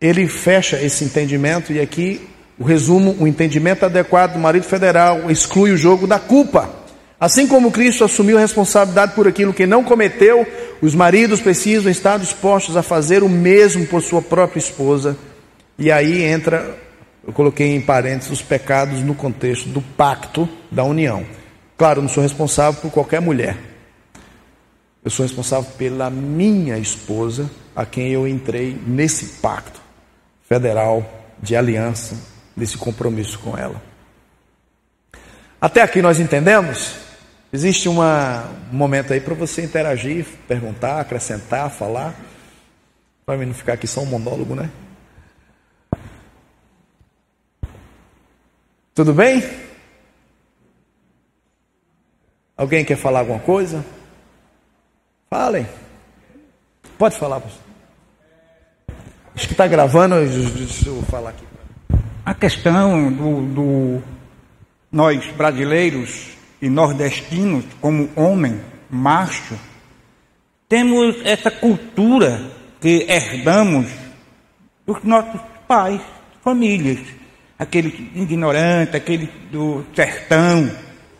ele 0.00 0.28
fecha 0.28 0.80
esse 0.80 1.04
entendimento 1.04 1.72
e 1.72 1.80
aqui 1.80 2.28
o 2.58 2.64
resumo, 2.64 3.16
o 3.18 3.26
entendimento 3.26 3.84
adequado 3.84 4.34
do 4.34 4.38
marido 4.38 4.64
federal 4.64 5.30
exclui 5.30 5.72
o 5.72 5.76
jogo 5.76 6.06
da 6.06 6.18
culpa. 6.18 6.70
Assim 7.18 7.46
como 7.46 7.72
Cristo 7.72 8.04
assumiu 8.04 8.36
a 8.36 8.40
responsabilidade 8.40 9.14
por 9.14 9.26
aquilo 9.26 9.52
que 9.52 9.66
não 9.66 9.82
cometeu, 9.82 10.46
os 10.80 10.94
maridos 10.94 11.40
precisam 11.40 11.90
estar 11.90 12.18
dispostos 12.18 12.76
a 12.76 12.82
fazer 12.82 13.22
o 13.22 13.28
mesmo 13.28 13.86
por 13.86 14.02
sua 14.02 14.22
própria 14.22 14.58
esposa. 14.58 15.16
E 15.78 15.90
aí 15.90 16.22
entra, 16.22 16.76
eu 17.26 17.32
coloquei 17.32 17.74
em 17.74 17.80
parênteses, 17.80 18.30
os 18.30 18.42
pecados 18.42 19.00
no 19.00 19.14
contexto 19.14 19.68
do 19.68 19.80
pacto 19.80 20.48
da 20.70 20.84
união. 20.84 21.24
Claro, 21.76 21.98
eu 21.98 22.02
não 22.02 22.08
sou 22.08 22.22
responsável 22.22 22.80
por 22.80 22.90
qualquer 22.90 23.20
mulher. 23.20 23.56
Eu 25.04 25.10
sou 25.10 25.24
responsável 25.24 25.68
pela 25.76 26.08
minha 26.08 26.78
esposa, 26.78 27.50
a 27.74 27.84
quem 27.84 28.10
eu 28.10 28.28
entrei 28.28 28.78
nesse 28.86 29.40
pacto 29.40 29.80
federal 30.48 31.04
de 31.42 31.56
aliança 31.56 32.33
desse 32.56 32.78
compromisso 32.78 33.38
com 33.38 33.56
ela. 33.56 33.82
Até 35.60 35.82
aqui 35.82 36.02
nós 36.02 36.20
entendemos? 36.20 36.94
Existe 37.52 37.88
uma, 37.88 38.50
um 38.72 38.76
momento 38.76 39.12
aí 39.12 39.20
para 39.20 39.34
você 39.34 39.62
interagir, 39.62 40.26
perguntar, 40.46 41.00
acrescentar, 41.00 41.70
falar. 41.70 42.14
Para 43.24 43.38
mim 43.38 43.46
não 43.46 43.54
ficar 43.54 43.74
aqui 43.74 43.86
só 43.86 44.00
um 44.00 44.06
monólogo, 44.06 44.54
né? 44.54 44.70
Tudo 48.94 49.14
bem? 49.14 49.42
Alguém 52.56 52.84
quer 52.84 52.96
falar 52.96 53.20
alguma 53.20 53.40
coisa? 53.40 53.84
Falem. 55.30 55.66
Pode 56.98 57.16
falar, 57.18 57.40
pastor. 57.40 57.62
Acho 59.34 59.46
que 59.48 59.54
está 59.54 59.66
gravando, 59.66 60.16
deixa 60.50 60.88
eu 60.88 61.02
falar 61.02 61.30
aqui 61.30 61.53
a 62.24 62.32
questão 62.32 63.12
do, 63.12 63.42
do 63.42 64.02
nós 64.90 65.24
brasileiros 65.32 66.28
e 66.62 66.70
nordestinos, 66.70 67.64
como 67.80 68.08
homem, 68.16 68.60
macho, 68.88 69.54
temos 70.68 71.16
essa 71.24 71.50
cultura 71.50 72.40
que 72.80 73.04
herdamos 73.08 73.90
dos 74.86 75.02
nossos 75.04 75.40
pais, 75.68 76.00
famílias, 76.42 77.00
aquele 77.58 78.10
ignorante, 78.14 78.96
aquele 78.96 79.28
do 79.50 79.84
sertão. 79.94 80.70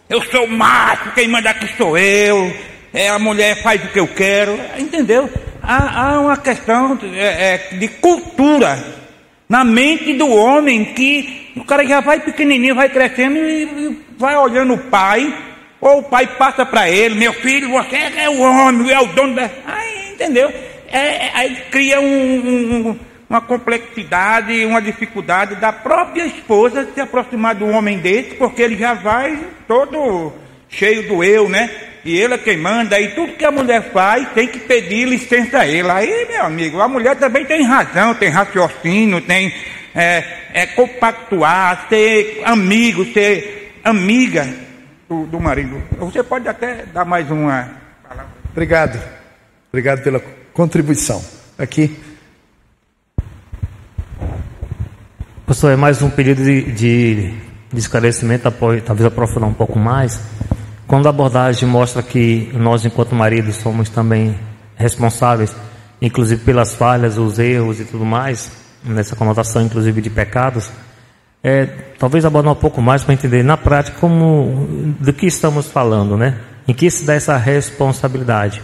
Eu 0.09 0.23
sou 0.31 0.47
macho, 0.47 1.13
quem 1.15 1.29
manda 1.29 1.51
aqui 1.51 1.69
sou 1.77 1.99
eu. 1.99 2.55
é, 2.93 3.09
a 3.09 3.19
mulher 3.19 3.63
faz 3.63 3.85
o 3.85 3.89
que 3.89 4.01
eu 4.01 4.09
quero, 4.09 4.59
entendeu? 4.79 5.29
Há, 5.63 6.15
há 6.15 6.21
uma 6.21 6.37
questão 6.37 6.99
é, 7.03 7.55
é, 7.55 7.77
de 7.77 7.89
cultura 7.89 9.04
na 9.49 9.65
mente 9.65 10.15
do 10.15 10.29
homem 10.29 10.85
que 10.95 11.53
o 11.57 11.65
cara 11.65 11.87
já 11.87 12.01
vai 12.01 12.21
pequenininho, 12.21 12.75
vai 12.75 12.89
crescendo 12.89 13.37
e, 13.39 13.99
vai 14.19 14.37
olhando 14.37 14.75
o 14.75 14.79
pai, 14.79 15.33
ou 15.81 15.99
o 15.99 16.03
pai 16.03 16.27
passa 16.39 16.65
para 16.65 16.89
ele, 16.89 17.15
meu 17.15 17.33
filho, 17.33 17.71
você 17.71 17.97
é 17.97 18.29
o 18.29 18.41
homem, 18.41 18.91
é 18.91 19.01
o 19.01 19.07
dono 19.07 19.35
da. 19.35 19.51
Aí, 19.67 20.13
entendeu? 20.13 20.53
É, 20.91 21.27
é, 21.27 21.31
aí 21.35 21.57
cria 21.71 22.01
um, 22.01 22.07
um, 22.89 22.99
uma 23.29 23.41
complexidade, 23.41 24.65
uma 24.65 24.81
dificuldade 24.81 25.57
da 25.57 25.73
própria 25.73 26.25
esposa 26.25 26.89
se 26.95 27.01
aproximar 27.01 27.55
do 27.55 27.67
homem 27.67 27.99
desse, 27.99 28.37
porque 28.37 28.63
ele 28.63 28.77
já 28.77 28.95
vai 28.95 29.39
todo 29.67 30.33
cheio 30.77 31.09
do 31.09 31.23
eu, 31.23 31.49
né? 31.49 31.71
E 32.05 32.19
ele 32.19 32.35
é 32.35 32.39
quem 32.39 32.59
manda, 32.59 33.01
e 33.01 33.15
tudo 33.15 33.33
que 33.33 33.45
a 33.45 33.51
mulher 33.51 33.91
faz 33.91 34.29
tem 34.35 34.47
que 34.47 34.59
pedir 34.59 35.09
licença 35.09 35.61
a 35.61 35.67
ele. 35.67 35.91
Aí, 35.91 36.27
meu 36.29 36.45
amigo, 36.45 36.81
a 36.81 36.89
mulher 36.89 37.17
também 37.17 37.47
tem 37.47 37.63
razão, 37.65 38.15
tem 38.15 38.29
raciocínio, 38.29 39.23
tem 39.23 39.53
é, 39.95 40.25
é, 40.53 40.67
compactuar, 40.67 41.87
ser 41.89 42.43
amigo, 42.45 43.07
ser 43.13 43.81
amiga 43.83 44.47
do, 45.09 45.25
do 45.27 45.41
marido. 45.41 45.83
Você 45.99 46.23
pode 46.23 46.47
até 46.47 46.85
dar 46.87 47.07
mais 47.07 47.31
uma 47.31 47.71
palavra. 48.07 48.33
Obrigado. 48.53 49.01
Obrigado 49.71 50.03
pela 50.03 50.21
contribuição. 50.53 51.25
Aqui. 51.59 51.97
Pastor, 55.47 55.73
é 55.73 55.77
mais 55.77 56.03
um 56.03 56.11
pedido 56.11 56.43
de, 56.43 56.73
de, 56.73 57.35
de 57.73 57.79
esclarecimento, 57.79 58.51
talvez 58.85 59.07
aprofundar 59.07 59.49
um 59.49 59.55
pouco 59.55 59.79
mais. 59.79 60.21
Quando 60.87 61.07
a 61.07 61.11
abordagem 61.11 61.69
mostra 61.69 62.03
que 62.03 62.51
nós, 62.55 62.85
enquanto 62.85 63.15
maridos, 63.15 63.57
somos 63.57 63.89
também 63.89 64.37
responsáveis, 64.77 65.55
inclusive 66.01 66.45
pelas 66.45 66.75
falhas, 66.75 67.17
os 67.17 67.39
erros 67.39 67.81
e 67.81 67.85
tudo 67.85 68.05
mais, 68.05 68.53
nessa 68.85 69.17
conotação, 69.17 69.63
inclusive, 69.63 70.03
de 70.03 70.11
pecados, 70.11 70.71
é, 71.43 71.67
talvez 71.99 72.25
abordar 72.25 72.53
um 72.53 72.57
pouco 72.57 72.83
mais 72.83 73.03
para 73.03 73.15
entender 73.15 73.43
na 73.43 73.57
prática 73.57 73.99
como 73.99 74.95
do 75.01 75.13
que 75.13 75.27
estamos 75.27 75.67
falando, 75.67 76.17
né? 76.17 76.39
Em 76.69 76.75
que 76.75 76.91
se 76.91 77.05
dá 77.05 77.15
essa 77.15 77.37
responsabilidade. 77.37 78.63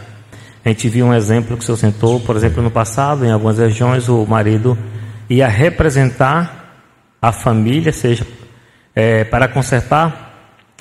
A 0.65 0.69
gente 0.69 0.89
viu 0.89 1.07
um 1.07 1.15
exemplo 1.15 1.57
que 1.57 1.63
o 1.63 1.67
senhor 1.67 1.79
sentou, 1.79 2.21
por 2.21 2.37
exemplo, 2.37 2.63
no 2.63 2.71
passado, 2.71 3.25
em 3.25 3.31
algumas 3.31 3.59
regiões, 3.59 4.09
o 4.09 4.27
marido 4.27 4.77
ia 5.29 5.49
representar 5.49 6.83
a 7.21 7.33
família, 7.33 7.93
seja 7.93 8.27
é, 8.95 9.25
para 9.25 9.49
consertar 9.49 10.30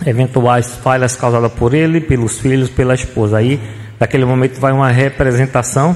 eventuais 0.06 0.76
falhas 0.78 1.16
causadas 1.16 1.52
por 1.54 1.74
ele, 1.74 2.02
pelos 2.02 2.40
filhos, 2.40 2.70
pela 2.70 2.94
esposa. 2.94 3.38
Aí, 3.38 3.60
naquele 4.00 4.26
momento, 4.26 4.60
vai 4.60 4.72
uma 4.72 4.90
representação, 4.90 5.96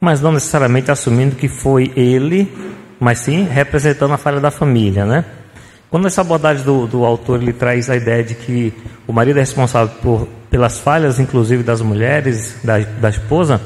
mas 0.00 0.20
não 0.20 0.32
necessariamente 0.32 0.90
assumindo 0.90 1.36
que 1.36 1.48
foi 1.48 1.92
ele, 1.96 2.52
mas 2.98 3.20
sim 3.20 3.44
representando 3.44 4.12
a 4.14 4.18
falha 4.18 4.40
da 4.40 4.50
família, 4.50 5.04
né? 5.04 5.24
Quando 5.90 6.06
essa 6.06 6.22
abordagem 6.22 6.64
do, 6.64 6.86
do 6.86 7.04
autor 7.04 7.42
ele 7.42 7.52
traz 7.52 7.90
a 7.90 7.96
ideia 7.96 8.24
de 8.24 8.34
que 8.34 8.72
o 9.06 9.12
marido 9.12 9.36
é 9.36 9.40
responsável 9.40 9.94
por, 10.00 10.26
pelas 10.48 10.78
falhas, 10.78 11.18
inclusive 11.18 11.62
das 11.62 11.82
mulheres, 11.82 12.56
da, 12.64 12.78
da 12.78 13.10
esposa, 13.10 13.60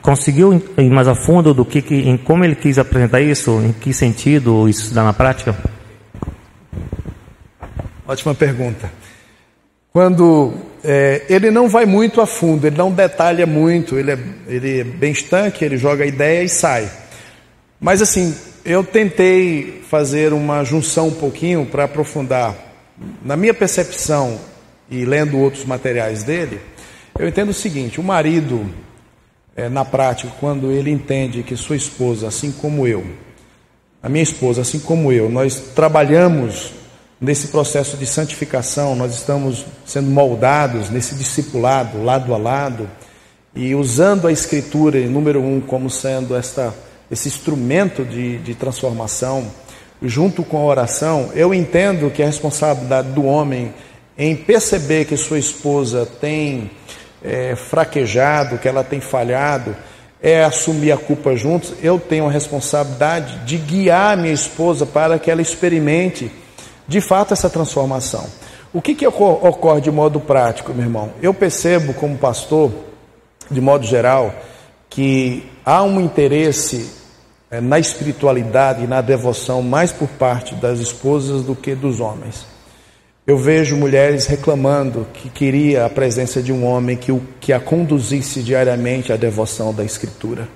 conseguiu 0.00 0.54
ir 0.78 0.90
mais 0.90 1.06
a 1.06 1.14
fundo 1.14 1.52
do 1.52 1.64
que, 1.64 1.82
que, 1.82 1.94
em 1.94 2.16
como 2.16 2.44
ele 2.44 2.54
quis 2.54 2.78
apresentar 2.78 3.20
isso, 3.20 3.60
em 3.62 3.72
que 3.72 3.92
sentido 3.92 4.66
isso 4.68 4.94
dá 4.94 5.04
na 5.04 5.12
prática? 5.12 5.54
Ótima 8.06 8.34
pergunta. 8.34 8.92
Quando 9.90 10.52
é, 10.82 11.24
ele 11.28 11.50
não 11.50 11.68
vai 11.68 11.86
muito 11.86 12.20
a 12.20 12.26
fundo, 12.26 12.66
ele 12.66 12.76
não 12.76 12.90
detalha 12.90 13.46
muito, 13.46 13.96
ele 13.96 14.10
é, 14.10 14.18
ele 14.46 14.80
é 14.80 14.84
bem 14.84 15.12
estanque, 15.12 15.64
ele 15.64 15.78
joga 15.78 16.04
a 16.04 16.06
ideia 16.06 16.42
e 16.42 16.48
sai. 16.48 16.90
Mas 17.80 18.02
assim, 18.02 18.34
eu 18.64 18.84
tentei 18.84 19.82
fazer 19.88 20.34
uma 20.34 20.64
junção 20.64 21.08
um 21.08 21.14
pouquinho 21.14 21.64
para 21.64 21.84
aprofundar. 21.84 22.54
Na 23.24 23.36
minha 23.36 23.54
percepção 23.54 24.38
e 24.90 25.04
lendo 25.04 25.38
outros 25.38 25.64
materiais 25.64 26.22
dele, 26.22 26.60
eu 27.18 27.26
entendo 27.26 27.50
o 27.50 27.54
seguinte: 27.54 28.00
o 28.00 28.02
marido, 28.02 28.68
é, 29.56 29.68
na 29.70 29.84
prática, 29.84 30.30
quando 30.40 30.70
ele 30.70 30.90
entende 30.90 31.42
que 31.42 31.56
sua 31.56 31.76
esposa, 31.76 32.28
assim 32.28 32.52
como 32.52 32.86
eu, 32.86 33.02
a 34.02 34.08
minha 34.10 34.22
esposa, 34.22 34.60
assim 34.60 34.78
como 34.78 35.10
eu, 35.10 35.30
nós 35.30 35.72
trabalhamos 35.74 36.83
nesse 37.24 37.48
processo 37.48 37.96
de 37.96 38.04
santificação, 38.04 38.94
nós 38.94 39.14
estamos 39.14 39.64
sendo 39.86 40.10
moldados 40.10 40.90
nesse 40.90 41.14
discipulado, 41.14 42.04
lado 42.04 42.34
a 42.34 42.36
lado, 42.36 42.88
e 43.56 43.74
usando 43.74 44.26
a 44.26 44.32
Escritura, 44.32 45.00
número 45.08 45.40
um, 45.40 45.60
como 45.60 45.88
sendo 45.88 46.36
esta, 46.36 46.74
esse 47.10 47.28
instrumento 47.28 48.04
de, 48.04 48.38
de 48.38 48.54
transformação, 48.54 49.46
junto 50.02 50.42
com 50.42 50.58
a 50.58 50.64
oração, 50.64 51.30
eu 51.34 51.54
entendo 51.54 52.10
que 52.10 52.22
a 52.22 52.26
responsabilidade 52.26 53.08
do 53.12 53.24
homem 53.24 53.72
em 54.18 54.36
perceber 54.36 55.06
que 55.06 55.16
sua 55.16 55.38
esposa 55.38 56.06
tem 56.20 56.70
é, 57.22 57.56
fraquejado, 57.56 58.58
que 58.58 58.68
ela 58.68 58.84
tem 58.84 59.00
falhado, 59.00 59.74
é 60.22 60.44
assumir 60.44 60.92
a 60.92 60.96
culpa 60.96 61.34
juntos. 61.34 61.72
Eu 61.82 61.98
tenho 61.98 62.26
a 62.26 62.30
responsabilidade 62.30 63.38
de 63.46 63.56
guiar 63.56 64.16
minha 64.16 64.32
esposa 64.32 64.84
para 64.84 65.18
que 65.18 65.30
ela 65.30 65.42
experimente 65.42 66.30
de 66.86 67.00
fato 67.00 67.32
essa 67.32 67.50
transformação. 67.50 68.26
O 68.72 68.82
que, 68.82 68.94
que 68.94 69.06
ocorre 69.06 69.80
de 69.80 69.90
modo 69.90 70.18
prático, 70.18 70.74
meu 70.74 70.84
irmão? 70.84 71.12
Eu 71.22 71.32
percebo 71.32 71.94
como 71.94 72.18
pastor, 72.18 72.72
de 73.50 73.60
modo 73.60 73.86
geral, 73.86 74.34
que 74.90 75.48
há 75.64 75.82
um 75.82 76.00
interesse 76.00 76.90
é, 77.50 77.60
na 77.60 77.78
espiritualidade 77.78 78.82
e 78.82 78.86
na 78.88 79.00
devoção 79.00 79.62
mais 79.62 79.92
por 79.92 80.08
parte 80.08 80.56
das 80.56 80.80
esposas 80.80 81.42
do 81.42 81.54
que 81.54 81.74
dos 81.74 82.00
homens. 82.00 82.46
Eu 83.26 83.38
vejo 83.38 83.76
mulheres 83.76 84.26
reclamando 84.26 85.06
que 85.14 85.30
queria 85.30 85.86
a 85.86 85.88
presença 85.88 86.42
de 86.42 86.52
um 86.52 86.66
homem 86.66 86.96
que, 86.96 87.16
que 87.40 87.52
a 87.52 87.60
conduzisse 87.60 88.42
diariamente 88.42 89.12
à 89.12 89.16
devoção 89.16 89.72
da 89.72 89.84
Escritura. 89.84 90.48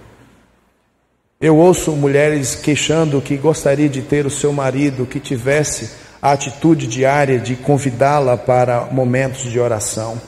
Eu 1.41 1.57
ouço 1.57 1.93
mulheres 1.93 2.57
queixando 2.57 3.22
que 3.22 3.37
gostaria 3.37 3.89
de 3.89 4.03
ter 4.03 4.26
o 4.26 4.31
seu 4.31 4.53
marido 4.53 5.07
que 5.07 5.20
tivesse 5.20 6.07
a 6.20 6.32
atitude 6.32 6.86
diária 6.86 7.38
de 7.38 7.56
convidá-la 7.56 8.36
para 8.36 8.86
momentos 8.90 9.50
de 9.50 9.58
oração, 9.58 10.20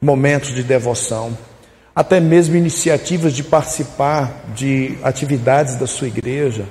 momentos 0.00 0.54
de 0.54 0.62
devoção, 0.62 1.36
até 1.94 2.18
mesmo 2.18 2.56
iniciativas 2.56 3.34
de 3.34 3.44
participar 3.44 4.44
de 4.54 4.96
atividades 5.02 5.76
da 5.76 5.86
sua 5.86 6.08
igreja. 6.08 6.64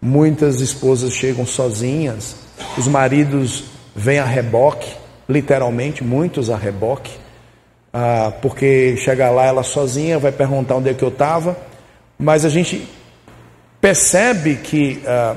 Muitas 0.00 0.60
esposas 0.60 1.12
chegam 1.12 1.44
sozinhas, 1.44 2.36
os 2.78 2.88
maridos 2.88 3.64
vêm 3.94 4.18
a 4.18 4.24
reboque, 4.24 4.90
literalmente, 5.28 6.02
muitos 6.02 6.50
a 6.50 6.56
reboque, 6.56 7.12
ah, 7.92 8.32
porque 8.40 8.96
chega 8.96 9.30
lá 9.30 9.44
ela 9.44 9.62
sozinha, 9.62 10.18
vai 10.18 10.32
perguntar 10.32 10.76
onde 10.76 10.90
é 10.90 10.94
que 10.94 11.02
eu 11.02 11.08
estava, 11.08 11.56
mas 12.18 12.44
a 12.44 12.48
gente 12.48 12.88
percebe 13.80 14.56
que 14.56 15.02
ah, 15.06 15.36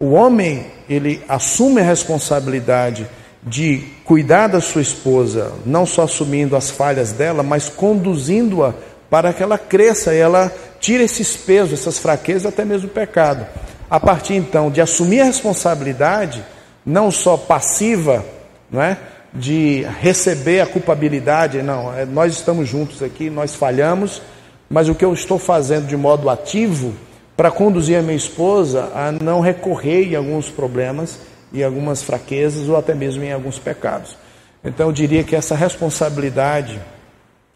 o 0.00 0.12
homem, 0.12 0.66
ele 0.88 1.22
assume 1.28 1.82
a 1.82 1.84
responsabilidade 1.84 3.06
de 3.42 3.84
cuidar 4.02 4.46
da 4.46 4.58
sua 4.58 4.80
esposa, 4.80 5.52
não 5.66 5.84
só 5.84 6.04
assumindo 6.04 6.56
as 6.56 6.70
falhas 6.70 7.12
dela, 7.12 7.42
mas 7.42 7.68
conduzindo-a 7.68 8.72
para 9.10 9.34
que 9.34 9.42
ela 9.42 9.58
cresça 9.58 10.14
e 10.14 10.18
ela 10.18 10.50
tire 10.80 11.04
esses 11.04 11.36
pesos, 11.36 11.78
essas 11.78 11.98
fraquezas, 11.98 12.46
até 12.46 12.64
mesmo 12.64 12.88
o 12.88 12.90
pecado. 12.90 13.46
A 13.90 14.00
partir 14.00 14.34
então 14.34 14.70
de 14.70 14.80
assumir 14.80 15.20
a 15.20 15.24
responsabilidade, 15.24 16.42
não 16.84 17.10
só 17.10 17.36
passiva, 17.36 18.24
não 18.70 18.80
é? 18.82 18.96
de 19.34 19.86
receber 20.00 20.60
a 20.60 20.66
culpabilidade, 20.66 21.62
não, 21.62 21.94
é, 21.94 22.04
nós 22.04 22.32
estamos 22.32 22.68
juntos 22.68 23.02
aqui, 23.02 23.30
nós 23.30 23.54
falhamos, 23.54 24.22
mas 24.68 24.88
o 24.88 24.94
que 24.94 25.04
eu 25.04 25.12
estou 25.12 25.38
fazendo 25.38 25.86
de 25.86 25.96
modo 25.96 26.28
ativo 26.30 26.94
para 27.40 27.50
conduzir 27.50 27.98
a 27.98 28.02
minha 28.02 28.18
esposa 28.18 28.92
a 28.94 29.10
não 29.10 29.40
recorrer 29.40 30.12
em 30.12 30.14
alguns 30.14 30.50
problemas 30.50 31.20
e 31.50 31.64
algumas 31.64 32.02
fraquezas 32.02 32.68
ou 32.68 32.76
até 32.76 32.94
mesmo 32.94 33.24
em 33.24 33.32
alguns 33.32 33.58
pecados. 33.58 34.14
Então 34.62 34.88
eu 34.88 34.92
diria 34.92 35.24
que 35.24 35.34
essa 35.34 35.54
responsabilidade, 35.54 36.78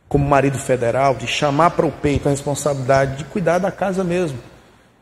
como 0.09 0.27
marido 0.27 0.57
federal, 0.57 1.15
de 1.15 1.27
chamar 1.27 1.73
para 1.73 1.85
o 1.85 1.93
peito 1.93 2.27
a 2.27 2.31
responsabilidade 2.31 3.19
de 3.19 3.25
cuidar 3.25 3.59
da 3.59 3.71
casa 3.71 4.03
mesmo. 4.03 4.39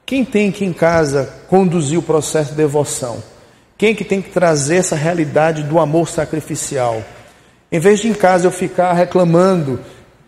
Quem 0.04 0.24
tem 0.24 0.50
que 0.50 0.64
em 0.64 0.72
casa 0.72 1.32
conduzir 1.46 2.00
o 2.00 2.02
processo 2.02 2.50
de 2.50 2.56
devoção? 2.56 3.22
Quem 3.78 3.94
que 3.94 4.04
tem 4.04 4.20
que 4.20 4.30
trazer 4.30 4.78
essa 4.78 4.96
realidade 4.96 5.62
do 5.62 5.78
amor 5.78 6.08
sacrificial? 6.08 7.04
Em 7.70 7.78
vez 7.78 8.00
de 8.00 8.08
em 8.08 8.14
casa 8.14 8.48
eu 8.48 8.50
ficar 8.50 8.94
reclamando 8.94 9.78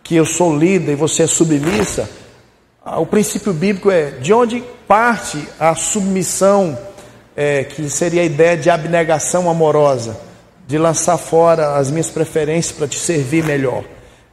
que 0.01 0.15
eu 0.15 0.25
sou 0.25 0.57
líder 0.57 0.93
e 0.93 0.95
você 0.95 1.23
é 1.23 1.27
submissa, 1.27 2.09
o 2.85 3.05
princípio 3.05 3.51
bíblico 3.51 3.89
é 3.89 4.11
de 4.11 4.31
onde 4.31 4.63
parte 4.87 5.47
a 5.59 5.73
submissão, 5.73 6.77
é, 7.35 7.63
que 7.63 7.89
seria 7.89 8.21
a 8.21 8.25
ideia 8.25 8.55
de 8.55 8.69
abnegação 8.69 9.49
amorosa. 9.49 10.23
de 10.67 10.79
lançar 10.79 11.17
fora 11.17 11.75
as 11.75 11.91
minhas 11.91 12.09
preferências 12.09 12.75
para 12.75 12.87
te 12.87 12.97
servir 12.97 13.43
melhor. 13.43 13.83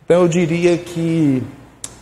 Então 0.02 0.22
eu 0.22 0.28
diria 0.28 0.78
que, 0.78 1.42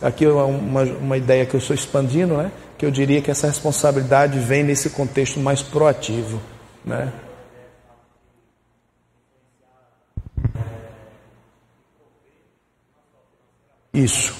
aqui 0.01 0.23
é 0.23 0.29
uma, 0.29 0.83
uma 0.83 1.17
ideia 1.17 1.45
que 1.45 1.53
eu 1.53 1.57
estou 1.57 1.75
expandindo, 1.75 2.37
né? 2.37 2.49
que 2.77 2.85
eu 2.85 2.91
diria 2.91 3.21
que 3.21 3.29
essa 3.29 3.47
responsabilidade 3.47 4.39
vem 4.39 4.63
nesse 4.63 4.89
contexto 4.89 5.37
mais 5.37 5.61
proativo. 5.61 6.41
Né? 6.85 7.11
Isso. 13.93 14.33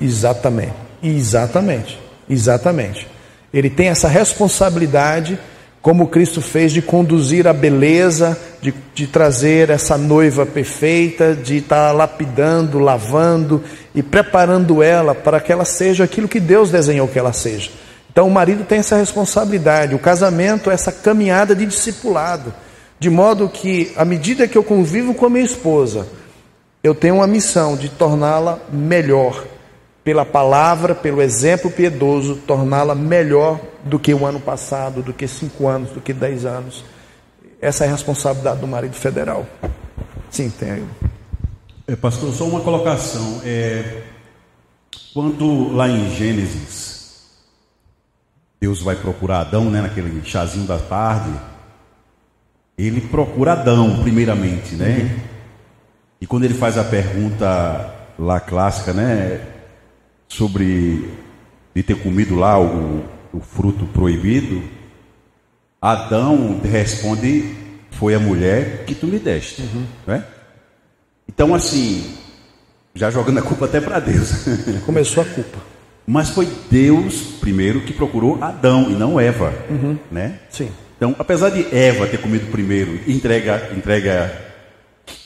Exatamente. 0.00 0.83
Exatamente. 1.04 2.00
Exatamente. 2.28 3.06
Ele 3.52 3.68
tem 3.70 3.88
essa 3.88 4.08
responsabilidade, 4.08 5.38
como 5.80 6.08
Cristo 6.08 6.40
fez, 6.40 6.72
de 6.72 6.80
conduzir 6.80 7.46
a 7.46 7.52
beleza, 7.52 8.36
de, 8.60 8.74
de 8.94 9.06
trazer 9.06 9.70
essa 9.70 9.98
noiva 9.98 10.46
perfeita, 10.46 11.34
de 11.34 11.58
estar 11.58 11.92
lapidando, 11.92 12.78
lavando 12.78 13.62
e 13.94 14.02
preparando 14.02 14.82
ela 14.82 15.14
para 15.14 15.38
que 15.38 15.52
ela 15.52 15.64
seja 15.64 16.04
aquilo 16.04 16.26
que 16.26 16.40
Deus 16.40 16.70
desenhou 16.70 17.06
que 17.06 17.18
ela 17.18 17.32
seja. 17.32 17.70
Então 18.10 18.26
o 18.26 18.30
marido 18.30 18.64
tem 18.64 18.78
essa 18.78 18.96
responsabilidade. 18.96 19.94
O 19.94 19.98
casamento 19.98 20.70
é 20.70 20.74
essa 20.74 20.90
caminhada 20.90 21.54
de 21.54 21.66
discipulado, 21.66 22.54
de 22.98 23.10
modo 23.10 23.48
que, 23.48 23.92
à 23.96 24.04
medida 24.04 24.48
que 24.48 24.56
eu 24.56 24.64
convivo 24.64 25.14
com 25.14 25.26
a 25.26 25.30
minha 25.30 25.44
esposa, 25.44 26.06
eu 26.82 26.94
tenho 26.94 27.16
uma 27.16 27.26
missão 27.26 27.76
de 27.76 27.88
torná-la 27.88 28.58
melhor, 28.72 29.44
pela 30.04 30.26
palavra, 30.26 30.94
pelo 30.94 31.22
exemplo 31.22 31.70
piedoso, 31.70 32.36
torná-la 32.46 32.94
melhor 32.94 33.58
do 33.82 33.98
que 33.98 34.12
o 34.12 34.26
ano 34.26 34.38
passado, 34.38 35.02
do 35.02 35.14
que 35.14 35.26
cinco 35.26 35.66
anos, 35.66 35.90
do 35.90 36.00
que 36.00 36.12
dez 36.12 36.44
anos. 36.44 36.84
Essa 37.60 37.84
é 37.84 37.88
a 37.88 37.90
responsabilidade 37.90 38.60
do 38.60 38.66
marido 38.66 38.94
federal. 38.94 39.46
Sim, 40.30 40.50
tem. 40.50 40.84
É, 41.88 41.96
pastor, 41.96 42.34
só 42.34 42.44
uma 42.44 42.60
colocação. 42.60 43.40
É, 43.44 44.02
quando 45.14 45.72
lá 45.72 45.88
em 45.88 46.14
Gênesis, 46.14 47.22
Deus 48.60 48.82
vai 48.82 48.96
procurar 48.96 49.40
Adão, 49.40 49.70
né, 49.70 49.80
naquele 49.80 50.22
chazinho 50.22 50.66
da 50.66 50.78
tarde, 50.78 51.30
ele 52.76 53.00
procura 53.00 53.52
Adão, 53.52 54.02
primeiramente, 54.02 54.74
né? 54.74 54.98
Uhum. 54.98 55.20
E 56.20 56.26
quando 56.26 56.44
ele 56.44 56.54
faz 56.54 56.76
a 56.76 56.84
pergunta 56.84 57.94
lá 58.18 58.40
clássica, 58.40 58.92
né, 58.92 59.53
sobre 60.28 61.10
de 61.74 61.82
ter 61.82 61.96
comido 61.96 62.34
lá 62.34 62.60
o, 62.60 63.04
o 63.32 63.40
fruto 63.40 63.86
proibido, 63.86 64.62
Adão 65.80 66.60
responde: 66.62 67.54
Foi 67.90 68.14
a 68.14 68.18
mulher 68.18 68.84
que 68.86 68.94
tu 68.94 69.06
me 69.06 69.18
deste. 69.18 69.62
Uhum. 69.62 69.84
Né? 70.06 70.24
Então, 71.28 71.54
assim, 71.54 72.14
já 72.94 73.10
jogando 73.10 73.38
a 73.38 73.42
culpa 73.42 73.64
até 73.64 73.80
para 73.80 73.98
Deus. 73.98 74.46
Começou 74.86 75.22
a 75.22 75.26
culpa. 75.26 75.58
Mas 76.06 76.28
foi 76.28 76.46
Deus 76.70 77.38
primeiro 77.40 77.80
que 77.80 77.92
procurou 77.92 78.42
Adão 78.42 78.90
e 78.90 78.94
não 78.94 79.18
Eva, 79.18 79.52
uhum. 79.70 79.98
né? 80.10 80.38
Sim. 80.50 80.70
Então, 80.96 81.16
apesar 81.18 81.50
de 81.50 81.66
Eva 81.74 82.06
ter 82.06 82.18
comido 82.18 82.50
primeiro 82.50 83.00
e 83.06 83.12
entrega, 83.12 83.70
entrega 83.76 84.38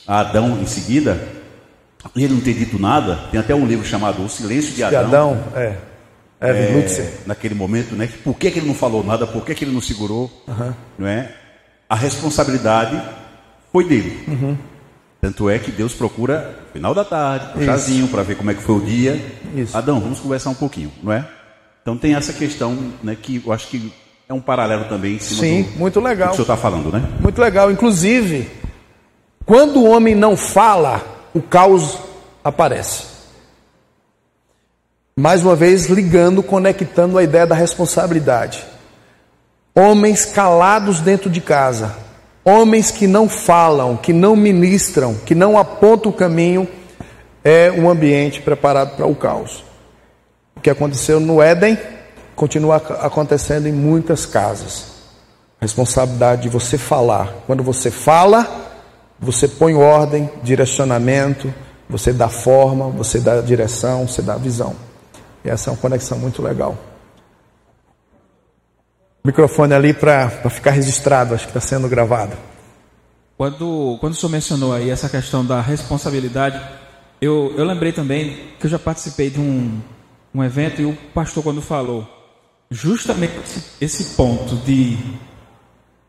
a 0.07 0.21
Adão 0.21 0.61
em 0.61 0.67
seguida, 0.67 1.21
e 2.15 2.25
ele 2.25 2.35
não 2.35 2.41
ter 2.41 2.55
dito 2.55 2.79
nada, 2.79 3.17
tem 3.31 3.39
até 3.39 3.55
um 3.55 3.67
livro 3.67 3.87
chamado 3.87 4.25
O 4.25 4.29
Silêncio 4.29 4.75
de 4.75 4.83
Adão. 4.83 5.01
De 5.01 5.07
Adão, 5.07 5.45
é. 5.55 5.77
É, 6.41 7.13
naquele 7.27 7.55
momento, 7.55 7.97
né? 7.97 8.09
Por 8.23 8.37
que, 8.37 8.51
que 8.51 8.61
ele 8.61 8.69
não 8.69 8.75
falou 8.75 9.03
nada? 9.03 9.27
Por 9.27 9.45
que, 9.45 9.55
que 9.55 9.65
ele 9.65 9.73
não 9.73 9.81
segurou? 9.81 10.31
Uhum. 10.47 10.73
Não 10.97 11.07
é? 11.09 11.33
A 11.89 11.97
responsabilidade 11.97 13.01
foi 13.73 13.85
dele. 13.85 14.23
Uhum. 14.29 14.57
Tanto 15.21 15.51
é 15.51 15.59
que 15.59 15.73
Deus 15.73 15.95
procura 15.95 16.57
final 16.73 16.95
da 16.95 17.05
tarde, 17.05 17.59
um 17.59 17.65
chazinho 17.65 18.07
para 18.07 18.23
ver 18.23 18.37
como 18.37 18.53
é 18.53 18.55
que 18.55 18.63
foi 18.63 18.77
o 18.77 18.81
dia. 18.81 19.21
Isso. 19.57 19.77
Adão, 19.77 19.99
vamos 20.01 20.21
conversar 20.21 20.51
um 20.51 20.55
pouquinho, 20.55 20.93
não 21.03 21.13
é? 21.13 21.27
Então 21.83 21.97
tem 21.97 22.15
essa 22.15 22.33
questão, 22.33 22.77
né? 23.03 23.17
Que 23.21 23.43
eu 23.45 23.53
acho 23.53 23.67
que 23.67 23.93
é 24.29 24.33
um 24.33 24.41
paralelo 24.41 24.85
também 24.85 25.17
em 25.17 25.19
cima 25.19 25.41
Sim, 25.41 25.63
do, 25.65 25.79
muito 25.79 25.99
legal. 25.99 26.29
do 26.29 26.37
que 26.37 26.43
o 26.43 26.45
senhor 26.45 26.55
está 26.55 26.57
falando, 26.57 26.93
né? 26.93 27.03
Muito 27.21 27.41
legal. 27.41 27.69
Inclusive, 27.73 28.49
quando 29.45 29.81
o 29.81 29.89
homem 29.91 30.15
não 30.15 30.37
fala, 30.37 31.03
o 31.35 31.43
caos 31.43 31.99
aparece. 32.43 33.05
Mais 35.19 35.43
uma 35.43 35.57
vez, 35.57 35.87
ligando, 35.87 36.43
conectando 36.43 37.19
a 37.19 37.23
ideia 37.23 37.47
da 37.47 37.55
responsabilidade. 37.55 38.65
Homens 39.75 40.25
calados 40.25 41.01
dentro 41.01 41.29
de 41.29 41.41
casa, 41.41 41.97
homens 42.45 42.91
que 42.91 43.07
não 43.07 43.29
falam, 43.29 43.97
que 43.97 44.13
não 44.13 44.37
ministram, 44.37 45.15
que 45.15 45.35
não 45.35 45.59
apontam 45.59 46.11
o 46.11 46.15
caminho, 46.15 46.69
é 47.45 47.71
um 47.71 47.89
ambiente 47.91 48.41
preparado 48.41 48.97
para 48.97 49.07
o 49.07 49.15
caos. 49.15 49.65
O 50.57 50.61
que 50.61 50.71
aconteceu 50.71 51.19
no 51.21 51.43
Éden 51.43 51.79
continua 52.35 52.77
acontecendo 52.77 53.67
em 53.67 53.73
muitas 53.73 54.25
casas. 54.25 54.87
A 55.61 55.65
responsabilidade 55.65 56.43
de 56.43 56.49
você 56.49 56.79
falar. 56.79 57.33
Quando 57.47 57.63
você 57.63 57.91
fala, 57.91 58.68
você 59.19 59.49
põe 59.49 59.75
ordem, 59.75 60.31
direcionamento, 60.43 61.53
você 61.89 62.13
dá 62.13 62.29
forma, 62.29 62.89
você 62.89 63.19
dá 63.21 63.41
direção, 63.41 64.07
você 64.07 64.23
dá 64.23 64.37
visão. 64.37 64.77
E 65.45 65.49
essa 65.49 65.71
é 65.71 65.73
uma 65.73 65.79
conexão 65.79 66.19
muito 66.19 66.43
legal. 66.43 66.77
Microfone 69.25 69.75
ali 69.75 69.93
para 69.93 70.31
ficar 70.51 70.71
registrado, 70.71 71.35
acho 71.35 71.45
que 71.45 71.51
está 71.51 71.61
sendo 71.61 71.89
gravado. 71.89 72.37
Quando, 73.37 73.97
quando 74.01 74.13
o 74.13 74.17
senhor 74.17 74.31
mencionou 74.31 74.73
aí 74.73 74.91
essa 74.91 75.09
questão 75.09 75.45
da 75.45 75.61
responsabilidade, 75.61 76.61
eu, 77.21 77.53
eu 77.57 77.65
lembrei 77.65 77.93
também 77.93 78.53
que 78.59 78.67
eu 78.67 78.71
já 78.71 78.79
participei 78.79 79.31
de 79.31 79.41
um, 79.41 79.81
um 80.35 80.43
evento 80.43 80.81
e 80.81 80.87
o 80.87 80.97
pastor, 81.15 81.43
quando 81.43 81.61
falou, 81.61 82.07
justamente 82.71 83.35
esse 83.81 84.17
ponto 84.17 84.57
de 84.57 84.99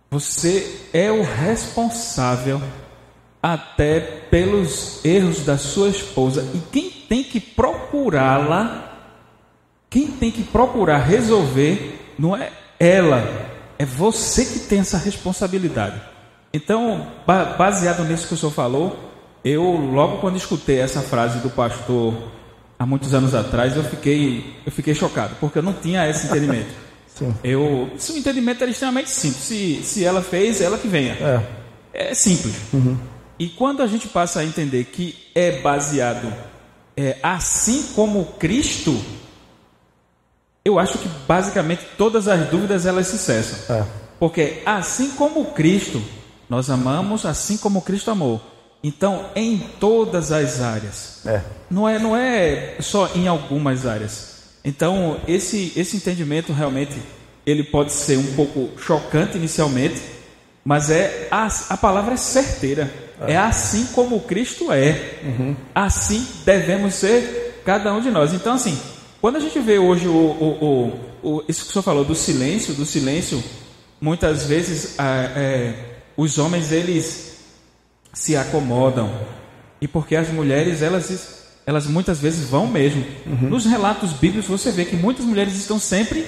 você 0.09 0.87
é 0.91 1.11
o 1.11 1.21
responsável 1.21 2.61
até 3.41 3.99
pelos 3.99 5.03
erros 5.03 5.45
da 5.45 5.57
sua 5.57 5.89
esposa. 5.89 6.45
E 6.53 6.59
quem 6.71 6.89
tem 6.89 7.23
que 7.23 7.39
procurá-la, 7.39 9.07
quem 9.89 10.07
tem 10.07 10.31
que 10.31 10.43
procurar 10.43 10.99
resolver, 10.99 12.13
não 12.17 12.35
é 12.35 12.51
ela, 12.79 13.23
é 13.77 13.85
você 13.85 14.45
que 14.45 14.59
tem 14.59 14.79
essa 14.79 14.97
responsabilidade. 14.97 16.01
Então, 16.53 17.07
baseado 17.57 18.03
nisso 18.03 18.27
que 18.27 18.33
o 18.33 18.37
senhor 18.37 18.51
falou, 18.51 18.97
eu 19.43 19.63
logo 19.63 20.17
quando 20.17 20.35
escutei 20.35 20.79
essa 20.79 21.01
frase 21.01 21.39
do 21.39 21.49
pastor 21.49 22.13
há 22.77 22.85
muitos 22.85 23.13
anos 23.13 23.33
atrás, 23.33 23.75
eu 23.75 23.83
fiquei, 23.83 24.55
eu 24.65 24.71
fiquei 24.71 24.93
chocado, 24.93 25.35
porque 25.39 25.59
eu 25.59 25.63
não 25.63 25.73
tinha 25.73 26.09
esse 26.09 26.27
entendimento. 26.27 26.69
Sim. 27.07 27.35
Eu, 27.43 27.89
se 27.97 28.13
o 28.13 28.17
entendimento 28.17 28.61
era 28.61 28.71
extremamente 28.71 29.09
simples, 29.09 29.43
se, 29.43 29.81
se 29.83 30.05
ela 30.05 30.21
fez, 30.21 30.61
ela 30.61 30.77
que 30.77 30.87
venha. 30.87 31.13
É, 31.93 32.11
é 32.11 32.13
simples. 32.13 32.55
Uhum. 32.73 32.97
E 33.39 33.47
quando 33.47 33.81
a 33.81 33.87
gente 33.87 34.07
passa 34.07 34.41
a 34.41 34.45
entender 34.45 34.83
que 34.83 35.15
é 35.33 35.61
baseado 35.61 36.31
é, 36.97 37.17
assim 37.23 37.83
como 37.95 38.25
Cristo, 38.37 39.01
eu 40.65 40.77
acho 40.77 40.97
que 40.97 41.07
basicamente 41.25 41.85
todas 41.97 42.27
as 42.27 42.49
dúvidas 42.49 42.85
elas 42.85 43.07
se 43.07 43.17
cessam. 43.17 43.77
É. 43.77 43.85
Porque 44.19 44.61
assim 44.65 45.11
como 45.11 45.45
Cristo, 45.53 46.01
nós 46.49 46.69
amamos 46.69 47.25
assim 47.25 47.57
como 47.57 47.81
Cristo 47.81 48.11
amou. 48.11 48.41
Então, 48.83 49.29
em 49.35 49.57
todas 49.79 50.31
as 50.31 50.61
áreas. 50.61 51.25
É. 51.25 51.41
Não, 51.69 51.87
é, 51.87 51.97
não 51.97 52.15
é 52.15 52.75
só 52.81 53.09
em 53.15 53.27
algumas 53.27 53.85
áreas. 53.85 54.39
Então, 54.63 55.19
esse, 55.27 55.71
esse 55.75 55.95
entendimento 55.95 56.51
realmente 56.51 57.01
ele 57.45 57.63
pode 57.63 57.93
ser 57.93 58.17
um 58.17 58.35
pouco 58.35 58.69
chocante 58.77 59.37
inicialmente, 59.37 60.01
mas 60.63 60.89
é 60.89 61.27
a, 61.31 61.47
a 61.69 61.77
palavra 61.77 62.13
é 62.13 62.17
certeira. 62.17 63.08
É 63.27 63.37
assim 63.37 63.87
como 63.87 64.19
Cristo 64.21 64.71
é. 64.71 65.19
Uhum. 65.23 65.55
Assim 65.73 66.25
devemos 66.45 66.95
ser 66.95 67.61
cada 67.65 67.93
um 67.93 68.01
de 68.01 68.09
nós. 68.09 68.33
Então, 68.33 68.53
assim, 68.53 68.79
quando 69.21 69.35
a 69.35 69.39
gente 69.39 69.59
vê 69.59 69.77
hoje 69.77 70.07
o, 70.07 70.11
o, 70.11 70.99
o, 71.23 71.37
o 71.37 71.43
isso 71.47 71.63
que 71.63 71.69
o 71.69 71.73
senhor 71.73 71.83
falou 71.83 72.05
do 72.05 72.15
silêncio, 72.15 72.73
do 72.73 72.85
silêncio, 72.85 73.43
muitas 73.99 74.45
vezes 74.45 74.97
é, 74.99 75.73
os 76.15 76.37
homens 76.37 76.71
eles 76.71 77.37
se 78.13 78.35
acomodam 78.35 79.11
e 79.81 79.87
porque 79.87 80.15
as 80.15 80.29
mulheres 80.29 80.81
elas 80.81 81.39
elas 81.65 81.85
muitas 81.85 82.19
vezes 82.19 82.49
vão 82.49 82.65
mesmo. 82.65 83.05
Uhum. 83.25 83.49
Nos 83.49 83.65
relatos 83.65 84.11
bíblicos 84.13 84.49
você 84.49 84.71
vê 84.71 84.85
que 84.85 84.95
muitas 84.95 85.23
mulheres 85.23 85.55
estão 85.55 85.77
sempre 85.77 86.25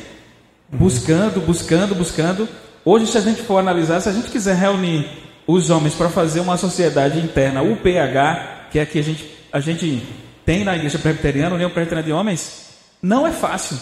buscando, 0.72 1.42
buscando, 1.42 1.96
buscando. 1.96 2.48
Hoje, 2.86 3.08
se 3.08 3.18
a 3.18 3.22
gente 3.22 3.42
for 3.42 3.58
analisar, 3.58 4.00
se 4.02 4.10
a 4.10 4.14
gente 4.14 4.30
quiser 4.30 4.56
reunir 4.56 5.10
os 5.52 5.70
homens 5.70 5.93
para 5.95 6.10
fazer 6.10 6.39
uma 6.39 6.58
sociedade 6.58 7.20
interna, 7.20 7.62
o 7.62 7.76
PH, 7.78 8.68
que 8.72 8.80
é 8.80 8.86
que 8.86 8.99
a 8.99 9.04
gente, 9.04 9.30
a 9.52 9.60
gente 9.60 10.02
tem 10.45 10.64
na 10.64 10.76
igreja 10.76 10.97
presbiteriana, 10.97 11.56
União 11.56 11.70
Presbiteriana 11.70 12.06
de 12.06 12.14
Homens, 12.14 12.70
não 13.02 13.28
é 13.28 13.32
fácil. 13.32 13.78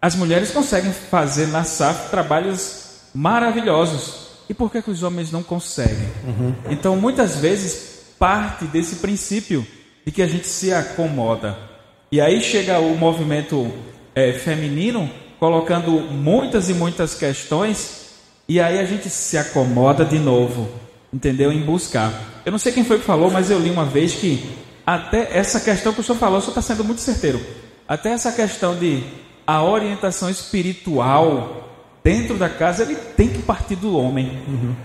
As 0.00 0.14
mulheres 0.14 0.50
conseguem 0.50 0.92
fazer 0.92 1.46
na 1.46 1.64
SAF 1.64 2.10
trabalhos 2.10 3.00
maravilhosos. 3.14 4.22
E 4.48 4.54
por 4.54 4.70
que, 4.70 4.82
que 4.82 4.90
os 4.90 5.02
homens 5.02 5.30
não 5.30 5.42
conseguem? 5.42 6.08
Uhum. 6.26 6.54
Então, 6.68 6.96
muitas 6.96 7.36
vezes, 7.36 8.14
parte 8.18 8.64
desse 8.66 8.96
princípio 8.96 9.66
de 10.04 10.12
que 10.12 10.20
a 10.20 10.26
gente 10.26 10.46
se 10.46 10.72
acomoda. 10.72 11.56
E 12.10 12.20
aí 12.20 12.42
chega 12.42 12.78
o 12.78 12.96
movimento 12.96 13.72
é, 14.14 14.32
feminino 14.32 15.08
colocando 15.38 15.92
muitas 15.92 16.68
e 16.68 16.74
muitas 16.74 17.14
questões, 17.14 18.01
e 18.52 18.60
aí 18.60 18.78
a 18.78 18.84
gente 18.84 19.08
se 19.08 19.38
acomoda 19.38 20.04
de 20.04 20.18
novo, 20.18 20.68
entendeu? 21.10 21.50
Em 21.50 21.62
buscar. 21.62 22.12
Eu 22.44 22.52
não 22.52 22.58
sei 22.58 22.70
quem 22.70 22.84
foi 22.84 22.98
que 22.98 23.04
falou, 23.06 23.30
mas 23.30 23.50
eu 23.50 23.58
li 23.58 23.70
uma 23.70 23.86
vez 23.86 24.12
que 24.12 24.44
até 24.84 25.38
essa 25.38 25.58
questão 25.58 25.90
que 25.90 26.00
o 26.00 26.02
senhor 26.02 26.18
falou, 26.18 26.36
o 26.36 26.40
senhor 26.42 26.50
está 26.50 26.60
sendo 26.60 26.84
muito 26.84 27.00
certeiro. 27.00 27.40
Até 27.88 28.10
essa 28.10 28.30
questão 28.30 28.76
de 28.76 29.02
a 29.46 29.64
orientação 29.64 30.28
espiritual 30.28 31.66
dentro 32.04 32.36
da 32.36 32.50
casa, 32.50 32.82
ele 32.82 32.94
tem 32.94 33.30
que 33.30 33.40
partir 33.40 33.74
do 33.74 33.96
homem. 33.96 34.42
Uhum. 34.46 34.76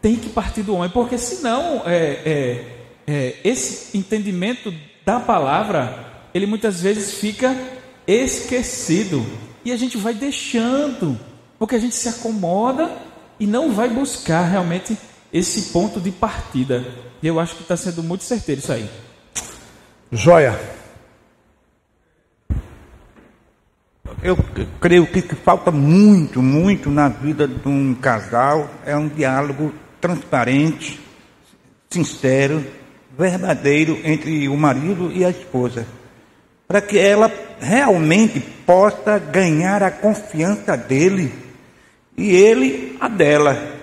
Tem 0.00 0.14
que 0.14 0.28
partir 0.28 0.62
do 0.62 0.76
homem, 0.76 0.90
porque 0.90 1.18
senão 1.18 1.82
é, 1.84 2.20
é, 2.24 2.64
é, 3.08 3.34
esse 3.42 3.98
entendimento 3.98 4.72
da 5.04 5.18
palavra, 5.18 6.28
ele 6.32 6.46
muitas 6.46 6.80
vezes 6.80 7.14
fica 7.14 7.56
esquecido. 8.06 9.26
E 9.64 9.72
a 9.72 9.76
gente 9.76 9.96
vai 9.96 10.14
deixando, 10.14 11.18
porque 11.58 11.74
a 11.74 11.80
gente 11.80 11.96
se 11.96 12.08
acomoda 12.08 13.04
e 13.38 13.46
não 13.46 13.72
vai 13.72 13.88
buscar 13.88 14.42
realmente 14.42 14.96
esse 15.32 15.72
ponto 15.72 16.00
de 16.00 16.10
partida. 16.10 16.84
E 17.22 17.26
eu 17.26 17.38
acho 17.38 17.56
que 17.56 17.62
está 17.62 17.76
sendo 17.76 18.02
muito 18.02 18.24
certeiro 18.24 18.60
isso 18.60 18.72
aí. 18.72 18.88
Joia. 20.10 20.58
Eu 24.22 24.36
creio 24.80 25.06
que 25.06 25.18
o 25.18 25.22
que 25.22 25.34
falta 25.34 25.70
muito, 25.70 26.40
muito 26.40 26.90
na 26.90 27.08
vida 27.08 27.46
de 27.46 27.68
um 27.68 27.94
casal 27.94 28.70
é 28.84 28.96
um 28.96 29.08
diálogo 29.08 29.74
transparente, 30.00 31.00
sincero, 31.90 32.64
verdadeiro 33.16 33.98
entre 34.04 34.48
o 34.48 34.56
marido 34.56 35.12
e 35.12 35.24
a 35.24 35.30
esposa, 35.30 35.86
para 36.66 36.80
que 36.80 36.98
ela 36.98 37.30
realmente 37.60 38.40
possa 38.40 39.18
ganhar 39.18 39.82
a 39.82 39.90
confiança 39.90 40.76
dele 40.76 41.32
e 42.16 42.34
ele 42.34 42.96
a 43.00 43.08
dela. 43.08 43.74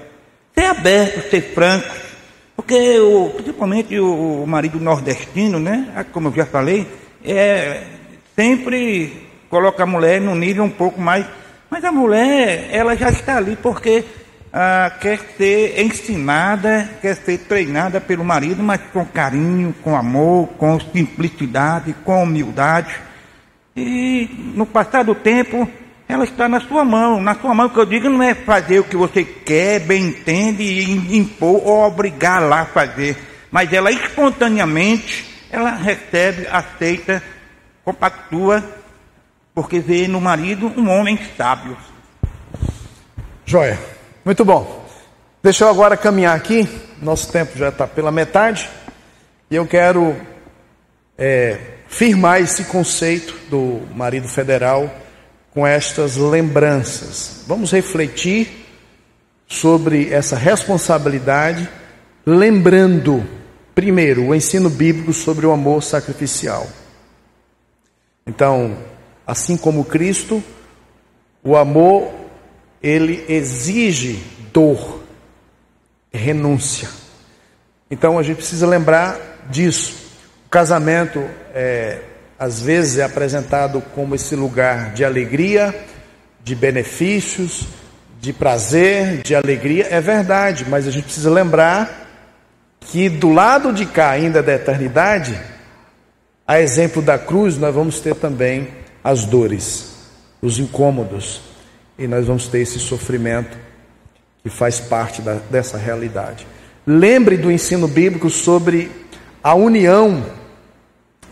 Ser 0.53 0.65
aberto, 0.65 1.29
ser 1.29 1.41
franco, 1.53 1.89
porque 2.55 2.99
o, 2.99 3.31
principalmente 3.31 3.99
o, 3.99 4.45
marido 4.45 4.79
nordestino, 4.79 5.59
né, 5.59 6.05
como 6.11 6.29
eu 6.29 6.33
já 6.33 6.45
falei, 6.45 6.87
é 7.23 7.83
sempre 8.35 9.29
coloca 9.49 9.83
a 9.83 9.87
mulher 9.87 10.21
no 10.21 10.35
nível 10.35 10.63
um 10.63 10.69
pouco 10.69 10.99
mais. 10.99 11.25
Mas 11.69 11.83
a 11.83 11.91
mulher, 11.91 12.69
ela 12.71 12.95
já 12.95 13.09
está 13.09 13.37
ali 13.37 13.55
porque 13.55 14.05
ah, 14.51 14.91
quer 15.01 15.19
ser 15.35 15.81
ensinada, 15.81 16.87
quer 17.01 17.15
ser 17.15 17.39
treinada 17.39 17.99
pelo 17.99 18.23
marido, 18.23 18.61
mas 18.61 18.79
com 18.93 19.03
carinho, 19.03 19.73
com 19.81 19.95
amor, 19.95 20.49
com 20.57 20.79
simplicidade, 20.79 21.95
com 22.05 22.21
humildade. 22.21 22.95
E 23.75 24.29
no 24.55 24.67
passar 24.67 25.03
do 25.03 25.15
tempo, 25.15 25.67
ela 26.07 26.23
está 26.23 26.47
na 26.47 26.59
sua 26.59 26.83
mão. 26.85 27.21
Na 27.21 27.35
sua 27.35 27.53
mão, 27.53 27.69
que 27.69 27.79
eu 27.79 27.85
digo 27.85 28.09
não 28.09 28.21
é 28.21 28.33
fazer 28.33 28.79
o 28.79 28.83
que 28.83 28.95
você 28.95 29.23
quer, 29.23 29.79
bem 29.79 30.07
entende, 30.07 30.63
e 30.63 31.17
impor 31.17 31.61
ou 31.65 31.85
obrigar 31.85 32.41
lá 32.41 32.61
a 32.61 32.65
fazer. 32.65 33.17
Mas 33.51 33.71
ela 33.71 33.91
espontaneamente, 33.91 35.25
ela 35.51 35.71
recebe, 35.71 36.47
aceita, 36.47 37.21
compactua 37.83 38.63
porque 39.53 39.79
vê 39.79 40.07
no 40.07 40.19
marido 40.19 40.71
um 40.75 40.89
homem 40.89 41.19
sábio. 41.37 41.77
Joia, 43.45 43.79
muito 44.25 44.43
bom. 44.43 44.83
Deixa 45.43 45.65
eu 45.65 45.69
agora 45.69 45.97
caminhar 45.97 46.35
aqui, 46.35 46.67
nosso 47.01 47.31
tempo 47.31 47.57
já 47.57 47.69
está 47.69 47.85
pela 47.85 48.11
metade, 48.11 48.69
e 49.51 49.55
eu 49.55 49.67
quero 49.67 50.15
é, 51.17 51.59
firmar 51.87 52.41
esse 52.41 52.63
conceito 52.63 53.35
do 53.49 53.81
marido 53.93 54.27
federal 54.27 54.89
com 55.53 55.65
estas 55.65 56.17
lembranças. 56.17 57.43
Vamos 57.47 57.71
refletir 57.71 58.65
sobre 59.47 60.11
essa 60.11 60.35
responsabilidade, 60.35 61.69
lembrando, 62.25 63.23
primeiro, 63.75 64.27
o 64.27 64.35
ensino 64.35 64.69
bíblico 64.69 65.13
sobre 65.13 65.45
o 65.45 65.51
amor 65.51 65.83
sacrificial. 65.83 66.67
Então, 68.25 68.77
Assim 69.25 69.55
como 69.55 69.85
Cristo, 69.85 70.43
o 71.41 71.55
amor 71.55 72.11
ele 72.81 73.23
exige 73.29 74.21
dor, 74.51 75.01
renúncia. 76.11 76.89
Então 77.89 78.19
a 78.19 78.23
gente 78.23 78.37
precisa 78.37 78.67
lembrar 78.67 79.47
disso. 79.49 79.95
O 80.45 80.49
casamento 80.49 81.19
é, 81.53 82.01
às 82.43 82.59
vezes 82.59 82.97
é 82.97 83.03
apresentado 83.03 83.81
como 83.95 84.15
esse 84.15 84.35
lugar 84.35 84.91
de 84.91 85.05
alegria, 85.05 85.73
de 86.43 86.53
benefícios, 86.53 87.67
de 88.19 88.33
prazer, 88.33 89.21
de 89.21 89.33
alegria. 89.33 89.87
É 89.89 90.01
verdade, 90.01 90.65
mas 90.69 90.85
a 90.85 90.91
gente 90.91 91.05
precisa 91.05 91.31
lembrar 91.31 92.05
que 92.81 93.07
do 93.07 93.29
lado 93.29 93.71
de 93.71 93.85
cá, 93.85 94.09
ainda 94.09 94.43
da 94.43 94.55
eternidade, 94.55 95.39
a 96.45 96.59
exemplo 96.59 97.01
da 97.01 97.17
cruz, 97.17 97.57
nós 97.57 97.73
vamos 97.73 98.01
ter 98.01 98.13
também 98.13 98.67
as 99.01 99.23
dores, 99.23 99.95
os 100.41 100.59
incômodos, 100.59 101.39
e 101.97 102.07
nós 102.07 102.27
vamos 102.27 102.49
ter 102.49 102.59
esse 102.59 102.77
sofrimento 102.77 103.57
que 104.43 104.49
faz 104.49 104.81
parte 104.81 105.21
da, 105.21 105.35
dessa 105.49 105.77
realidade. 105.77 106.45
Lembre 106.85 107.37
do 107.37 107.49
ensino 107.49 107.87
bíblico 107.87 108.29
sobre 108.29 108.91
a 109.41 109.55
união, 109.55 110.42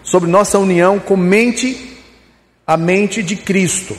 sobre 0.03 0.29
nossa 0.29 0.57
união 0.57 0.99
com 0.99 1.15
mente, 1.15 1.97
a 2.65 2.77
mente 2.77 3.21
de 3.21 3.35
Cristo. 3.35 3.95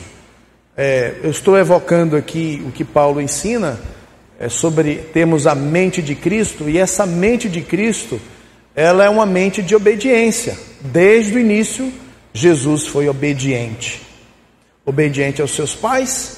É, 0.75 1.15
eu 1.23 1.29
estou 1.29 1.57
evocando 1.57 2.15
aqui 2.15 2.63
o 2.67 2.71
que 2.71 2.83
Paulo 2.83 3.21
ensina 3.21 3.79
é, 4.39 4.49
sobre 4.49 4.95
termos 4.95 5.45
a 5.45 5.55
mente 5.55 6.01
de 6.01 6.15
Cristo, 6.15 6.69
e 6.69 6.77
essa 6.77 7.05
mente 7.05 7.47
de 7.47 7.61
Cristo, 7.61 8.19
ela 8.75 9.05
é 9.05 9.09
uma 9.09 9.25
mente 9.25 9.61
de 9.61 9.75
obediência. 9.75 10.57
Desde 10.81 11.35
o 11.35 11.39
início, 11.39 11.91
Jesus 12.33 12.87
foi 12.87 13.07
obediente. 13.07 14.01
Obediente 14.85 15.41
aos 15.41 15.51
seus 15.51 15.75
pais, 15.75 16.37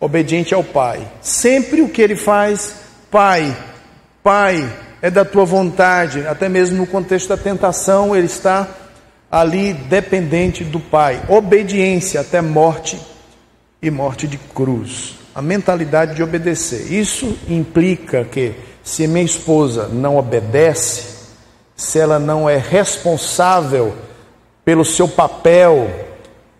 obediente 0.00 0.54
ao 0.54 0.64
Pai. 0.64 1.06
Sempre 1.20 1.82
o 1.82 1.88
que 1.88 2.00
ele 2.00 2.16
faz, 2.16 2.76
Pai, 3.10 3.54
Pai, 4.22 4.72
é 5.02 5.10
da 5.10 5.24
tua 5.24 5.44
vontade, 5.44 6.24
até 6.26 6.48
mesmo 6.48 6.76
no 6.76 6.86
contexto 6.86 7.28
da 7.28 7.36
tentação, 7.36 8.14
ele 8.14 8.26
está 8.26 8.68
ali 9.32 9.72
dependente 9.72 10.62
do 10.62 10.78
Pai. 10.78 11.22
Obediência 11.26 12.20
até 12.20 12.42
morte 12.42 13.00
e 13.80 13.90
morte 13.90 14.28
de 14.28 14.36
cruz. 14.36 15.14
A 15.34 15.40
mentalidade 15.40 16.14
de 16.14 16.22
obedecer. 16.22 16.92
Isso 16.92 17.38
implica 17.48 18.24
que 18.24 18.52
se 18.84 19.06
minha 19.06 19.24
esposa 19.24 19.88
não 19.88 20.18
obedece, 20.18 21.04
se 21.74 21.98
ela 21.98 22.18
não 22.18 22.48
é 22.48 22.58
responsável 22.58 23.94
pelo 24.66 24.84
seu 24.84 25.08
papel 25.08 25.90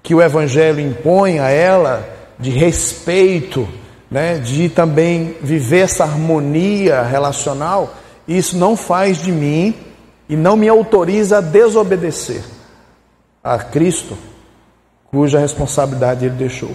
que 0.03 0.15
o 0.15 0.23
Evangelho 0.23 0.81
impõe 0.81 1.39
a 1.39 1.51
ela, 1.51 2.09
de 2.39 2.51
respeito, 2.51 3.69
né, 4.11 4.39
de 4.39 4.71
também 4.71 5.37
viver 5.43 5.81
essa 5.81 6.05
harmonia 6.05 7.03
relacional, 7.03 7.95
isso 8.27 8.57
não 8.57 8.77
faz 8.77 9.23
de 9.23 9.31
mim 9.31 9.75
e 10.29 10.35
não 10.35 10.57
me 10.57 10.69
autoriza 10.69 11.39
a 11.39 11.41
desobedecer 11.41 12.43
a 13.43 13.59
Cristo, 13.59 14.17
cuja 15.11 15.39
responsabilidade 15.39 16.25
ele 16.25 16.35
deixou. 16.35 16.75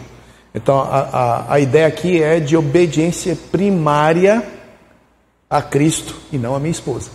Então 0.53 0.80
a, 0.80 0.99
a, 0.99 1.53
a 1.53 1.59
ideia 1.59 1.88
aqui 1.88 2.22
é 2.22 2.39
de 2.39 2.57
obediência 2.57 3.38
primária 3.51 4.43
a 5.49 5.61
Cristo 5.61 6.15
e 6.32 6.38
não 6.38 6.55
a 6.55 6.59
minha 6.59 6.72
esposa. 6.72 7.09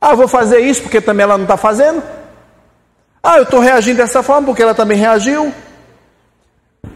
Ah, 0.00 0.14
vou 0.14 0.28
fazer 0.28 0.60
isso 0.60 0.82
porque 0.82 1.00
também 1.00 1.24
ela 1.24 1.38
não 1.38 1.44
está 1.44 1.56
fazendo? 1.56 2.02
Ah, 3.22 3.38
eu 3.38 3.44
estou 3.44 3.60
reagindo 3.60 3.98
dessa 3.98 4.22
forma 4.22 4.46
porque 4.46 4.62
ela 4.62 4.74
também 4.74 4.98
reagiu. 4.98 5.52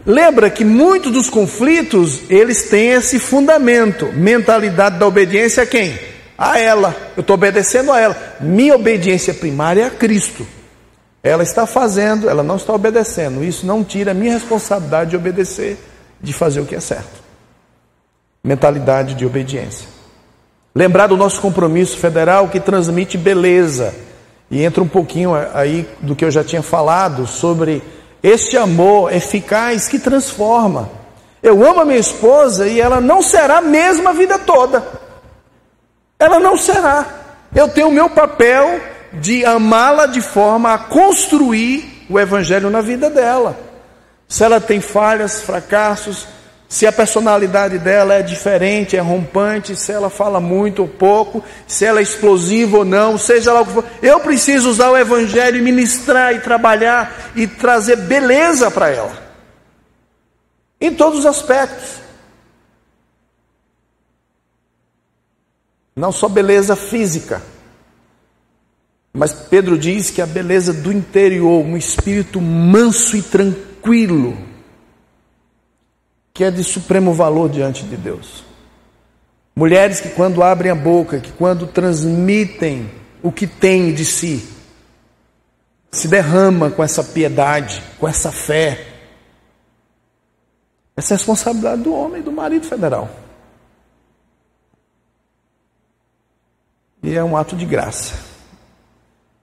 Lembra 0.05 0.49
que 0.49 0.63
muitos 0.63 1.11
dos 1.11 1.29
conflitos, 1.29 2.21
eles 2.29 2.63
têm 2.63 2.91
esse 2.91 3.19
fundamento, 3.19 4.07
mentalidade 4.13 4.97
da 4.97 5.05
obediência 5.05 5.63
a 5.63 5.65
quem? 5.65 5.99
A 6.37 6.59
ela. 6.59 6.95
Eu 7.15 7.21
estou 7.21 7.33
obedecendo 7.33 7.91
a 7.91 7.99
ela. 7.99 8.37
Minha 8.39 8.75
obediência 8.75 9.33
primária 9.33 9.83
é 9.83 9.85
a 9.87 9.91
Cristo. 9.91 10.45
Ela 11.23 11.43
está 11.43 11.67
fazendo, 11.67 12.29
ela 12.29 12.41
não 12.41 12.55
está 12.55 12.73
obedecendo. 12.73 13.43
Isso 13.43 13.65
não 13.65 13.83
tira 13.83 14.11
a 14.11 14.13
minha 14.13 14.33
responsabilidade 14.33 15.11
de 15.11 15.15
obedecer, 15.15 15.77
de 16.19 16.33
fazer 16.33 16.61
o 16.61 16.65
que 16.65 16.75
é 16.75 16.79
certo. 16.79 17.21
Mentalidade 18.43 19.13
de 19.13 19.25
obediência. 19.25 19.87
Lembrar 20.73 21.07
do 21.07 21.17
nosso 21.17 21.41
compromisso 21.41 21.97
federal 21.97 22.47
que 22.47 22.59
transmite 22.59 23.17
beleza 23.17 23.93
e 24.49 24.63
entra 24.63 24.83
um 24.83 24.87
pouquinho 24.87 25.33
aí 25.53 25.87
do 25.99 26.15
que 26.15 26.25
eu 26.25 26.31
já 26.31 26.43
tinha 26.43 26.61
falado 26.61 27.27
sobre 27.27 27.83
este 28.23 28.57
amor 28.57 29.13
eficaz 29.13 29.87
que 29.87 29.99
transforma. 29.99 30.89
Eu 31.43 31.65
amo 31.65 31.81
a 31.81 31.85
minha 31.85 31.99
esposa 31.99 32.67
e 32.67 32.79
ela 32.79 33.01
não 33.01 33.21
será 33.21 33.57
a 33.57 33.61
mesma 33.61 34.13
vida 34.13 34.39
toda. 34.39 34.83
Ela 36.19 36.39
não 36.39 36.57
será. 36.57 37.05
Eu 37.53 37.67
tenho 37.67 37.89
o 37.89 37.91
meu 37.91 38.09
papel 38.09 38.79
de 39.13 39.45
amá-la 39.45 40.05
de 40.05 40.21
forma 40.21 40.73
a 40.73 40.77
construir 40.77 42.05
o 42.09 42.19
evangelho 42.19 42.69
na 42.69 42.81
vida 42.81 43.09
dela. 43.09 43.59
Se 44.27 44.43
ela 44.43 44.61
tem 44.61 44.79
falhas, 44.79 45.41
fracassos, 45.41 46.27
se 46.71 46.87
a 46.87 46.91
personalidade 46.91 47.77
dela 47.77 48.13
é 48.13 48.21
diferente, 48.21 48.95
é 48.95 49.01
rompante, 49.01 49.75
se 49.75 49.91
ela 49.91 50.09
fala 50.09 50.39
muito 50.39 50.83
ou 50.83 50.87
pouco, 50.87 51.43
se 51.67 51.83
ela 51.83 51.99
é 51.99 52.03
explosiva 52.03 52.77
ou 52.77 52.85
não, 52.85 53.17
seja 53.17 53.51
lá 53.51 53.59
o 53.59 53.65
que 53.65 53.73
for. 53.73 53.83
Eu 54.01 54.21
preciso 54.21 54.69
usar 54.69 54.89
o 54.89 54.97
Evangelho 54.97 55.57
e 55.57 55.61
ministrar 55.61 56.33
e 56.33 56.39
trabalhar 56.39 57.31
e 57.35 57.45
trazer 57.45 57.97
beleza 57.97 58.71
para 58.71 58.89
ela. 58.89 59.11
Em 60.79 60.95
todos 60.95 61.19
os 61.19 61.25
aspectos. 61.25 61.95
Não 65.93 66.13
só 66.13 66.29
beleza 66.29 66.77
física. 66.77 67.41
Mas 69.13 69.33
Pedro 69.33 69.77
diz 69.77 70.09
que 70.09 70.21
a 70.21 70.25
beleza 70.25 70.71
do 70.71 70.91
interior, 70.91 71.65
um 71.65 71.75
espírito 71.75 72.39
manso 72.39 73.17
e 73.17 73.21
tranquilo 73.21 74.37
que 76.33 76.43
é 76.45 76.51
de 76.51 76.63
supremo 76.63 77.13
valor 77.13 77.49
diante 77.49 77.83
de 77.83 77.97
Deus. 77.97 78.43
Mulheres 79.55 79.99
que, 79.99 80.09
quando 80.09 80.41
abrem 80.41 80.71
a 80.71 80.75
boca, 80.75 81.19
que 81.19 81.31
quando 81.33 81.67
transmitem 81.67 82.89
o 83.21 83.31
que 83.31 83.45
têm 83.45 83.93
de 83.93 84.05
si, 84.05 84.47
se 85.91 86.07
derrama 86.07 86.71
com 86.71 86.81
essa 86.81 87.03
piedade, 87.03 87.83
com 87.99 88.07
essa 88.07 88.31
fé. 88.31 88.87
Essa 90.95 91.13
é 91.13 91.15
a 91.15 91.17
responsabilidade 91.17 91.81
do 91.81 91.93
homem 91.93 92.21
e 92.21 92.23
do 92.23 92.31
marido 92.31 92.65
federal. 92.65 93.09
E 97.03 97.13
é 97.13 97.23
um 97.23 97.35
ato 97.35 97.57
de 97.57 97.65
graça. 97.65 98.30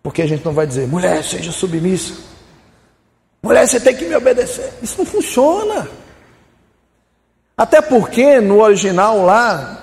Porque 0.02 0.22
a 0.22 0.26
gente 0.26 0.44
não 0.44 0.52
vai 0.52 0.66
dizer, 0.66 0.86
mulher, 0.86 1.22
seja 1.22 1.52
submissa. 1.52 2.14
Mulher, 3.42 3.66
você 3.66 3.80
tem 3.80 3.94
que 3.94 4.04
me 4.04 4.14
obedecer. 4.14 4.72
Isso 4.82 4.98
não 4.98 5.06
funciona. 5.06 5.88
Até 7.56 7.80
porque 7.80 8.40
no 8.40 8.60
original 8.60 9.24
lá, 9.24 9.80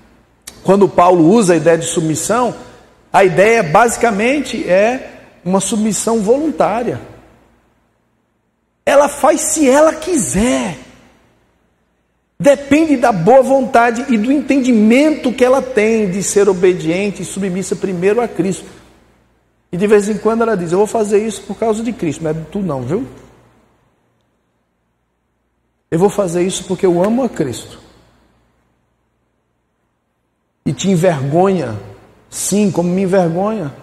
quando 0.62 0.88
Paulo 0.88 1.28
usa 1.30 1.54
a 1.54 1.56
ideia 1.56 1.78
de 1.78 1.86
submissão, 1.86 2.54
a 3.12 3.24
ideia 3.24 3.62
basicamente 3.62 4.68
é 4.68 5.10
uma 5.44 5.60
submissão 5.60 6.20
voluntária. 6.20 7.00
Ela 8.84 9.08
faz 9.08 9.40
se 9.40 9.68
ela 9.68 9.94
quiser. 9.94 10.76
Depende 12.38 12.96
da 12.96 13.12
boa 13.12 13.42
vontade 13.42 14.04
e 14.08 14.18
do 14.18 14.30
entendimento 14.30 15.32
que 15.32 15.44
ela 15.44 15.62
tem 15.62 16.10
de 16.10 16.22
ser 16.22 16.48
obediente 16.48 17.22
e 17.22 17.24
submissa 17.24 17.76
primeiro 17.76 18.20
a 18.20 18.28
Cristo. 18.28 18.66
E 19.74 19.76
de 19.76 19.88
vez 19.88 20.08
em 20.08 20.16
quando 20.16 20.42
ela 20.42 20.56
diz: 20.56 20.70
Eu 20.70 20.78
vou 20.78 20.86
fazer 20.86 21.26
isso 21.26 21.42
por 21.42 21.56
causa 21.56 21.82
de 21.82 21.92
Cristo, 21.92 22.28
é 22.28 22.32
tu 22.32 22.60
não, 22.60 22.82
viu? 22.82 23.04
Eu 25.90 25.98
vou 25.98 26.08
fazer 26.08 26.46
isso 26.46 26.62
porque 26.62 26.86
eu 26.86 27.02
amo 27.02 27.24
a 27.24 27.28
Cristo. 27.28 27.80
E 30.64 30.72
te 30.72 30.88
envergonha, 30.88 31.76
sim, 32.30 32.70
como 32.70 32.88
me 32.88 33.02
envergonha. 33.02 33.74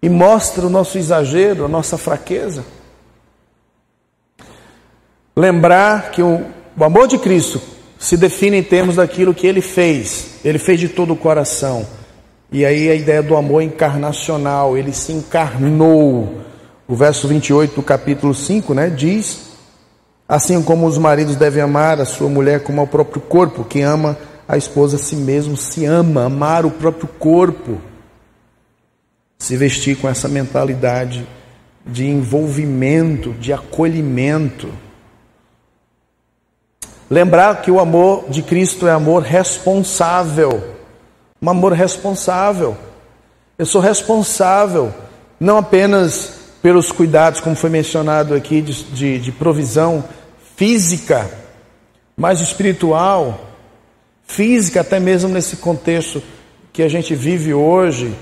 E 0.00 0.08
mostra 0.08 0.66
o 0.66 0.70
nosso 0.70 0.96
exagero, 0.96 1.66
a 1.66 1.68
nossa 1.68 1.98
fraqueza. 1.98 2.64
Lembrar 5.36 6.10
que 6.10 6.22
o, 6.22 6.46
o 6.74 6.84
amor 6.84 7.06
de 7.06 7.18
Cristo 7.18 7.60
se 7.98 8.16
define 8.16 8.56
em 8.56 8.62
termos 8.62 8.96
daquilo 8.96 9.34
que 9.34 9.46
ele 9.46 9.60
fez. 9.60 10.40
Ele 10.42 10.58
fez 10.58 10.80
de 10.80 10.88
todo 10.88 11.12
o 11.12 11.16
coração. 11.16 11.97
E 12.50 12.64
aí 12.64 12.90
a 12.90 12.94
ideia 12.94 13.22
do 13.22 13.36
amor 13.36 13.62
encarnacional, 13.62 14.76
ele 14.76 14.92
se 14.92 15.12
encarnou. 15.12 16.40
O 16.86 16.94
verso 16.94 17.28
28 17.28 17.74
do 17.74 17.82
capítulo 17.82 18.34
5, 18.34 18.72
né, 18.72 18.88
diz 18.88 19.48
Assim 20.28 20.62
como 20.62 20.86
os 20.86 20.98
maridos 20.98 21.36
devem 21.36 21.62
amar 21.62 21.98
a 21.98 22.04
sua 22.04 22.28
mulher 22.28 22.62
como 22.62 22.82
ao 22.82 22.86
próprio 22.86 23.18
corpo, 23.18 23.64
quem 23.64 23.82
ama 23.82 24.14
a 24.46 24.58
esposa 24.58 24.96
a 24.96 24.98
si 24.98 25.16
mesmo 25.16 25.56
se 25.56 25.86
ama, 25.86 26.24
amar 26.24 26.66
o 26.66 26.70
próprio 26.70 27.08
corpo. 27.18 27.80
Se 29.38 29.56
vestir 29.56 29.96
com 29.96 30.06
essa 30.06 30.28
mentalidade 30.28 31.26
de 31.86 32.06
envolvimento, 32.06 33.32
de 33.32 33.54
acolhimento. 33.54 34.68
Lembrar 37.08 37.62
que 37.62 37.70
o 37.70 37.80
amor 37.80 38.26
de 38.28 38.42
Cristo 38.42 38.86
é 38.86 38.92
amor 38.92 39.22
responsável. 39.22 40.77
Um 41.40 41.50
amor 41.50 41.72
responsável. 41.72 42.76
Eu 43.56 43.66
sou 43.66 43.80
responsável, 43.80 44.92
não 45.38 45.58
apenas 45.58 46.38
pelos 46.60 46.90
cuidados, 46.90 47.40
como 47.40 47.54
foi 47.54 47.70
mencionado 47.70 48.34
aqui, 48.34 48.60
de, 48.60 48.82
de, 48.84 49.18
de 49.18 49.32
provisão 49.32 50.04
física, 50.56 51.30
mas 52.16 52.40
espiritual, 52.40 53.48
física 54.26 54.80
até 54.80 54.98
mesmo 54.98 55.28
nesse 55.28 55.56
contexto 55.56 56.22
que 56.72 56.82
a 56.82 56.88
gente 56.88 57.14
vive 57.14 57.54
hoje, 57.54 58.14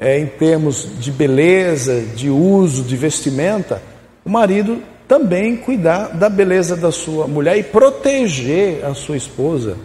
é, 0.00 0.18
em 0.18 0.26
termos 0.26 0.88
de 0.98 1.12
beleza, 1.12 2.00
de 2.16 2.28
uso, 2.28 2.82
de 2.82 2.96
vestimenta, 2.96 3.82
o 4.24 4.30
marido 4.30 4.82
também 5.06 5.56
cuidar 5.56 6.08
da 6.08 6.28
beleza 6.28 6.76
da 6.76 6.90
sua 6.90 7.26
mulher 7.26 7.58
e 7.58 7.62
proteger 7.62 8.84
a 8.84 8.94
sua 8.94 9.16
esposa 9.16 9.76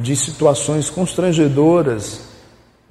de 0.00 0.16
situações 0.16 0.88
constrangedoras, 0.88 2.22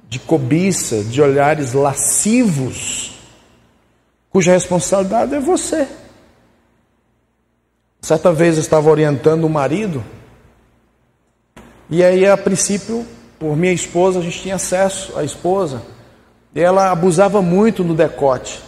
de 0.08 0.18
cobiça, 0.18 1.02
de 1.02 1.20
olhares 1.20 1.72
lascivos, 1.72 3.12
cuja 4.30 4.52
responsabilidade 4.52 5.34
é 5.34 5.40
você. 5.40 5.86
Certa 8.00 8.32
vez 8.32 8.56
eu 8.56 8.60
estava 8.60 8.88
orientando 8.88 9.44
o 9.44 9.50
marido, 9.50 10.02
e 11.88 12.02
aí 12.02 12.24
a 12.24 12.36
princípio, 12.36 13.04
por 13.38 13.56
minha 13.56 13.72
esposa, 13.72 14.20
a 14.20 14.22
gente 14.22 14.40
tinha 14.40 14.54
acesso 14.54 15.18
à 15.18 15.24
esposa, 15.24 15.82
e 16.54 16.60
ela 16.60 16.90
abusava 16.90 17.42
muito 17.42 17.82
no 17.82 17.94
decote. 17.94 18.60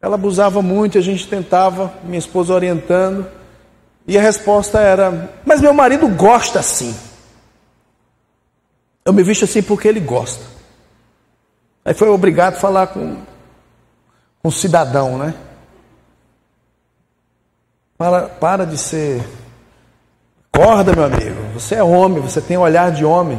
Ela 0.00 0.14
abusava 0.14 0.62
muito, 0.62 0.96
a 0.96 1.00
gente 1.00 1.26
tentava, 1.26 1.92
minha 2.04 2.18
esposa 2.18 2.54
orientando, 2.54 3.26
e 4.08 4.16
a 4.16 4.22
resposta 4.22 4.80
era: 4.80 5.30
Mas 5.44 5.60
meu 5.60 5.74
marido 5.74 6.08
gosta 6.08 6.58
assim. 6.58 6.96
Eu 9.04 9.12
me 9.12 9.22
visto 9.22 9.44
assim 9.44 9.62
porque 9.62 9.86
ele 9.86 10.00
gosta. 10.00 10.42
Aí 11.84 11.92
foi 11.92 12.08
obrigado 12.08 12.54
a 12.54 12.58
falar 12.58 12.86
com, 12.88 13.18
um 14.42 14.50
cidadão, 14.50 15.18
né? 15.18 15.34
Para, 17.98 18.22
para 18.28 18.64
de 18.64 18.78
ser. 18.78 19.22
Acorda, 20.50 20.94
meu 20.94 21.04
amigo. 21.04 21.42
Você 21.52 21.74
é 21.74 21.82
homem, 21.82 22.22
você 22.22 22.40
tem 22.40 22.56
olhar 22.56 22.90
de 22.90 23.04
homem. 23.04 23.38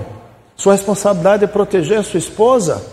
Sua 0.56 0.74
responsabilidade 0.74 1.44
é 1.44 1.48
proteger 1.48 1.98
a 1.98 2.04
sua 2.04 2.20
esposa. 2.20 2.86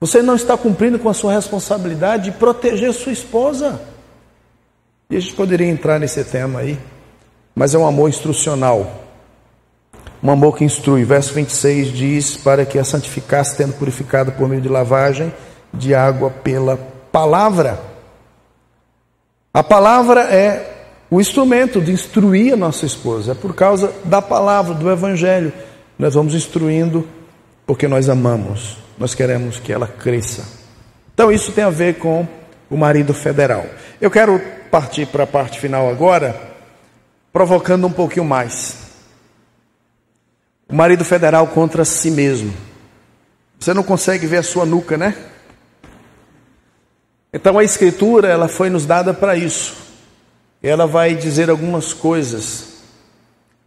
Você 0.00 0.22
não 0.22 0.36
está 0.36 0.56
cumprindo 0.56 0.98
com 0.98 1.08
a 1.08 1.14
sua 1.14 1.32
responsabilidade 1.32 2.24
de 2.24 2.32
proteger 2.32 2.90
a 2.90 2.92
sua 2.92 3.12
esposa. 3.12 3.80
E 5.10 5.16
a 5.16 5.20
gente 5.20 5.34
poderia 5.34 5.66
entrar 5.66 5.98
nesse 5.98 6.22
tema 6.22 6.60
aí, 6.60 6.78
mas 7.54 7.74
é 7.74 7.78
um 7.78 7.86
amor 7.86 8.10
instrucional. 8.10 9.04
Um 10.22 10.30
amor 10.30 10.56
que 10.56 10.64
instrui. 10.64 11.02
Verso 11.04 11.32
26 11.32 11.92
diz: 11.92 12.36
Para 12.36 12.66
que 12.66 12.78
a 12.78 12.84
santificasse, 12.84 13.56
tendo 13.56 13.72
purificado 13.72 14.32
por 14.32 14.48
meio 14.48 14.60
de 14.60 14.68
lavagem 14.68 15.32
de 15.72 15.94
água 15.94 16.30
pela 16.30 16.76
palavra. 17.10 17.80
A 19.52 19.62
palavra 19.62 20.22
é 20.22 20.74
o 21.10 21.20
instrumento 21.20 21.80
de 21.80 21.90
instruir 21.90 22.52
a 22.52 22.56
nossa 22.56 22.84
esposa. 22.84 23.32
É 23.32 23.34
por 23.34 23.54
causa 23.54 23.92
da 24.04 24.20
palavra, 24.20 24.74
do 24.74 24.90
Evangelho. 24.90 25.52
Nós 25.98 26.14
vamos 26.14 26.34
instruindo 26.34 27.08
porque 27.66 27.88
nós 27.88 28.08
amamos, 28.08 28.76
nós 28.98 29.14
queremos 29.14 29.58
que 29.58 29.72
ela 29.72 29.86
cresça. 29.86 30.44
Então, 31.12 31.32
isso 31.32 31.52
tem 31.52 31.64
a 31.64 31.70
ver 31.70 31.96
com 31.96 32.26
o 32.70 32.76
marido 32.76 33.14
federal. 33.14 33.64
Eu 34.00 34.10
quero 34.10 34.40
partir 34.70 35.06
para 35.06 35.24
a 35.24 35.26
parte 35.26 35.58
final 35.58 35.88
agora, 35.88 36.40
provocando 37.32 37.86
um 37.86 37.92
pouquinho 37.92 38.24
mais. 38.24 38.76
O 40.68 40.74
marido 40.74 41.04
federal 41.04 41.46
contra 41.46 41.84
si 41.84 42.10
mesmo. 42.10 42.52
Você 43.58 43.72
não 43.72 43.82
consegue 43.82 44.26
ver 44.26 44.38
a 44.38 44.42
sua 44.42 44.66
nuca, 44.66 44.96
né? 44.96 45.14
Então 47.32 47.58
a 47.58 47.64
escritura, 47.64 48.28
ela 48.28 48.48
foi 48.48 48.70
nos 48.70 48.86
dada 48.86 49.12
para 49.12 49.36
isso. 49.36 49.76
Ela 50.62 50.86
vai 50.86 51.14
dizer 51.14 51.50
algumas 51.50 51.92
coisas 51.92 52.78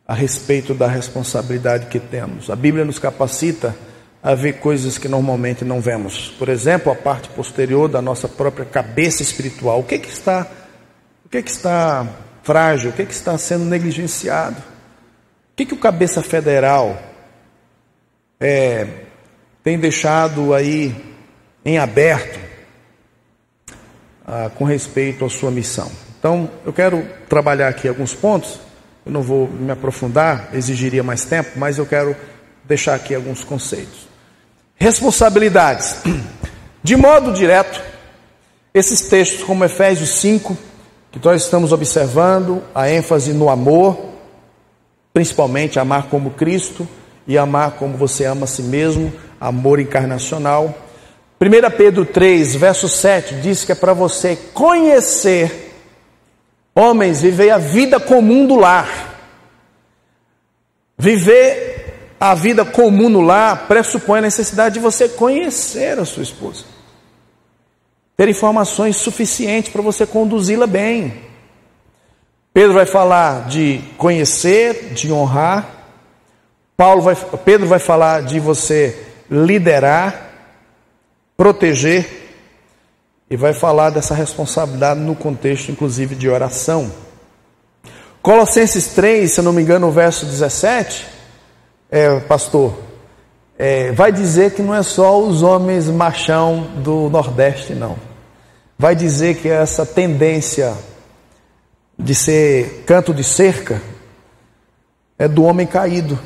a 0.08 0.14
respeito 0.14 0.74
da 0.74 0.88
responsabilidade 0.88 1.88
que 1.88 2.00
temos. 2.00 2.50
A 2.50 2.56
Bíblia 2.56 2.84
nos 2.84 3.00
capacita 3.00 3.76
a 4.24 4.36
ver 4.36 4.54
coisas 4.54 4.98
que 4.98 5.08
normalmente 5.08 5.66
não 5.66 5.82
vemos. 5.82 6.30
Por 6.38 6.50
exemplo, 6.50 6.92
a 6.92 6.96
parte 6.96 7.30
posterior 7.30 7.90
da 7.90 8.02
nossa 8.02 8.28
própria 8.28 8.66
cabeça 8.66 9.24
espiritual. 9.24 9.80
O 9.80 9.84
que, 9.84 9.98
que 9.98 10.10
está 10.10 10.48
que, 11.32 11.42
que 11.42 11.50
está 11.50 12.06
frágil? 12.44 12.90
O 12.90 12.94
que, 12.94 13.06
que 13.06 13.14
está 13.14 13.38
sendo 13.38 13.64
negligenciado? 13.64 14.58
O 14.58 15.56
que, 15.56 15.66
que 15.66 15.74
o 15.74 15.78
cabeça 15.78 16.22
federal 16.22 17.02
é, 18.40 19.06
tem 19.64 19.80
deixado 19.80 20.54
aí 20.54 20.94
em 21.64 21.78
aberto 21.78 22.40
ah, 24.26 24.52
com 24.54 24.66
respeito 24.66 25.24
à 25.24 25.30
sua 25.30 25.50
missão? 25.50 25.90
Então, 26.20 26.52
eu 26.66 26.74
quero 26.74 27.08
trabalhar 27.30 27.70
aqui 27.70 27.88
alguns 27.88 28.14
pontos. 28.14 28.60
Eu 29.06 29.12
não 29.12 29.22
vou 29.22 29.48
me 29.48 29.72
aprofundar, 29.72 30.50
exigiria 30.54 31.02
mais 31.02 31.24
tempo, 31.24 31.52
mas 31.56 31.78
eu 31.78 31.86
quero 31.86 32.16
deixar 32.66 32.94
aqui 32.94 33.16
alguns 33.16 33.44
conceitos. 33.44 34.11
Responsabilidades. 34.82 35.98
De 36.82 36.96
modo 36.96 37.34
direto, 37.34 37.80
esses 38.74 39.02
textos, 39.02 39.44
como 39.44 39.64
Efésios 39.64 40.10
5, 40.10 40.58
que 41.12 41.20
nós 41.24 41.44
estamos 41.44 41.72
observando, 41.72 42.64
a 42.74 42.90
ênfase 42.90 43.32
no 43.32 43.48
amor, 43.48 43.96
principalmente 45.14 45.80
amar 45.80 46.08
como 46.08 46.32
Cristo 46.32 46.88
e 47.28 47.38
amar 47.38 47.74
como 47.74 47.96
você 47.96 48.26
ama 48.26 48.46
a 48.46 48.48
si 48.48 48.64
mesmo, 48.64 49.14
amor 49.40 49.80
encarnacional. 49.80 50.76
1 51.40 51.78
Pedro 51.78 52.04
3, 52.04 52.56
verso 52.56 52.90
7 52.90 53.36
diz 53.36 53.64
que 53.64 53.74
é 53.74 53.76
para 53.76 53.94
você 53.94 54.36
conhecer, 54.52 55.76
homens, 56.74 57.22
viver 57.22 57.52
a 57.52 57.60
vida 57.60 58.00
comum 58.00 58.48
do 58.48 58.56
lar. 58.56 58.90
Viver 60.98 61.71
a 62.22 62.36
vida 62.36 62.64
comum 62.64 63.10
no 63.10 63.20
lar 63.20 63.68
pressupõe 63.68 64.20
a 64.20 64.22
necessidade 64.22 64.76
de 64.76 64.80
você 64.80 65.10
conhecer 65.10 66.00
a 66.00 66.06
sua 66.06 66.24
esposa 66.24 66.64
ter 68.22 68.30
informações 68.30 68.98
suficientes 68.98 69.72
para 69.72 69.82
você 69.82 70.06
conduzi-la 70.06 70.68
bem. 70.68 71.24
Pedro 72.54 72.76
vai 72.76 72.86
falar 72.86 73.48
de 73.48 73.82
conhecer, 73.98 74.94
de 74.94 75.12
honrar. 75.12 75.88
Paulo 76.78 77.02
vai, 77.02 77.16
Pedro 77.16 77.66
vai 77.66 77.80
falar 77.80 78.22
de 78.22 78.40
você 78.40 79.08
liderar, 79.28 80.30
proteger 81.36 82.08
e 83.28 83.36
vai 83.36 83.54
falar 83.54 83.90
dessa 83.90 84.14
responsabilidade 84.14 85.00
no 85.00 85.16
contexto, 85.16 85.72
inclusive, 85.72 86.14
de 86.14 86.30
oração. 86.30 86.92
Colossenses 88.22 88.90
3, 88.90 89.32
se 89.32 89.40
eu 89.40 89.44
não 89.44 89.52
me 89.52 89.64
engano, 89.64 89.88
o 89.88 89.92
verso 89.92 90.28
17, 90.28 91.08
é, 91.92 92.20
pastor, 92.22 92.74
é, 93.60 93.92
vai 93.92 94.12
dizer 94.12 94.56
que 94.56 94.64
não 94.64 94.74
é 94.74 94.82
só 94.82 95.20
os 95.20 95.44
homens 95.44 95.88
machão 95.88 96.68
do 96.78 97.10
Nordeste, 97.10 97.74
não 97.74 98.10
vai 98.82 98.96
dizer 98.96 99.36
que 99.36 99.48
essa 99.48 99.86
tendência 99.86 100.76
de 102.00 102.16
ser 102.16 102.84
canto 102.88 103.14
de 103.14 103.24
cerca 103.24 103.80
é 105.20 105.28
do 105.28 105.44
homem 105.44 105.68
caído. 105.68 106.18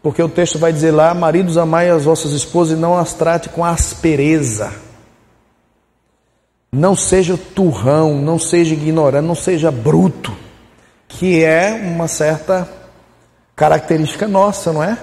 Porque 0.00 0.22
o 0.22 0.28
texto 0.28 0.56
vai 0.56 0.72
dizer 0.72 0.92
lá: 0.92 1.12
Maridos, 1.12 1.58
amai 1.58 1.90
as 1.90 2.04
vossas 2.04 2.30
esposas 2.30 2.78
e 2.78 2.80
não 2.80 2.96
as 2.96 3.12
trate 3.12 3.48
com 3.48 3.64
aspereza. 3.64 4.72
Não 6.70 6.94
seja 6.94 7.36
turrão, 7.36 8.22
não 8.22 8.38
seja 8.38 8.74
ignorante, 8.74 9.26
não 9.26 9.34
seja 9.34 9.72
bruto, 9.72 10.32
que 11.08 11.42
é 11.42 11.72
uma 11.72 12.06
certa 12.06 12.68
característica 13.56 14.28
nossa, 14.28 14.72
não 14.72 14.84
é? 14.84 14.98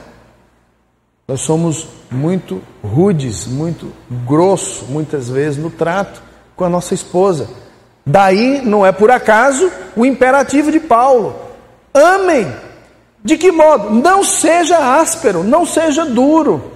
Nós 1.28 1.42
somos 1.42 1.88
muito 2.12 2.62
rudes, 2.84 3.48
muito 3.48 3.92
grosso, 4.26 4.86
muitas 4.86 5.28
vezes 5.30 5.58
no 5.58 5.72
trato 5.72 6.22
com 6.56 6.64
a 6.64 6.70
nossa 6.70 6.94
esposa. 6.94 7.50
Daí 8.06 8.62
não 8.64 8.86
é 8.86 8.92
por 8.92 9.10
acaso 9.10 9.72
o 9.96 10.06
imperativo 10.06 10.72
de 10.72 10.80
Paulo: 10.80 11.36
amem. 11.94 12.54
De 13.24 13.38
que 13.38 13.52
modo? 13.54 13.90
Não 13.90 14.22
seja 14.22 15.00
áspero, 15.00 15.44
não 15.44 15.66
seja 15.66 16.06
duro. 16.06 16.72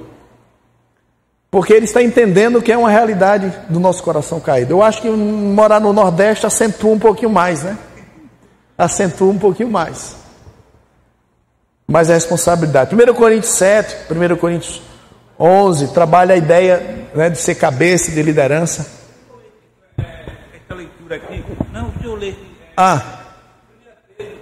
Porque 1.52 1.74
ele 1.74 1.86
está 1.86 2.02
entendendo 2.02 2.62
que 2.62 2.72
é 2.72 2.78
uma 2.78 2.90
realidade 2.90 3.54
do 3.68 3.82
nosso 3.82 4.02
coração 4.02 4.40
caído. 4.40 4.74
Eu 4.74 4.82
acho 4.82 5.02
que 5.02 5.10
morar 5.10 5.82
no 5.82 5.92
Nordeste 5.92 6.46
acentua 6.46 6.92
um 6.92 7.00
pouquinho 7.00 7.32
mais, 7.32 7.64
né? 7.64 7.78
Acentua 8.78 9.30
um 9.30 9.38
pouquinho 9.38 9.70
mais. 9.70 10.16
Mas 11.88 12.10
é 12.10 12.14
responsabilidade. 12.14 12.94
1 12.94 13.14
Coríntios 13.14 13.54
7, 13.54 14.14
1 14.14 14.36
Coríntios 14.36 14.82
11, 15.40 15.94
trabalha 15.94 16.34
a 16.34 16.38
ideia 16.38 17.08
né, 17.16 17.30
de 17.30 17.38
ser 17.38 17.56
cabeça 17.56 18.12
de 18.12 18.22
liderança 18.22 18.98
por 21.08 21.14
aqui. 21.14 21.44
Não, 21.72 21.90
deixa 21.90 22.06
eu 22.06 22.16
ler. 22.16 22.38
Ah, 22.76 23.02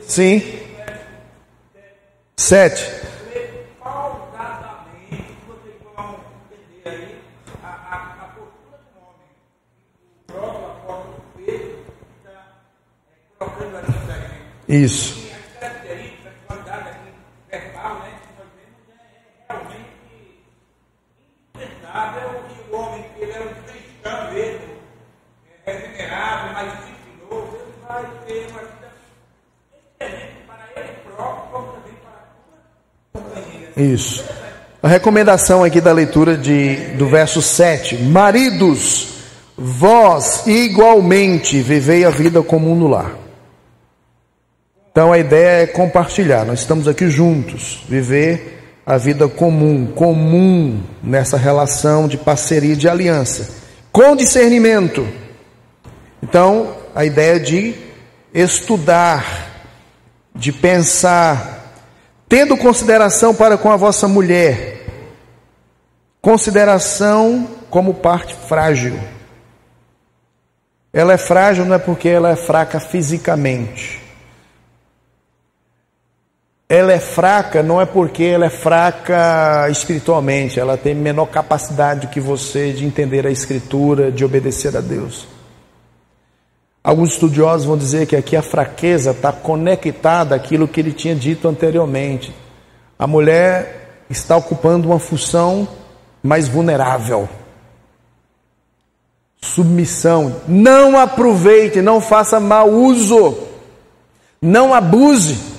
sim. 0.02 0.42
Sete. 2.36 3.06
Isso. 14.68 15.25
Isso. 33.76 34.24
A 34.82 34.88
recomendação 34.88 35.64
aqui 35.64 35.82
da 35.82 35.92
leitura 35.92 36.38
de, 36.38 36.76
do 36.98 37.08
verso 37.08 37.42
7: 37.42 37.98
Maridos, 38.04 39.16
vós 39.58 40.46
igualmente 40.48 41.62
vivei 41.62 42.06
a 42.06 42.10
vida 42.10 42.42
comum 42.42 42.76
no 42.76 42.88
lar. 42.88 43.16
Então 44.92 45.12
a 45.12 45.18
ideia 45.18 45.64
é 45.64 45.68
compartilhar, 45.68 46.46
nós 46.46 46.60
estamos 46.60 46.88
aqui 46.88 47.10
juntos, 47.10 47.84
viver 47.90 48.80
a 48.86 48.98
vida 48.98 49.28
comum, 49.28 49.88
comum 49.88 50.82
nessa 51.04 51.36
relação 51.36 52.08
de 52.08 52.18
parceria, 52.18 52.78
de 52.78 52.88
aliança, 52.88 53.65
com 53.96 54.14
discernimento. 54.14 55.08
Então 56.22 56.76
a 56.94 57.06
ideia 57.06 57.40
de 57.40 57.74
estudar, 58.34 59.26
de 60.36 60.52
pensar, 60.52 61.56
Tendo 62.28 62.58
consideração 62.58 63.36
para 63.36 63.56
com 63.56 63.72
a 63.72 63.78
vossa 63.78 64.08
mulher, 64.08 64.84
consideração 66.20 67.48
como 67.70 67.94
parte 67.94 68.34
frágil. 68.34 69.00
Ela 70.92 71.14
é 71.14 71.18
frágil 71.18 71.66
não 71.66 71.76
é 71.76 71.80
porque 71.80 72.10
ela 72.10 72.32
é 72.32 72.36
fraca 72.36 72.80
fisicamente. 72.80 74.02
Ela 76.68 76.94
é 76.94 77.00
fraca 77.00 77.62
não 77.62 77.80
é 77.80 77.86
porque 77.86 78.24
ela 78.24 78.46
é 78.46 78.50
fraca 78.50 79.68
espiritualmente, 79.70 80.60
ela 80.60 80.76
tem 80.76 80.96
menor 80.96 81.28
capacidade 81.28 82.08
que 82.08 82.20
você 82.20 82.74
de 82.74 82.86
entender 82.86 83.28
a 83.28 83.32
escritura, 83.32 84.12
de 84.12 84.26
obedecer 84.26 84.76
a 84.76 84.82
Deus. 84.82 85.28
Alguns 86.84 87.14
estudiosos 87.14 87.66
vão 87.66 87.78
dizer 87.78 88.08
que 88.08 88.16
aqui 88.16 88.36
a 88.36 88.42
fraqueza 88.42 89.12
está 89.12 89.32
conectada 89.32 90.36
àquilo 90.36 90.68
que 90.68 90.80
ele 90.80 90.92
tinha 90.92 91.16
dito 91.16 91.48
anteriormente. 91.48 92.36
A 92.98 93.06
mulher 93.06 94.04
está 94.10 94.36
ocupando 94.38 94.88
uma 94.88 95.00
função 95.00 95.68
mais 96.22 96.48
vulnerável. 96.48 97.30
Submissão. 99.40 100.42
Não 100.48 100.98
aproveite, 100.98 101.82
não 101.82 102.02
faça 102.02 102.40
mau 102.40 102.70
uso. 102.70 103.38
Não 104.42 104.74
abuse. 104.74 105.55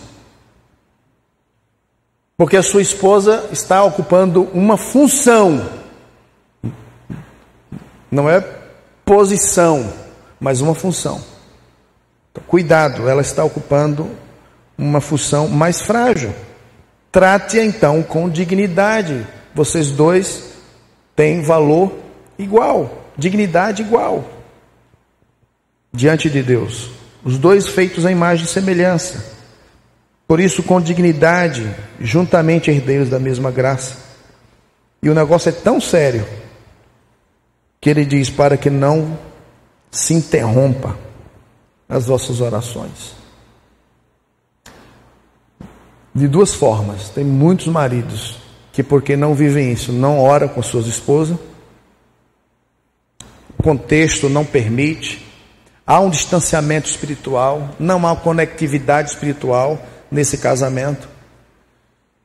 Porque 2.37 2.57
a 2.57 2.63
sua 2.63 2.83
esposa 2.83 3.49
está 3.51 3.83
ocupando 3.83 4.49
uma 4.53 4.77
função. 4.77 5.69
Não 8.11 8.29
é 8.29 8.41
posição 9.05 10.07
mas 10.41 10.61
uma 10.61 10.75
função. 10.75 11.23
Então, 12.31 12.43
cuidado, 12.47 13.09
ela 13.09 13.23
está 13.23 13.45
ocupando 13.45 14.09
uma 14.77 15.01
função 15.01 15.49
mais 15.49 15.81
frágil. 15.81 16.33
Trate-a 17.11 17.65
então 17.65 18.03
com 18.03 18.29
dignidade. 18.29 19.27
Vocês 19.55 19.91
dois 19.91 20.53
têm 21.15 21.43
valor 21.43 21.93
igual, 22.39 23.07
dignidade 23.17 23.83
igual 23.83 24.25
diante 25.93 26.29
de 26.29 26.43
Deus. 26.43 26.91
Os 27.25 27.39
dois 27.39 27.67
feitos 27.67 28.05
à 28.05 28.13
imagem 28.13 28.45
e 28.45 28.49
semelhança. 28.49 29.36
Por 30.27 30.41
isso, 30.41 30.63
com 30.63 30.81
dignidade, 30.81 31.71
juntamente 32.01 32.71
herdeiros 32.71 33.09
da 33.09 33.19
mesma 33.19 33.51
graça. 33.51 33.97
E 35.03 35.09
o 35.09 35.15
negócio 35.15 35.51
é 35.51 35.53
tão 35.53 35.81
sério 35.81 36.27
que 37.81 37.89
ele 37.89 38.05
diz: 38.05 38.29
para 38.29 38.57
que 38.57 38.69
não 38.69 39.17
se 39.91 40.15
interrompa 40.15 40.99
as 41.89 42.07
vossas 42.07 42.41
orações. 42.41 43.15
De 46.13 46.27
duas 46.27 46.55
formas. 46.55 47.09
Tem 47.11 47.25
muitos 47.25 47.69
maridos 47.69 48.39
que, 48.73 48.83
porque 48.83 49.17
não 49.17 49.35
vivem 49.35 49.71
isso, 49.73 49.93
não 49.93 50.19
oram 50.19 50.49
com 50.49 50.63
suas 50.63 50.87
esposas. 50.87 51.39
O 53.57 53.63
contexto 53.63 54.29
não 54.29 54.45
permite. 54.45 55.25
Há 55.87 56.01
um 56.01 56.11
distanciamento 56.11 56.89
espiritual, 56.89 57.71
não 57.79 58.05
há 58.09 58.17
conectividade 58.17 59.11
espiritual 59.11 59.81
nesse 60.17 60.39
casamento. 60.39 61.09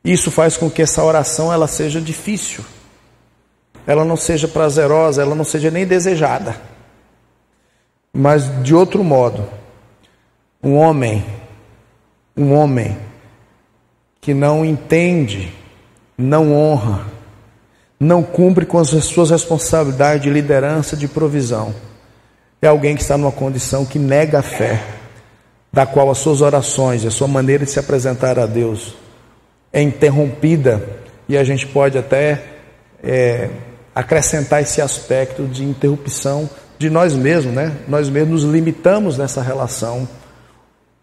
Isso 0.04 0.30
faz 0.30 0.56
com 0.56 0.68
que 0.68 0.82
essa 0.82 1.04
oração 1.04 1.52
ela 1.52 1.68
seja 1.68 2.00
difícil. 2.00 2.64
Ela 3.86 4.04
não 4.04 4.16
seja 4.16 4.48
prazerosa, 4.48 5.22
ela 5.22 5.34
não 5.34 5.44
seja 5.44 5.70
nem 5.70 5.86
desejada. 5.86 6.56
Mas 8.12 8.62
de 8.62 8.74
outro 8.74 9.04
modo, 9.04 9.48
um 10.62 10.76
homem, 10.76 11.24
um 12.36 12.52
homem 12.52 12.96
que 14.20 14.34
não 14.34 14.64
entende, 14.64 15.52
não 16.16 16.52
honra, 16.54 17.06
não 17.98 18.22
cumpre 18.22 18.66
com 18.66 18.78
as 18.78 18.88
suas 19.04 19.30
responsabilidades 19.30 20.22
de 20.22 20.30
liderança, 20.30 20.96
de 20.96 21.08
provisão, 21.08 21.74
é 22.60 22.68
alguém 22.68 22.94
que 22.94 23.02
está 23.02 23.16
numa 23.16 23.32
condição 23.32 23.84
que 23.84 23.98
nega 23.98 24.38
a 24.38 24.42
fé, 24.42 24.80
da 25.72 25.86
qual 25.86 26.10
as 26.10 26.18
suas 26.18 26.40
orações, 26.40 27.04
a 27.04 27.10
sua 27.10 27.26
maneira 27.26 27.64
de 27.64 27.70
se 27.70 27.78
apresentar 27.78 28.38
a 28.38 28.46
Deus 28.46 28.94
é 29.72 29.80
interrompida 29.80 30.86
e 31.28 31.36
a 31.36 31.42
gente 31.42 31.66
pode 31.66 31.96
até 31.96 32.42
é, 33.02 33.48
acrescentar 33.94 34.60
esse 34.60 34.82
aspecto 34.82 35.44
de 35.44 35.64
interrupção 35.64 36.48
de 36.78 36.90
nós 36.90 37.14
mesmos, 37.14 37.54
né? 37.54 37.72
Nós 37.88 38.08
mesmos 38.08 38.44
nos 38.44 38.52
limitamos 38.52 39.16
nessa 39.16 39.40
relação. 39.40 40.06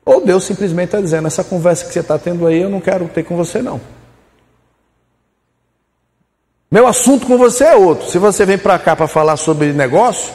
Ou 0.06 0.24
Deus 0.24 0.44
simplesmente 0.44 0.90
está 0.90 1.02
dizendo: 1.02 1.28
essa 1.28 1.44
conversa 1.44 1.86
que 1.86 1.94
você 1.94 2.02
está 2.02 2.18
tendo 2.20 2.46
aí, 2.46 2.62
eu 2.62 2.70
não 2.70 2.82
quero 2.82 3.08
ter 3.08 3.24
com 3.24 3.36
você, 3.36 3.62
não. 3.62 3.82
Meu 6.70 6.86
assunto 6.86 7.26
com 7.26 7.38
você 7.38 7.64
é 7.64 7.76
outro. 7.76 8.08
Se 8.10 8.20
você 8.20 8.46
vem 8.46 8.58
para 8.58 8.78
cá 8.78 8.96
para 8.96 9.08
falar 9.08 9.38
sobre 9.38 9.74
negócio, 9.74 10.32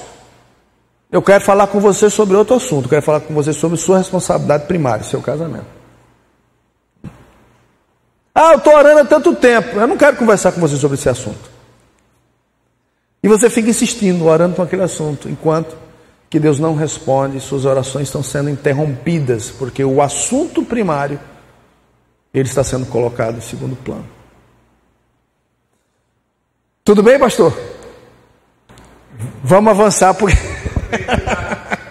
eu 1.15 1.23
quero 1.23 1.45
falar 1.45 1.69
com 1.69 1.79
você 1.79 2.11
sobre 2.11 2.37
outro 2.37 2.57
assunto. 2.57 2.87
Eu 2.87 2.91
quero 2.91 3.03
falar 3.03 3.21
com 3.21 3.33
você 3.33 3.53
sobre 3.53 3.77
sua 3.77 3.99
responsabilidade 3.99 4.67
primária, 4.67 5.05
seu 5.05 5.23
casamento. 5.23 5.67
Ah, 8.35 8.51
eu 8.51 8.59
estou 8.59 8.75
orando 8.75 8.99
há 8.99 9.05
tanto 9.05 9.33
tempo. 9.33 9.79
Eu 9.79 9.87
não 9.87 9.97
quero 9.97 10.17
conversar 10.17 10.51
com 10.51 10.61
você 10.61 10.77
sobre 10.77 10.97
esse 10.97 11.09
assunto. 11.09 11.49
E 13.23 13.29
você 13.29 13.49
fica 13.49 13.71
insistindo, 13.71 14.27
orando 14.27 14.57
com 14.57 14.63
aquele 14.63 14.83
assunto, 14.83 15.29
enquanto 15.29 15.77
que 16.29 16.41
Deus 16.41 16.59
não 16.59 16.75
responde, 16.75 17.39
suas 17.39 17.65
orações 17.65 18.09
estão 18.09 18.21
sendo 18.21 18.51
interrompidas, 18.51 19.53
porque 19.53 19.85
o 19.85 20.03
assunto 20.03 20.65
primário 20.65 21.21
ele 22.35 22.49
está 22.49 22.65
sendo 22.65 22.87
colocado 22.87 23.39
em 23.39 23.41
segundo 23.41 23.77
plano. 23.77 24.05
Tudo 26.83 27.05
bem, 27.05 27.21
pastor? 27.21 27.57
Vamos 29.45 29.71
avançar 29.71 30.13
porque 30.13 30.37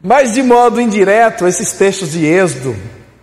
Mas 0.00 0.32
de 0.32 0.42
modo 0.42 0.80
indireto, 0.80 1.46
esses 1.46 1.72
textos 1.72 2.12
de 2.12 2.24
Êxodo, 2.24 2.76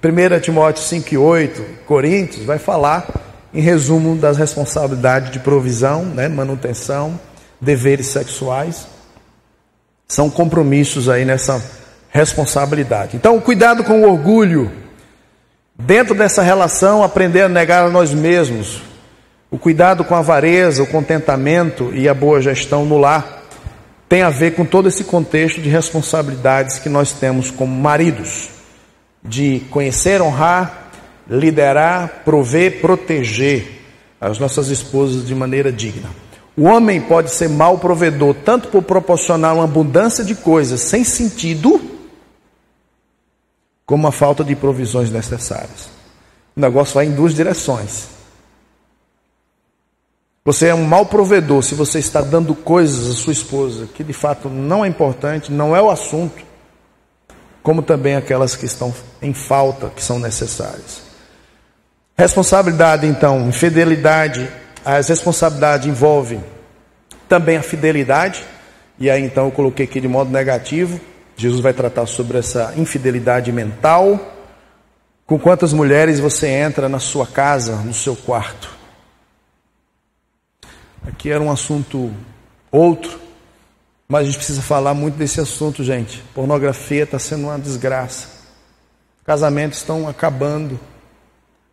1 0.04 0.40
Timóteo 0.42 0.84
5 0.84 1.14
e 1.14 1.18
8, 1.18 1.66
Coríntios, 1.86 2.46
vai 2.46 2.60
falar, 2.60 3.08
em 3.54 3.62
resumo, 3.62 4.16
das 4.16 4.38
responsabilidades 4.38 5.32
de 5.32 5.40
provisão, 5.40 6.04
né, 6.04 6.28
manutenção, 6.28 7.20
deveres 7.62 8.08
sexuais. 8.08 8.88
São 10.08 10.30
compromissos 10.30 11.08
aí 11.10 11.24
nessa 11.24 11.64
responsabilidade. 12.10 13.16
Então, 13.16 13.40
cuidado 13.40 13.84
com 13.84 14.02
o 14.02 14.12
orgulho. 14.12 14.72
Dentro 15.78 16.14
dessa 16.14 16.42
relação, 16.42 17.04
aprender 17.04 17.42
a 17.42 17.50
negar 17.50 17.86
a 17.86 17.90
nós 17.90 18.14
mesmos. 18.14 18.82
O 19.50 19.58
cuidado 19.58 20.04
com 20.04 20.14
a 20.14 20.20
avareza, 20.20 20.84
o 20.84 20.88
contentamento 20.88 21.92
e 21.94 22.08
a 22.08 22.14
boa 22.14 22.42
gestão 22.42 22.86
no 22.86 22.98
lar 22.98 23.35
tem 24.08 24.22
a 24.22 24.30
ver 24.30 24.56
com 24.56 24.66
todo 24.66 24.88
esse 24.88 25.04
contexto 25.04 25.62
de 25.62 25.70
responsabilidades 25.70 26.80
que 26.80 26.90
nós 26.90 27.12
temos 27.12 27.50
como 27.50 27.76
maridos 27.76 28.50
de 29.24 29.62
conhecer, 29.72 30.22
honrar, 30.22 30.92
liderar, 31.28 32.22
prover, 32.24 32.82
proteger 32.82 33.82
as 34.22 34.38
nossas 34.38 34.70
esposas 34.70 35.26
de 35.26 35.34
maneira 35.34 35.72
digna. 35.72 36.10
O 36.56 36.64
homem 36.64 37.02
pode 37.02 37.32
ser 37.32 37.50
mau 37.50 37.78
provedor, 37.80 38.36
tanto 38.46 38.70
por 38.70 38.84
proporcionar 38.84 39.56
uma 39.56 39.66
abundância 39.66 40.24
de 40.24 40.36
coisas 40.36 40.80
sem 40.80 41.04
sentido, 41.04 41.82
como 43.86 44.08
a 44.08 44.12
falta 44.12 44.44
de 44.44 44.56
provisões 44.56 45.12
necessárias. 45.12 45.90
O 46.56 46.62
negócio 46.62 46.96
vai 46.96 47.08
em 47.08 47.12
duas 47.12 47.34
direções. 47.34 48.15
Você 50.48 50.68
é 50.68 50.76
um 50.76 50.84
mau 50.84 51.08
provedor 51.08 51.64
se 51.64 51.74
você 51.74 51.98
está 51.98 52.22
dando 52.22 52.54
coisas 52.54 53.10
à 53.10 53.14
sua 53.20 53.34
esposa 53.34 53.88
que 53.88 54.04
de 54.04 54.14
fato 54.14 54.48
não 54.48 54.86
é 54.86 54.88
importante, 54.88 55.52
não 55.52 55.76
é 55.76 55.82
o 55.82 55.90
assunto, 55.90 56.40
como 57.64 57.82
também 57.82 58.16
aquelas 58.16 58.56
que 58.56 58.68
estão 58.68 58.94
em 59.20 59.34
falta, 59.34 59.90
que 59.90 60.04
são 60.04 60.20
necessárias. 60.20 61.02
Responsabilidade, 62.16 63.08
então, 63.08 63.50
infidelidade, 63.50 64.48
as 64.86 65.10
responsabilidades 65.10 65.88
envolvem 65.88 66.44
também 67.28 67.58
a 67.58 67.64
fidelidade, 67.64 68.46
e 69.00 69.10
aí 69.10 69.24
então 69.24 69.46
eu 69.46 69.52
coloquei 69.52 69.86
aqui 69.86 70.00
de 70.00 70.08
modo 70.08 70.30
negativo. 70.30 71.02
Jesus 71.36 71.60
vai 71.60 71.74
tratar 71.74 72.06
sobre 72.06 72.38
essa 72.38 72.72
infidelidade 72.78 73.52
mental. 73.52 74.20
Com 75.26 75.40
quantas 75.40 75.74
mulheres 75.74 76.20
você 76.20 76.48
entra 76.48 76.88
na 76.88 77.00
sua 77.00 77.26
casa, 77.26 77.78
no 77.78 77.96
seu 77.96 78.16
quarto? 78.16 78.75
Aqui 81.08 81.30
era 81.30 81.42
um 81.42 81.52
assunto 81.52 82.12
outro, 82.72 83.20
mas 84.08 84.22
a 84.22 84.26
gente 84.26 84.38
precisa 84.38 84.62
falar 84.62 84.94
muito 84.94 85.16
desse 85.16 85.40
assunto, 85.40 85.84
gente. 85.84 86.24
Pornografia 86.34 87.04
está 87.04 87.20
sendo 87.20 87.44
uma 87.44 87.60
desgraça. 87.60 88.28
Casamentos 89.26 89.80
estão 89.80 90.08
acabando. 90.08 90.80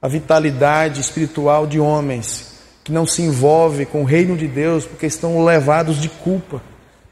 A 0.01 0.09
vitalidade 0.09 1.01
espiritual 1.01 1.67
de 1.67 1.79
homens 1.79 2.53
que 2.85 2.91
não 2.91 3.07
se 3.07 3.23
envolvem 3.23 3.87
com 3.87 4.03
o 4.03 4.05
reino 4.05 4.37
de 4.37 4.49
Deus 4.49 4.85
porque 4.85 5.07
estão 5.07 5.45
levados 5.45 6.01
de 6.01 6.09
culpa. 6.09 6.61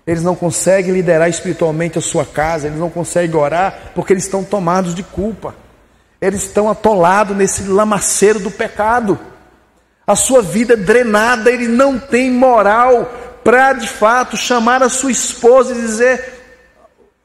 Eles 0.06 0.22
não 0.22 0.34
conseguem 0.34 0.92
liderar 0.92 1.28
espiritualmente 1.28 1.98
a 1.98 2.02
sua 2.02 2.24
casa, 2.24 2.66
eles 2.66 2.80
não 2.80 2.90
conseguem 2.90 3.36
orar 3.36 3.92
porque 3.94 4.12
eles 4.12 4.24
estão 4.24 4.42
tomados 4.42 4.94
de 4.94 5.02
culpa. 5.02 5.54
Eles 6.20 6.42
estão 6.42 6.68
atolados 6.68 7.36
nesse 7.36 7.62
lamaceiro 7.62 8.40
do 8.40 8.50
pecado. 8.50 9.18
A 10.06 10.16
sua 10.16 10.42
vida 10.42 10.76
drenada, 10.76 11.50
ele 11.50 11.68
não 11.68 11.98
tem 11.98 12.30
moral 12.30 13.10
para 13.44 13.72
de 13.72 13.88
fato 13.88 14.36
chamar 14.36 14.82
a 14.82 14.88
sua 14.88 15.10
esposa 15.10 15.72
e 15.72 15.80
dizer: 15.80 16.40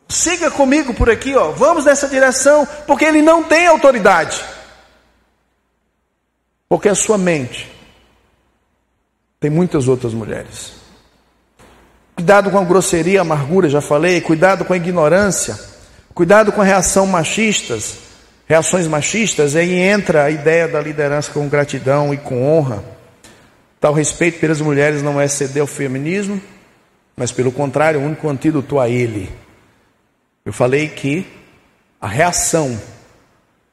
siga 0.07 0.51
comigo 0.51 0.93
por 0.93 1.09
aqui, 1.09 1.35
ó, 1.35 1.51
vamos 1.51 1.85
nessa 1.85 2.07
direção, 2.07 2.67
porque 2.85 3.05
ele 3.05 3.21
não 3.21 3.43
tem 3.43 3.67
autoridade. 3.67 4.43
Porque 6.67 6.89
a 6.89 6.95
sua 6.95 7.17
mente 7.17 7.71
tem 9.39 9.49
muitas 9.49 9.87
outras 9.87 10.13
mulheres. 10.13 10.73
Cuidado 12.15 12.49
com 12.49 12.57
a 12.57 12.63
grosseria, 12.63 13.19
a 13.19 13.21
amargura, 13.21 13.69
já 13.69 13.81
falei, 13.81 14.21
cuidado 14.21 14.63
com 14.63 14.73
a 14.73 14.77
ignorância, 14.77 15.59
cuidado 16.13 16.51
com 16.51 16.61
a 16.61 16.63
reação 16.63 17.05
machistas, 17.05 17.97
reações 18.45 18.87
machistas, 18.87 19.55
aí 19.55 19.73
entra 19.73 20.23
a 20.23 20.29
ideia 20.29 20.67
da 20.67 20.79
liderança 20.79 21.31
com 21.31 21.49
gratidão 21.49 22.13
e 22.13 22.17
com 22.17 22.43
honra. 22.43 22.83
Tal 23.79 23.93
respeito 23.93 24.39
pelas 24.39 24.61
mulheres 24.61 25.01
não 25.01 25.19
é 25.19 25.27
ceder 25.27 25.61
ao 25.61 25.67
feminismo, 25.67 26.41
mas 27.15 27.31
pelo 27.31 27.51
contrário, 27.51 27.99
o 27.99 28.03
único 28.03 28.27
antídoto 28.29 28.79
a 28.79 28.89
ele. 28.89 29.31
Eu 30.45 30.53
falei 30.53 30.89
que 30.89 31.25
a 31.99 32.07
reação 32.07 32.79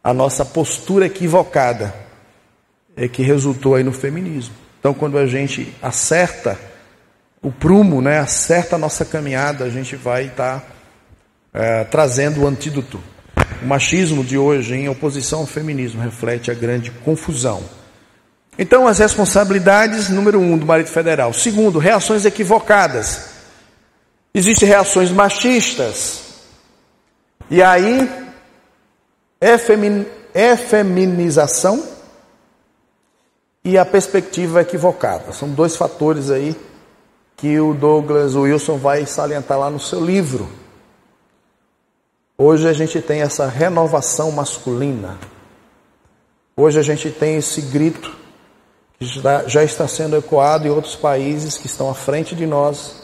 à 0.02 0.12
nossa 0.14 0.44
postura 0.44 1.06
equivocada 1.06 1.94
é 2.96 3.08
que 3.08 3.22
resultou 3.22 3.74
aí 3.74 3.84
no 3.84 3.92
feminismo. 3.92 4.54
Então, 4.78 4.92
quando 4.92 5.18
a 5.18 5.26
gente 5.26 5.74
acerta 5.82 6.58
o 7.42 7.50
prumo, 7.50 8.00
né, 8.00 8.18
acerta 8.18 8.76
a 8.76 8.78
nossa 8.78 9.04
caminhada, 9.04 9.64
a 9.64 9.70
gente 9.70 9.96
vai 9.96 10.26
estar 10.26 10.60
tá, 10.60 10.66
é, 11.52 11.84
trazendo 11.84 12.42
o 12.42 12.46
antídoto. 12.46 13.00
O 13.62 13.66
machismo 13.66 14.24
de 14.24 14.36
hoje, 14.36 14.74
em 14.74 14.88
oposição 14.88 15.40
ao 15.40 15.46
feminismo, 15.46 16.02
reflete 16.02 16.50
a 16.50 16.54
grande 16.54 16.90
confusão 16.90 17.62
então, 18.58 18.86
as 18.86 18.98
responsabilidades, 18.98 20.10
número 20.10 20.38
um, 20.38 20.58
do 20.58 20.66
marido 20.66 20.88
federal. 20.88 21.32
Segundo, 21.32 21.78
reações 21.78 22.26
equivocadas. 22.26 23.30
Existem 24.34 24.68
reações 24.68 25.10
machistas. 25.10 26.20
E 27.50 27.62
aí, 27.62 28.10
efeminização 30.34 31.82
e 33.64 33.78
a 33.78 33.84
perspectiva 33.84 34.60
equivocada. 34.60 35.32
São 35.32 35.48
dois 35.48 35.76
fatores 35.76 36.30
aí 36.30 36.54
que 37.36 37.58
o 37.58 37.72
Douglas 37.74 38.34
Wilson 38.34 38.76
vai 38.76 39.06
salientar 39.06 39.58
lá 39.58 39.70
no 39.70 39.80
seu 39.80 40.04
livro. 40.04 40.48
Hoje 42.36 42.66
a 42.66 42.72
gente 42.72 43.00
tem 43.00 43.20
essa 43.20 43.46
renovação 43.46 44.32
masculina. 44.32 45.18
Hoje 46.56 46.78
a 46.78 46.82
gente 46.82 47.10
tem 47.10 47.36
esse 47.36 47.60
grito 47.60 48.16
que 48.98 49.06
já 49.46 49.62
está 49.62 49.86
sendo 49.86 50.16
ecoado 50.16 50.66
em 50.66 50.70
outros 50.70 50.96
países 50.96 51.58
que 51.58 51.66
estão 51.66 51.90
à 51.90 51.94
frente 51.94 52.34
de 52.34 52.46
nós, 52.46 53.02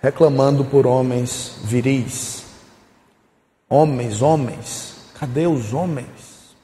reclamando 0.00 0.64
por 0.64 0.86
homens 0.86 1.52
viris. 1.62 2.44
Homens, 3.68 4.22
homens, 4.22 4.94
cadê 5.18 5.46
os 5.46 5.72
homens? 5.72 6.54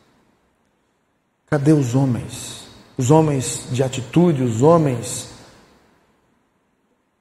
Cadê 1.49 1.73
os 1.73 1.95
homens? 1.95 2.65
Os 2.97 3.11
homens 3.11 3.67
de 3.71 3.83
atitude, 3.83 4.43
os 4.43 4.63
homens. 4.63 5.29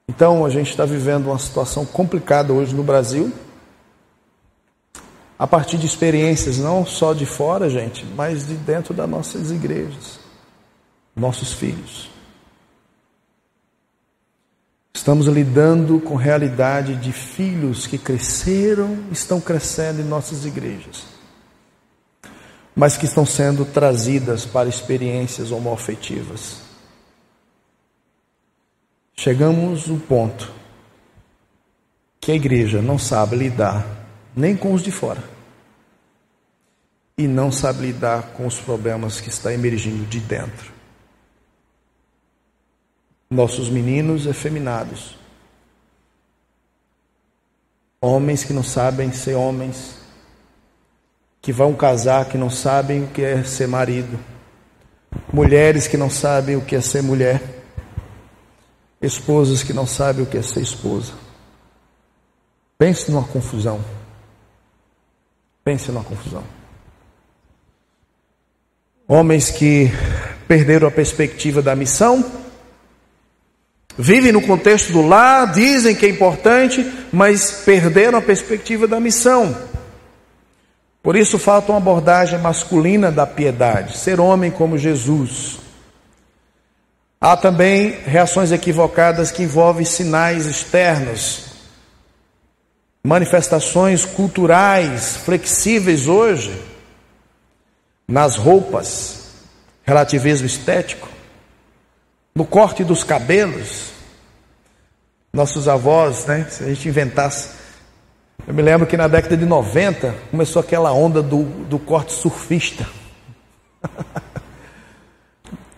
Então 0.07 0.45
a 0.45 0.49
gente 0.49 0.71
está 0.71 0.83
vivendo 0.83 1.27
uma 1.27 1.39
situação 1.39 1.85
complicada 1.85 2.51
hoje 2.51 2.75
no 2.75 2.83
Brasil 2.83 3.31
a 5.39 5.47
partir 5.47 5.77
de 5.77 5.85
experiências 5.85 6.57
não 6.57 6.85
só 6.85 7.13
de 7.13 7.25
fora, 7.25 7.69
gente, 7.69 8.05
mas 8.05 8.45
de 8.45 8.55
dentro 8.55 8.93
das 8.93 9.09
nossas 9.09 9.51
igrejas, 9.51 10.19
nossos 11.15 11.53
filhos. 11.53 12.09
Estamos 14.93 15.27
lidando 15.27 16.01
com 16.01 16.15
realidade 16.15 16.97
de 16.97 17.13
filhos 17.13 17.87
que 17.87 17.97
cresceram, 17.97 19.05
estão 19.13 19.39
crescendo 19.39 20.01
em 20.01 20.03
nossas 20.03 20.43
igrejas, 20.43 21.05
mas 22.75 22.97
que 22.97 23.05
estão 23.05 23.25
sendo 23.25 23.63
trazidas 23.63 24.45
para 24.45 24.67
experiências 24.67 25.51
homoafetivas. 25.51 26.57
Chegamos 29.15 29.87
no 29.87 29.97
ponto 29.99 30.51
que 32.19 32.33
a 32.33 32.35
igreja 32.35 32.81
não 32.81 32.97
sabe 32.97 33.37
lidar 33.37 33.98
nem 34.35 34.55
com 34.55 34.73
os 34.73 34.81
de 34.81 34.91
fora. 34.91 35.23
E 37.17 37.27
não 37.27 37.51
sabe 37.51 37.87
lidar 37.87 38.31
com 38.33 38.47
os 38.47 38.59
problemas 38.59 39.19
que 39.19 39.29
está 39.29 39.53
emergindo 39.53 40.05
de 40.07 40.19
dentro. 40.19 40.71
Nossos 43.29 43.69
meninos 43.69 44.25
efeminados, 44.25 45.17
homens 48.01 48.43
que 48.43 48.53
não 48.53 48.63
sabem 48.63 49.11
ser 49.11 49.35
homens, 49.35 49.99
que 51.41 51.51
vão 51.51 51.73
casar, 51.73 52.25
que 52.25 52.37
não 52.37 52.49
sabem 52.49 53.03
o 53.03 53.07
que 53.07 53.21
é 53.21 53.43
ser 53.43 53.67
marido, 53.67 54.19
mulheres 55.31 55.87
que 55.87 55.97
não 55.97 56.09
sabem 56.09 56.55
o 56.55 56.61
que 56.61 56.75
é 56.75 56.81
ser 56.81 57.01
mulher, 57.01 57.41
esposas 59.01 59.63
que 59.63 59.73
não 59.73 59.85
sabem 59.85 60.23
o 60.23 60.25
que 60.25 60.37
é 60.37 60.41
ser 60.41 60.61
esposa. 60.61 61.13
Pense 62.77 63.11
numa 63.11 63.27
confusão. 63.27 63.83
Pense 65.69 65.91
numa 65.91 66.03
confusão. 66.03 66.43
Homens 69.07 69.51
que 69.51 69.87
perderam 70.47 70.87
a 70.87 70.91
perspectiva 70.91 71.61
da 71.61 71.75
missão, 71.75 72.25
vivem 73.95 74.31
no 74.31 74.41
contexto 74.41 74.91
do 74.91 75.05
lar, 75.05 75.51
dizem 75.51 75.93
que 75.93 76.07
é 76.07 76.09
importante, 76.09 76.91
mas 77.13 77.61
perderam 77.63 78.17
a 78.17 78.21
perspectiva 78.23 78.87
da 78.87 78.99
missão. 78.99 79.55
Por 81.03 81.15
isso 81.15 81.37
falta 81.37 81.71
uma 81.71 81.77
abordagem 81.77 82.39
masculina 82.39 83.11
da 83.11 83.27
piedade, 83.27 83.95
ser 83.95 84.19
homem 84.19 84.49
como 84.49 84.75
Jesus. 84.75 85.59
Há 87.21 87.37
também 87.37 87.91
reações 88.07 88.51
equivocadas 88.51 89.29
que 89.29 89.43
envolvem 89.43 89.85
sinais 89.85 90.47
externos, 90.47 91.48
manifestações 93.09 94.05
culturais 94.05 95.17
flexíveis 95.17 96.07
hoje, 96.07 96.55
nas 98.07 98.35
roupas, 98.35 99.31
relativismo 99.83 100.45
estético, 100.45 101.09
no 102.35 102.45
corte 102.45 102.83
dos 102.83 103.03
cabelos. 103.03 103.89
Nossos 105.33 105.67
avós, 105.67 106.27
né? 106.27 106.45
Se 106.51 106.63
a 106.63 106.67
gente 106.67 106.87
inventasse. 106.87 107.49
Eu 108.47 108.53
me 108.53 108.61
lembro 108.61 108.85
que 108.85 108.95
na 108.95 109.07
década 109.07 109.35
de 109.35 109.45
90 109.45 110.13
começou 110.29 110.59
aquela 110.59 110.93
onda 110.93 111.23
do, 111.23 111.45
do 111.65 111.79
corte 111.79 112.13
surfista. 112.13 112.85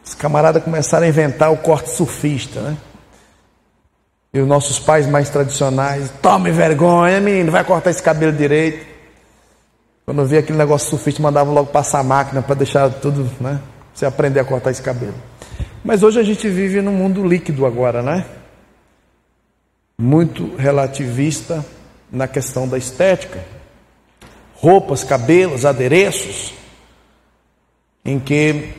Os 0.04 0.14
camaradas 0.16 0.62
começaram 0.62 1.06
a 1.06 1.10
inventar 1.10 1.50
o 1.50 1.58
corte 1.58 1.92
surfista, 1.92 2.60
né? 2.60 2.78
E 4.34 4.40
os 4.40 4.48
nossos 4.48 4.80
pais 4.80 5.06
mais 5.08 5.30
tradicionais, 5.30 6.10
tome 6.22 6.52
vergonha, 6.52 7.20
menino, 7.20 7.52
vai 7.52 7.66
cortar 7.66 7.90
esse 7.90 8.02
cabelo 8.02 8.32
direito. 8.32 8.86
Quando 10.06 10.22
eu 10.22 10.26
vi 10.26 10.38
aquele 10.38 10.58
negócio 10.58 10.90
surfista, 10.90 11.22
mandavam 11.22 11.54
logo 11.54 11.70
passar 11.70 12.00
a 12.00 12.04
máquina 12.04 12.42
para 12.42 12.56
deixar 12.56 12.90
tudo, 12.90 13.30
né? 13.42 13.60
Você 13.94 14.06
aprender 14.06 14.40
a 14.40 14.46
cortar 14.46 14.72
esse 14.72 14.82
cabelo. 14.82 15.16
Mas 15.84 16.02
hoje 16.02 16.18
a 16.18 16.24
gente 16.24 16.48
vive 16.48 16.82
num 16.82 16.94
mundo 16.94 17.28
líquido 17.28 17.66
agora, 17.66 18.02
né? 18.02 18.26
Muito 20.00 20.56
relativista 20.56 21.66
na 22.10 22.26
questão 22.26 22.70
da 22.70 22.78
estética. 22.78 23.44
Roupas, 24.56 25.04
cabelos, 25.04 25.66
adereços, 25.66 26.54
em 28.06 28.18
que 28.18 28.74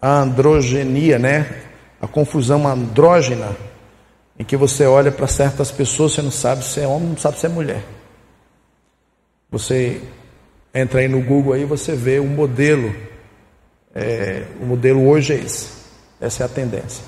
a 0.00 0.20
androgenia, 0.20 1.18
né? 1.18 1.62
A 2.00 2.06
confusão 2.06 2.68
andrógena 2.68 3.56
em 4.40 4.44
que 4.44 4.56
você 4.56 4.86
olha 4.86 5.12
para 5.12 5.26
certas 5.26 5.70
pessoas, 5.70 6.12
você 6.12 6.22
não 6.22 6.30
sabe 6.30 6.64
se 6.64 6.80
é 6.80 6.86
homem, 6.86 7.10
não 7.10 7.16
sabe 7.18 7.38
se 7.38 7.44
é 7.44 7.48
mulher. 7.50 7.84
Você 9.50 10.00
entra 10.72 11.00
aí 11.00 11.08
no 11.08 11.20
Google 11.20 11.52
aí, 11.52 11.66
você 11.66 11.94
vê 11.94 12.18
o 12.18 12.24
modelo. 12.24 12.90
É, 13.94 14.44
o 14.58 14.64
modelo 14.64 15.06
hoje 15.06 15.34
é 15.34 15.36
esse. 15.36 15.68
Essa 16.18 16.44
é 16.44 16.46
a 16.46 16.48
tendência. 16.48 17.04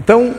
Então, 0.00 0.34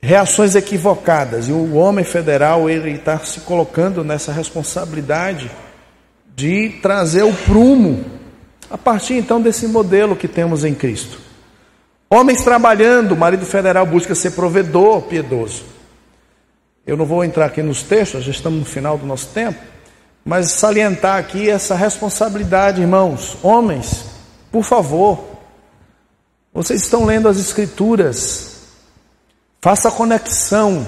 reações 0.00 0.54
equivocadas. 0.54 1.48
E 1.48 1.52
o 1.52 1.74
homem 1.74 2.04
federal 2.04 2.70
ele 2.70 2.92
está 2.92 3.18
se 3.18 3.40
colocando 3.40 4.04
nessa 4.04 4.32
responsabilidade 4.32 5.50
de 6.36 6.78
trazer 6.80 7.24
o 7.24 7.32
prumo 7.32 8.04
a 8.70 8.78
partir 8.78 9.14
então 9.14 9.42
desse 9.42 9.66
modelo 9.66 10.14
que 10.14 10.28
temos 10.28 10.64
em 10.64 10.74
Cristo. 10.74 11.31
Homens 12.14 12.44
trabalhando, 12.44 13.12
o 13.12 13.16
marido 13.16 13.46
federal 13.46 13.86
busca 13.86 14.14
ser 14.14 14.32
provedor 14.32 15.00
piedoso. 15.00 15.64
Eu 16.86 16.94
não 16.94 17.06
vou 17.06 17.24
entrar 17.24 17.46
aqui 17.46 17.62
nos 17.62 17.82
textos, 17.82 18.24
já 18.24 18.30
estamos 18.30 18.58
no 18.58 18.66
final 18.66 18.98
do 18.98 19.06
nosso 19.06 19.28
tempo, 19.28 19.58
mas 20.22 20.52
salientar 20.52 21.16
aqui 21.16 21.48
essa 21.48 21.74
responsabilidade, 21.74 22.82
irmãos. 22.82 23.38
Homens, 23.42 24.04
por 24.50 24.62
favor, 24.62 25.24
vocês 26.52 26.82
estão 26.82 27.06
lendo 27.06 27.28
as 27.28 27.38
Escrituras, 27.38 28.58
faça 29.62 29.88
a 29.88 29.92
conexão 29.92 30.86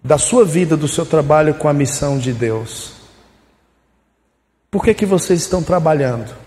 da 0.00 0.16
sua 0.16 0.44
vida, 0.44 0.76
do 0.76 0.86
seu 0.86 1.04
trabalho 1.04 1.54
com 1.54 1.66
a 1.68 1.72
missão 1.72 2.20
de 2.20 2.32
Deus. 2.32 2.92
Por 4.70 4.84
que, 4.84 4.94
que 4.94 5.06
vocês 5.06 5.40
estão 5.40 5.60
trabalhando? 5.60 6.43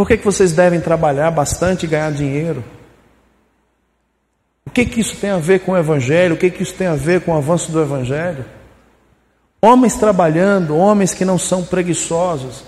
Por 0.00 0.08
que, 0.08 0.16
que 0.16 0.24
vocês 0.24 0.52
devem 0.52 0.80
trabalhar 0.80 1.30
bastante 1.30 1.84
e 1.84 1.86
ganhar 1.86 2.10
dinheiro? 2.10 2.64
O 4.64 4.70
que, 4.70 4.86
que 4.86 4.98
isso 4.98 5.14
tem 5.16 5.28
a 5.28 5.36
ver 5.36 5.60
com 5.60 5.72
o 5.72 5.76
Evangelho? 5.76 6.36
O 6.36 6.38
que, 6.38 6.48
que 6.48 6.62
isso 6.62 6.72
tem 6.72 6.86
a 6.86 6.94
ver 6.94 7.20
com 7.20 7.32
o 7.32 7.36
avanço 7.36 7.70
do 7.70 7.82
Evangelho? 7.82 8.46
Homens 9.60 9.96
trabalhando, 9.96 10.74
homens 10.74 11.12
que 11.12 11.22
não 11.22 11.36
são 11.36 11.62
preguiçosos, 11.62 12.64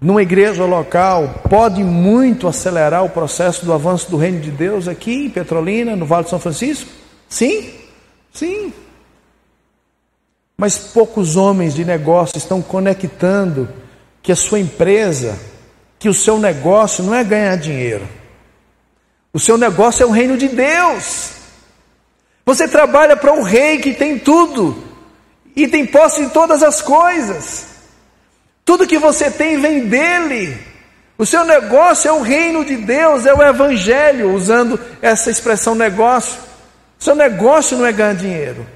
numa 0.00 0.22
igreja 0.22 0.64
local, 0.64 1.40
pode 1.48 1.84
muito 1.84 2.48
acelerar 2.48 3.04
o 3.04 3.10
processo 3.10 3.64
do 3.64 3.72
avanço 3.72 4.10
do 4.10 4.16
reino 4.16 4.40
de 4.40 4.50
Deus 4.50 4.88
aqui 4.88 5.26
em 5.26 5.30
Petrolina, 5.30 5.94
no 5.94 6.04
Vale 6.04 6.24
de 6.24 6.30
São 6.30 6.40
Francisco? 6.40 6.90
Sim, 7.28 7.74
sim. 8.32 8.72
Mas 10.58 10.76
poucos 10.78 11.36
homens 11.36 11.76
de 11.76 11.84
negócio 11.84 12.38
estão 12.38 12.60
conectando 12.60 13.68
que 14.20 14.32
a 14.32 14.36
sua 14.36 14.58
empresa 14.58 15.38
que 16.00 16.08
o 16.08 16.14
seu 16.14 16.38
negócio 16.38 17.04
não 17.04 17.14
é 17.14 17.22
ganhar 17.22 17.56
dinheiro. 17.56 18.08
O 19.34 19.38
seu 19.38 19.58
negócio 19.58 20.02
é 20.02 20.06
o 20.06 20.10
reino 20.10 20.36
de 20.36 20.48
Deus. 20.48 21.32
Você 22.44 22.66
trabalha 22.66 23.16
para 23.18 23.34
o 23.34 23.42
rei 23.42 23.78
que 23.78 23.92
tem 23.92 24.18
tudo 24.18 24.82
e 25.54 25.68
tem 25.68 25.86
posse 25.86 26.24
de 26.24 26.30
todas 26.30 26.62
as 26.62 26.80
coisas. 26.80 27.66
Tudo 28.64 28.86
que 28.86 28.98
você 28.98 29.30
tem 29.30 29.60
vem 29.60 29.88
dele. 29.88 30.58
O 31.18 31.26
seu 31.26 31.44
negócio 31.44 32.08
é 32.08 32.12
o 32.12 32.22
reino 32.22 32.64
de 32.64 32.78
Deus, 32.78 33.26
é 33.26 33.34
o 33.34 33.42
evangelho, 33.42 34.34
usando 34.34 34.80
essa 35.02 35.30
expressão 35.30 35.74
negócio. 35.74 36.40
O 36.98 37.04
seu 37.04 37.14
negócio 37.14 37.76
não 37.76 37.84
é 37.84 37.92
ganhar 37.92 38.14
dinheiro. 38.14 38.66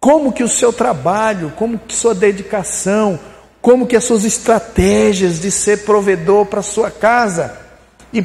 Como 0.00 0.32
que 0.32 0.42
o 0.42 0.48
seu 0.48 0.72
trabalho, 0.72 1.52
como 1.56 1.78
que 1.78 1.94
sua 1.94 2.14
dedicação, 2.14 3.20
como 3.64 3.86
que 3.86 3.96
as 3.96 4.04
suas 4.04 4.26
estratégias 4.26 5.40
de 5.40 5.50
ser 5.50 5.86
provedor 5.86 6.44
para 6.44 6.60
sua 6.60 6.90
casa 6.90 7.58
e 8.12 8.22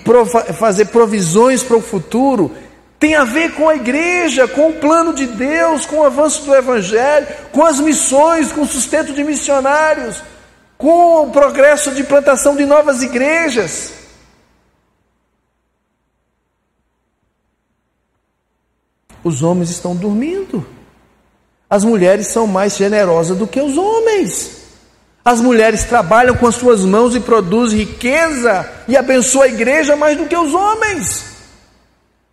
fazer 0.53 0.88
provisões 0.88 1.64
para 1.64 1.78
o 1.78 1.82
futuro 1.82 2.53
Tem 2.99 3.16
a 3.16 3.24
ver 3.24 3.53
com 3.53 3.70
a 3.70 3.76
igreja, 3.78 4.49
com 4.49 4.68
o 4.68 4.74
plano 4.74 5.14
de 5.14 5.26
Deus, 5.26 5.86
com 5.86 5.99
o 5.99 6.03
avanço 6.03 6.44
do 6.44 6.53
Evangelho, 6.53 7.26
com 7.53 7.64
as 7.64 7.80
missões, 7.80 8.52
com 8.52 8.64
o 8.64 8.68
sustento 8.68 9.14
de 9.14 9.24
missionários, 9.24 10.22
com 10.78 11.24
o 11.24 11.32
progresso 11.32 11.91
de 11.91 12.03
plantação 12.03 12.57
de 12.57 12.66
novas 12.66 13.02
igrejas. 13.02 13.94
Os 19.24 19.41
homens 19.41 19.70
estão 19.70 19.95
dormindo. 19.95 20.68
As 21.70 21.86
mulheres 21.86 22.28
são 22.28 22.45
mais 22.45 22.76
generosas 22.76 23.38
do 23.38 23.48
que 23.48 23.61
os 23.61 23.78
homens. 23.78 24.59
As 25.30 25.40
mulheres 25.40 25.84
trabalham 25.84 26.36
com 26.36 26.48
as 26.48 26.56
suas 26.56 26.84
mãos 26.84 27.16
e 27.16 27.20
produzem 27.20 27.78
riqueza 27.78 28.68
e 28.88 28.98
abençoam 28.98 29.44
a 29.44 29.48
igreja 29.48 29.96
mais 29.96 30.18
do 30.18 30.26
que 30.26 30.36
os 30.36 30.56
homens. 30.56 31.24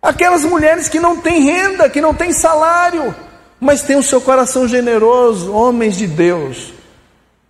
Aquelas 0.01 0.43
mulheres 0.43 0.89
que 0.89 0.99
não 0.99 1.15
têm 1.21 1.43
renda, 1.43 1.91
que 1.91 2.01
não 2.01 2.11
têm 2.11 2.33
salário, 2.33 3.13
mas 3.59 3.83
têm 3.83 3.97
o 3.97 4.01
seu 4.01 4.19
coração 4.19 4.67
generoso, 4.67 5.53
homens 5.53 5.95
de 5.95 6.07
Deus. 6.07 6.73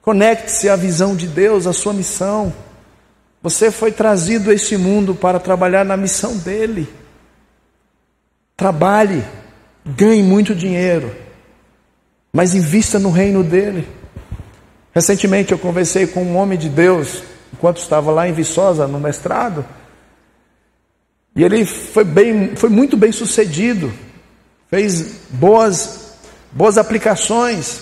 Conecte-se 0.01 0.67
à 0.67 0.75
visão 0.75 1.15
de 1.15 1.27
Deus, 1.27 1.65
à 1.65 1.71
sua 1.71 1.93
missão. 1.93 2.53
Você 3.41 3.71
foi 3.71 3.93
trazido 3.93 4.49
a 4.49 4.53
este 4.53 4.75
mundo 4.75 5.15
para 5.15 5.39
trabalhar 5.39 5.85
na 5.85 5.95
missão 5.95 6.35
dele. 6.35 6.93
Trabalhe, 8.57 9.23
ganhe 9.85 10.23
muito 10.23 10.53
dinheiro, 10.53 11.15
mas 12.33 12.53
invista 12.53 12.99
no 12.99 13.11
reino 13.11 13.45
dele. 13.45 13.87
Recentemente 14.97 15.51
eu 15.51 15.59
conversei 15.59 16.07
com 16.07 16.23
um 16.23 16.35
homem 16.37 16.57
de 16.57 16.69
Deus, 16.69 17.21
enquanto 17.53 17.77
estava 17.77 18.09
lá 18.09 18.27
em 18.27 18.33
Viçosa, 18.33 18.87
no 18.87 18.99
mestrado, 18.99 19.63
e 21.35 21.43
ele 21.43 21.63
foi, 21.67 22.03
bem, 22.03 22.55
foi 22.55 22.67
muito 22.67 22.97
bem 22.97 23.11
sucedido, 23.11 23.93
fez 24.71 25.19
boas, 25.29 26.15
boas 26.51 26.79
aplicações. 26.79 27.77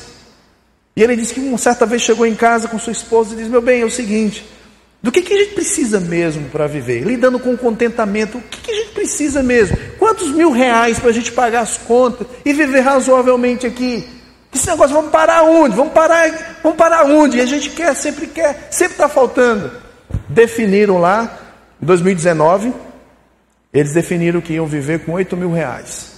E 0.94 1.02
ele 1.02 1.16
disse 1.16 1.34
que 1.34 1.40
uma 1.40 1.58
certa 1.58 1.86
vez 1.86 2.02
chegou 2.02 2.26
em 2.26 2.36
casa 2.36 2.68
com 2.68 2.78
sua 2.78 2.92
esposa 2.92 3.34
e 3.34 3.38
disse: 3.38 3.50
Meu 3.50 3.62
bem, 3.62 3.80
é 3.80 3.86
o 3.86 3.90
seguinte, 3.90 4.46
do 5.02 5.10
que, 5.10 5.22
que 5.22 5.34
a 5.34 5.38
gente 5.38 5.54
precisa 5.54 6.02
mesmo 6.02 6.50
para 6.50 6.68
viver? 6.68 7.06
Lidando 7.06 7.40
com 7.40 7.56
contentamento, 7.56 8.40
o 8.40 8.42
que, 8.42 8.60
que 8.60 8.72
a 8.72 8.76
gente 8.76 8.92
precisa 8.92 9.42
mesmo? 9.42 9.78
Quantos 9.98 10.28
mil 10.32 10.52
reais 10.52 11.00
para 11.00 11.12
a 11.12 11.14
gente 11.14 11.32
pagar 11.32 11.62
as 11.62 11.78
contas 11.78 12.28
e 12.44 12.52
viver 12.52 12.82
razoavelmente 12.82 13.66
aqui? 13.66 14.06
Esse 14.56 14.68
negócio, 14.68 14.96
vamos 14.96 15.12
parar 15.12 15.44
onde? 15.44 15.76
Vamos 15.76 15.92
parar, 15.92 16.58
vamos 16.64 16.78
parar 16.78 17.04
onde? 17.04 17.38
E 17.38 17.42
a 17.42 17.46
gente 17.46 17.72
quer, 17.72 17.94
sempre 17.94 18.26
quer, 18.26 18.70
sempre 18.72 18.94
está 18.94 19.10
faltando. 19.10 19.70
Definiram 20.30 20.98
lá, 20.98 21.40
em 21.82 21.86
2019, 21.86 22.74
eles 23.74 23.92
definiram 23.92 24.40
que 24.40 24.54
iam 24.54 24.66
viver 24.66 25.04
com 25.04 25.12
8 25.12 25.36
mil 25.36 25.52
reais. 25.52 26.14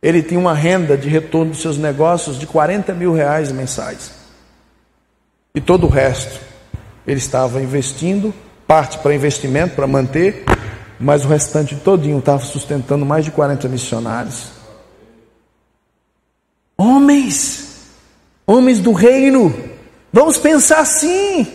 Ele 0.00 0.22
tinha 0.22 0.38
uma 0.38 0.54
renda 0.54 0.96
de 0.96 1.08
retorno 1.08 1.50
dos 1.50 1.60
seus 1.60 1.76
negócios 1.76 2.38
de 2.38 2.46
40 2.46 2.94
mil 2.94 3.12
reais 3.12 3.50
mensais. 3.50 4.12
E 5.52 5.60
todo 5.60 5.88
o 5.88 5.90
resto, 5.90 6.38
ele 7.04 7.18
estava 7.18 7.60
investindo, 7.60 8.32
parte 8.64 8.98
para 8.98 9.12
investimento, 9.12 9.74
para 9.74 9.88
manter, 9.88 10.44
mas 11.00 11.24
o 11.24 11.28
restante 11.28 11.74
todinho 11.74 12.20
estava 12.20 12.44
sustentando 12.44 13.04
mais 13.04 13.24
de 13.24 13.32
40 13.32 13.68
missionários. 13.68 14.61
Homens, 16.84 17.76
homens 18.44 18.80
do 18.80 18.90
reino, 18.90 19.54
vamos 20.12 20.36
pensar 20.36 20.80
assim. 20.80 21.46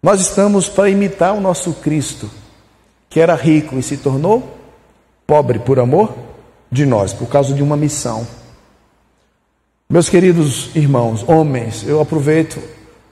Nós 0.00 0.20
estamos 0.20 0.68
para 0.68 0.88
imitar 0.88 1.34
o 1.34 1.40
nosso 1.40 1.72
Cristo, 1.72 2.30
que 3.10 3.18
era 3.18 3.34
rico 3.34 3.76
e 3.76 3.82
se 3.82 3.96
tornou 3.96 4.56
pobre 5.26 5.58
por 5.58 5.80
amor 5.80 6.14
de 6.70 6.86
nós, 6.86 7.12
por 7.12 7.26
causa 7.28 7.52
de 7.52 7.60
uma 7.60 7.76
missão. 7.76 8.24
Meus 9.90 10.08
queridos 10.08 10.70
irmãos, 10.76 11.28
homens, 11.28 11.82
eu 11.88 12.00
aproveito, 12.00 12.62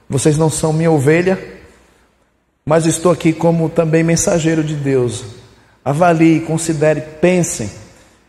vocês 0.09 0.39
não 0.39 0.49
são 0.49 0.73
minha 0.73 0.93
ovelha, 0.93 1.37
mas 2.65 2.87
estou 2.87 3.11
aqui 3.11 3.33
como 3.33 3.69
também 3.69 4.05
mensageiro 4.05 4.63
de 4.63 4.77
Deus. 4.77 5.25
Avalie, 5.85 6.43
considere, 6.43 7.01
pensem, 7.21 7.69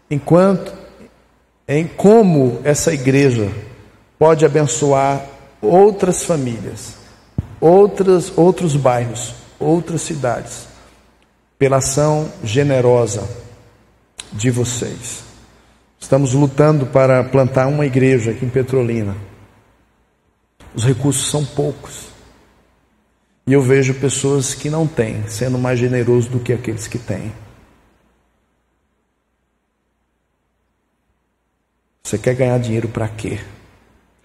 enquanto 0.10 0.85
em 1.68 1.88
como 1.88 2.60
essa 2.64 2.94
igreja 2.94 3.52
pode 4.20 4.46
abençoar 4.46 5.26
outras 5.62 6.24
famílias, 6.24 6.96
outras, 7.60 8.32
outros 8.38 8.76
bairros, 8.76 9.34
outras 9.60 10.02
cidades, 10.02 10.68
pela 11.58 11.78
ação 11.78 12.32
generosa 12.44 13.28
de 14.32 14.52
vocês. 14.52 15.24
Estamos 16.00 16.34
lutando 16.34 16.86
para 16.86 17.24
plantar 17.24 17.68
uma 17.68 17.86
igreja 17.86 18.32
aqui 18.32 18.46
em 18.46 18.50
Petrolina. 18.50 19.16
Os 20.76 20.86
recursos 20.86 21.30
são 21.32 21.44
poucos. 21.44 22.10
E 23.48 23.54
eu 23.54 23.62
vejo 23.62 23.94
pessoas 23.96 24.54
que 24.54 24.70
não 24.70 24.86
têm 24.86 25.28
sendo 25.28 25.58
mais 25.58 25.80
generosos 25.80 26.28
do 26.28 26.40
que 26.40 26.54
aqueles 26.54 26.88
que 26.88 27.00
têm. 27.00 27.32
Você 32.06 32.20
quer 32.20 32.36
ganhar 32.36 32.60
dinheiro 32.60 32.88
para 32.88 33.08
quê? 33.08 33.40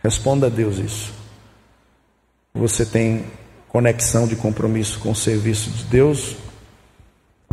Responda 0.04 0.48
a 0.48 0.50
Deus 0.50 0.76
isso. 0.76 1.14
Você 2.52 2.84
tem 2.84 3.24
conexão 3.70 4.28
de 4.28 4.36
compromisso 4.36 4.98
com 4.98 5.12
o 5.12 5.16
serviço 5.16 5.70
de 5.70 5.84
Deus? 5.84 6.36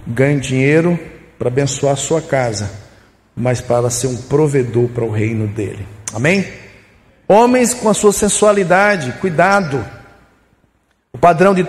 Ganhe 0.05 0.37
dinheiro 0.37 0.99
para 1.39 1.47
abençoar 1.47 1.93
a 1.93 1.95
sua 1.95 2.21
casa, 2.21 2.69
mas 3.33 3.61
para 3.61 3.89
ser 3.89 4.07
um 4.07 4.17
provedor 4.17 4.89
para 4.89 5.05
o 5.05 5.11
reino 5.11 5.47
dele. 5.47 5.87
Amém? 6.13 6.45
Homens 7.25 7.73
com 7.73 7.87
a 7.87 7.93
sua 7.93 8.11
sensualidade, 8.11 9.13
cuidado. 9.21 9.85
O 11.13 11.17
padrão 11.17 11.53
de 11.55 11.65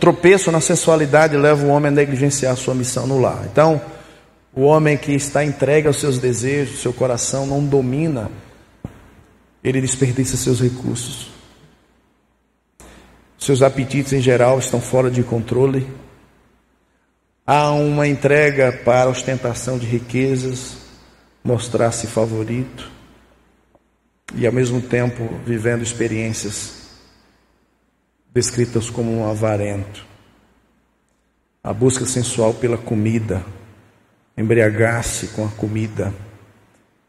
tropeço 0.00 0.50
na 0.50 0.62
sensualidade 0.62 1.36
leva 1.36 1.66
o 1.66 1.68
homem 1.68 1.88
a 1.88 1.94
negligenciar 1.94 2.54
a 2.54 2.56
sua 2.56 2.74
missão 2.74 3.06
no 3.06 3.20
lar. 3.20 3.42
Então, 3.52 3.78
o 4.54 4.62
homem 4.62 4.96
que 4.96 5.12
está 5.12 5.44
entregue 5.44 5.86
aos 5.86 5.98
seus 5.98 6.18
desejos, 6.18 6.80
seu 6.80 6.92
coração 6.92 7.46
não 7.46 7.64
domina, 7.64 8.30
ele 9.62 9.80
desperdiça 9.80 10.36
seus 10.36 10.60
recursos. 10.60 11.30
Seus 13.38 13.62
apetites 13.62 14.12
em 14.12 14.20
geral 14.20 14.58
estão 14.58 14.80
fora 14.80 15.10
de 15.10 15.22
controle. 15.22 15.86
Há 17.46 17.70
uma 17.70 18.06
entrega 18.06 18.72
para 18.72 19.08
ostentação 19.08 19.78
de 19.78 19.86
riquezas, 19.86 20.76
mostrar-se 21.42 22.06
favorito 22.06 22.90
e 24.34 24.46
ao 24.46 24.52
mesmo 24.52 24.82
tempo 24.82 25.28
vivendo 25.46 25.82
experiências 25.82 26.78
descritas 28.32 28.90
como 28.90 29.10
um 29.10 29.28
avarento. 29.28 30.06
A 31.62 31.72
busca 31.72 32.04
sensual 32.04 32.54
pela 32.54 32.76
comida, 32.76 33.44
embriagar-se 34.38 35.26
com 35.28 35.44
a 35.44 35.48
comida. 35.48 36.14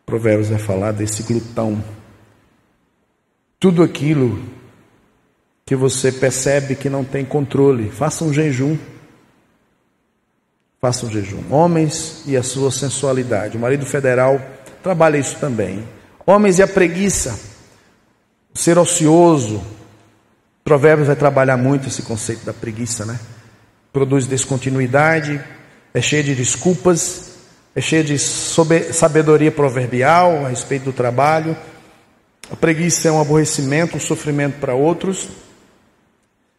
Provérbios 0.04 0.50
vai 0.50 0.58
falar 0.58 0.92
desse 0.92 1.22
glutão. 1.22 1.82
Tudo 3.60 3.84
aquilo 3.84 4.42
que 5.64 5.76
você 5.76 6.12
percebe 6.12 6.76
que 6.76 6.90
não 6.90 7.06
tem 7.06 7.24
controle, 7.24 7.92
faça 7.92 8.26
um 8.26 8.34
jejum. 8.34 8.76
Faça 10.82 11.06
um 11.06 11.12
jejum. 11.12 11.44
Homens 11.52 12.24
e 12.26 12.36
a 12.36 12.42
sua 12.42 12.72
sensualidade. 12.72 13.58
O 13.58 13.60
marido 13.60 13.86
federal 13.86 14.42
trabalha 14.82 15.18
isso 15.18 15.38
também. 15.38 15.88
Homens 16.26 16.58
e 16.58 16.64
a 16.64 16.68
preguiça. 16.68 17.40
Ser 18.56 18.80
ocioso. 18.80 19.62
Provérbios 20.64 21.08
vai 21.08 21.16
trabalhar 21.16 21.58
muito 21.58 21.88
esse 21.88 22.02
conceito 22.02 22.44
da 22.44 22.54
preguiça, 22.54 23.06
né? 23.06 23.20
Produz 23.94 24.26
descontinuidade, 24.26 25.44
é 25.94 26.02
cheia 26.02 26.24
de 26.24 26.36
desculpas, 26.36 27.30
é 27.76 27.82
cheia 27.82 28.04
de 28.04 28.18
sabedoria 28.20 29.52
proverbial 29.52 30.46
a 30.46 30.50
respeito 30.50 30.86
do 30.86 30.94
trabalho. 30.94 31.56
A 32.52 32.56
preguiça 32.56 33.08
é 33.08 33.12
um 33.12 33.22
aborrecimento, 33.22 33.98
um 33.98 34.00
sofrimento 34.00 34.60
para 34.60 34.74
outros, 34.74 35.30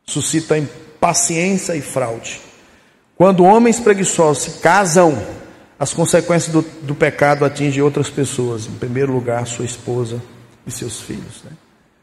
suscita 0.06 0.56
impaciência 0.56 1.74
e 1.74 1.80
fraude. 1.80 2.40
Quando 3.16 3.44
homens 3.44 3.78
preguiçosos 3.78 4.44
se 4.44 4.50
casam, 4.60 5.20
as 5.78 5.92
consequências 5.92 6.52
do, 6.52 6.62
do 6.82 6.94
pecado 6.94 7.44
atingem 7.44 7.82
outras 7.82 8.08
pessoas, 8.08 8.66
em 8.66 8.72
primeiro 8.72 9.12
lugar, 9.12 9.46
sua 9.46 9.64
esposa 9.64 10.22
e 10.66 10.70
seus 10.70 11.00
filhos. 11.00 11.42
Né? 11.44 11.50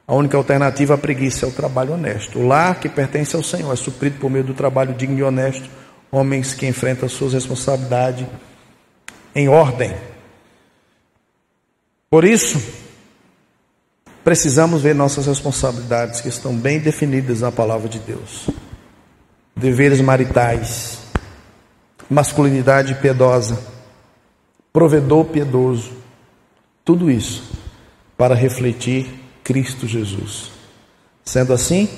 A 0.08 0.16
única 0.16 0.38
alternativa 0.38 0.94
à 0.94 0.98
preguiça 0.98 1.46
é 1.46 1.50
o 1.50 1.52
trabalho 1.52 1.94
honesto. 1.94 2.40
O 2.40 2.48
lar 2.48 2.80
que 2.80 2.88
pertence 2.90 3.36
ao 3.36 3.44
Senhor 3.44 3.72
é 3.72 3.76
suprido 3.76 4.18
por 4.20 4.30
meio 4.30 4.44
do 4.44 4.54
trabalho 4.54 4.94
digno 4.94 5.20
e 5.20 5.24
honesto 5.24 5.70
homens 6.12 6.54
que 6.54 6.68
enfrentam 6.68 7.08
suas 7.10 7.34
responsabilidades 7.34 8.26
em 9.36 9.48
ordem. 9.48 9.96
Por 12.10 12.24
isso, 12.24 12.62
precisamos 14.24 14.82
ver 14.82 14.96
nossas 14.96 15.28
responsabilidades 15.28 16.22
que 16.22 16.30
estão 16.30 16.56
bem 16.56 16.80
definidas 16.80 17.42
na 17.42 17.52
palavra 17.52 17.90
de 17.90 18.00
Deus. 18.00 18.50
Deveres 19.56 20.00
maritais, 20.02 21.00
masculinidade 22.10 22.96
piedosa, 22.96 23.60
provedor 24.72 25.26
piedoso, 25.26 25.92
tudo 26.86 27.12
isso 27.12 27.44
para 28.18 28.34
refletir 28.34 29.08
Cristo 29.44 29.86
Jesus. 29.88 30.52
Sendo 31.24 31.54
assim, 31.54 31.90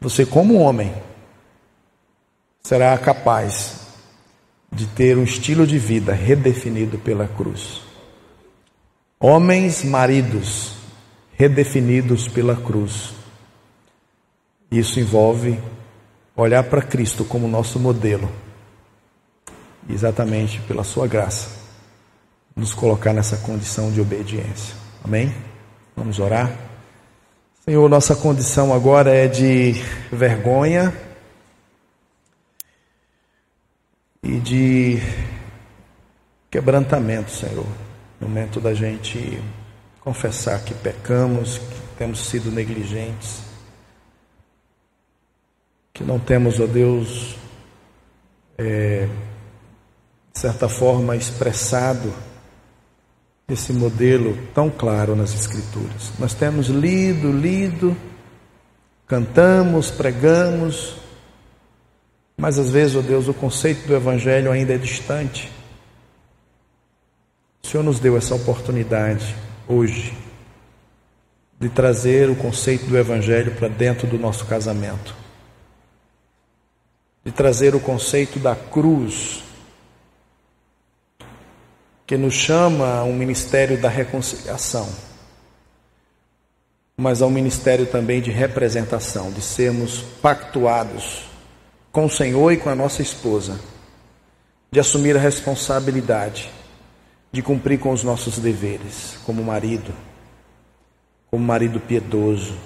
você, 0.00 0.26
como 0.26 0.60
homem, 0.60 0.92
será 2.68 2.98
capaz 2.98 3.76
de 4.70 4.84
ter 4.88 5.16
um 5.16 5.24
estilo 5.24 5.66
de 5.66 5.78
vida 5.78 6.12
redefinido 6.12 6.98
pela 6.98 7.26
cruz. 7.26 7.80
Homens, 9.18 9.82
maridos, 9.82 10.74
redefinidos 11.32 12.28
pela 12.28 12.54
cruz. 12.54 13.14
Isso 14.70 15.00
envolve 15.00 15.58
olhar 16.36 16.62
para 16.64 16.82
Cristo 16.82 17.24
como 17.24 17.48
nosso 17.48 17.80
modelo, 17.80 18.30
exatamente 19.88 20.60
pela 20.68 20.84
Sua 20.84 21.06
graça, 21.06 21.48
nos 22.54 22.74
colocar 22.74 23.14
nessa 23.14 23.38
condição 23.38 23.90
de 23.90 23.98
obediência. 23.98 24.74
Amém? 25.02 25.34
Vamos 25.96 26.18
orar? 26.18 26.54
Senhor, 27.64 27.88
nossa 27.88 28.14
condição 28.14 28.74
agora 28.74 29.10
é 29.10 29.26
de 29.26 29.72
vergonha 30.12 31.07
e 34.22 34.38
de 34.38 34.98
quebrantamento, 36.50 37.30
Senhor. 37.30 37.66
No 38.20 38.28
momento 38.28 38.60
da 38.60 38.74
gente 38.74 39.40
confessar 40.00 40.64
que 40.64 40.74
pecamos, 40.74 41.58
que 41.58 41.96
temos 41.98 42.26
sido 42.26 42.50
negligentes, 42.50 43.42
que 45.92 46.02
não 46.02 46.18
temos, 46.18 46.58
ó 46.60 46.66
Deus, 46.66 47.36
é, 48.56 49.08
de 50.32 50.38
certa 50.38 50.68
forma 50.68 51.16
expressado 51.16 52.12
esse 53.48 53.72
modelo 53.72 54.36
tão 54.54 54.68
claro 54.68 55.16
nas 55.16 55.34
Escrituras. 55.34 56.12
Nós 56.18 56.34
temos 56.34 56.68
lido, 56.68 57.32
lido, 57.32 57.96
cantamos, 59.06 59.90
pregamos, 59.90 60.96
mas 62.38 62.56
às 62.56 62.70
vezes, 62.70 62.94
ó 62.94 63.00
oh 63.00 63.02
Deus, 63.02 63.26
o 63.26 63.34
conceito 63.34 63.84
do 63.88 63.96
Evangelho 63.96 64.52
ainda 64.52 64.72
é 64.72 64.78
distante. 64.78 65.50
O 67.60 67.66
Senhor 67.66 67.82
nos 67.82 67.98
deu 67.98 68.16
essa 68.16 68.32
oportunidade 68.32 69.34
hoje 69.66 70.16
de 71.58 71.68
trazer 71.68 72.30
o 72.30 72.36
conceito 72.36 72.86
do 72.86 72.96
Evangelho 72.96 73.56
para 73.56 73.66
dentro 73.66 74.06
do 74.06 74.16
nosso 74.16 74.46
casamento, 74.46 75.16
de 77.24 77.32
trazer 77.32 77.74
o 77.74 77.80
conceito 77.80 78.38
da 78.38 78.54
cruz, 78.54 79.42
que 82.06 82.16
nos 82.16 82.34
chama 82.34 83.00
a 83.00 83.04
um 83.04 83.12
ministério 83.12 83.82
da 83.82 83.88
reconciliação, 83.88 84.88
mas 86.96 87.20
a 87.20 87.26
um 87.26 87.30
ministério 87.30 87.84
também 87.86 88.22
de 88.22 88.30
representação, 88.30 89.32
de 89.32 89.42
sermos 89.42 90.02
pactuados 90.22 91.27
com 91.98 92.04
o 92.04 92.10
Senhor 92.10 92.52
e 92.52 92.56
com 92.56 92.70
a 92.70 92.76
nossa 92.76 93.02
esposa, 93.02 93.58
de 94.70 94.78
assumir 94.78 95.16
a 95.16 95.20
responsabilidade 95.20 96.48
de 97.32 97.42
cumprir 97.42 97.80
com 97.80 97.90
os 97.90 98.04
nossos 98.04 98.38
deveres 98.38 99.18
como 99.26 99.42
marido, 99.42 99.92
como 101.28 101.44
marido 101.44 101.80
piedoso, 101.80 102.56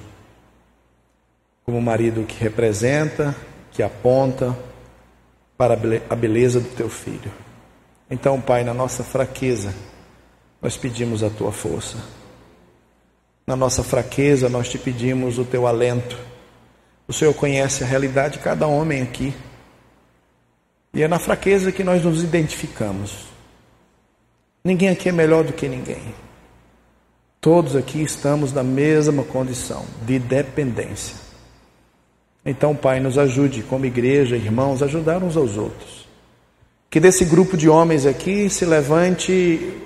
como 1.64 1.80
marido 1.80 2.26
que 2.26 2.38
representa, 2.44 3.34
que 3.70 3.82
aponta 3.82 4.54
para 5.56 5.78
a 6.10 6.14
beleza 6.14 6.60
do 6.60 6.68
teu 6.68 6.90
filho. 6.90 7.32
Então, 8.10 8.38
Pai, 8.38 8.62
na 8.62 8.74
nossa 8.74 9.02
fraqueza, 9.02 9.72
nós 10.60 10.76
pedimos 10.76 11.22
a 11.22 11.30
tua 11.30 11.52
força. 11.52 11.96
Na 13.46 13.56
nossa 13.56 13.82
fraqueza, 13.82 14.50
nós 14.50 14.68
te 14.68 14.76
pedimos 14.76 15.38
o 15.38 15.44
teu 15.46 15.66
alento 15.66 16.31
o 17.06 17.12
Senhor 17.12 17.34
conhece 17.34 17.82
a 17.82 17.86
realidade 17.86 18.38
de 18.38 18.44
cada 18.44 18.66
homem 18.66 19.02
aqui. 19.02 19.34
E 20.94 21.02
é 21.02 21.08
na 21.08 21.18
fraqueza 21.18 21.72
que 21.72 21.82
nós 21.82 22.04
nos 22.04 22.22
identificamos. 22.22 23.26
Ninguém 24.64 24.90
aqui 24.90 25.08
é 25.08 25.12
melhor 25.12 25.44
do 25.44 25.52
que 25.52 25.68
ninguém. 25.68 26.14
Todos 27.40 27.74
aqui 27.74 28.02
estamos 28.02 28.52
na 28.52 28.62
mesma 28.62 29.24
condição 29.24 29.84
de 30.06 30.18
dependência. 30.18 31.16
Então, 32.44 32.74
Pai, 32.74 33.00
nos 33.00 33.18
ajude 33.18 33.62
como 33.62 33.86
igreja, 33.86 34.36
irmãos, 34.36 34.82
ajudar 34.82 35.22
uns 35.22 35.36
aos 35.36 35.56
outros. 35.56 36.06
Que 36.90 37.00
desse 37.00 37.24
grupo 37.24 37.56
de 37.56 37.68
homens 37.68 38.06
aqui 38.06 38.48
se 38.48 38.64
levante 38.64 39.80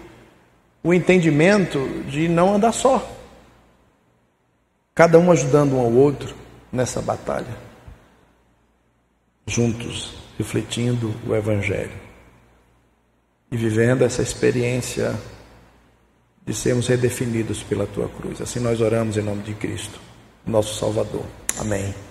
o 0.83 0.93
entendimento 0.93 1.79
de 2.09 2.29
não 2.29 2.55
andar 2.55 2.73
só. 2.73 3.07
Cada 4.95 5.19
um 5.19 5.31
ajudando 5.31 5.77
um 5.77 5.81
ao 5.81 5.93
outro 5.93 6.35
nessa 6.73 7.01
batalha, 7.01 7.57
juntos, 9.47 10.15
refletindo 10.39 11.15
o 11.27 11.35
Evangelho 11.35 12.07
e 13.51 13.57
vivendo 13.57 14.03
essa 14.03 14.23
experiência 14.23 15.15
de 16.45 16.55
sermos 16.55 16.87
redefinidos 16.87 17.63
pela 17.63 17.87
tua 17.87 18.09
cruz. 18.09 18.41
Assim 18.41 18.61
nós 18.61 18.81
oramos 18.81 19.17
em 19.17 19.23
nome 19.23 19.43
de 19.43 19.55
Cristo, 19.55 19.99
nosso 20.47 20.79
Salvador. 20.79 21.25
Amém. 21.59 22.06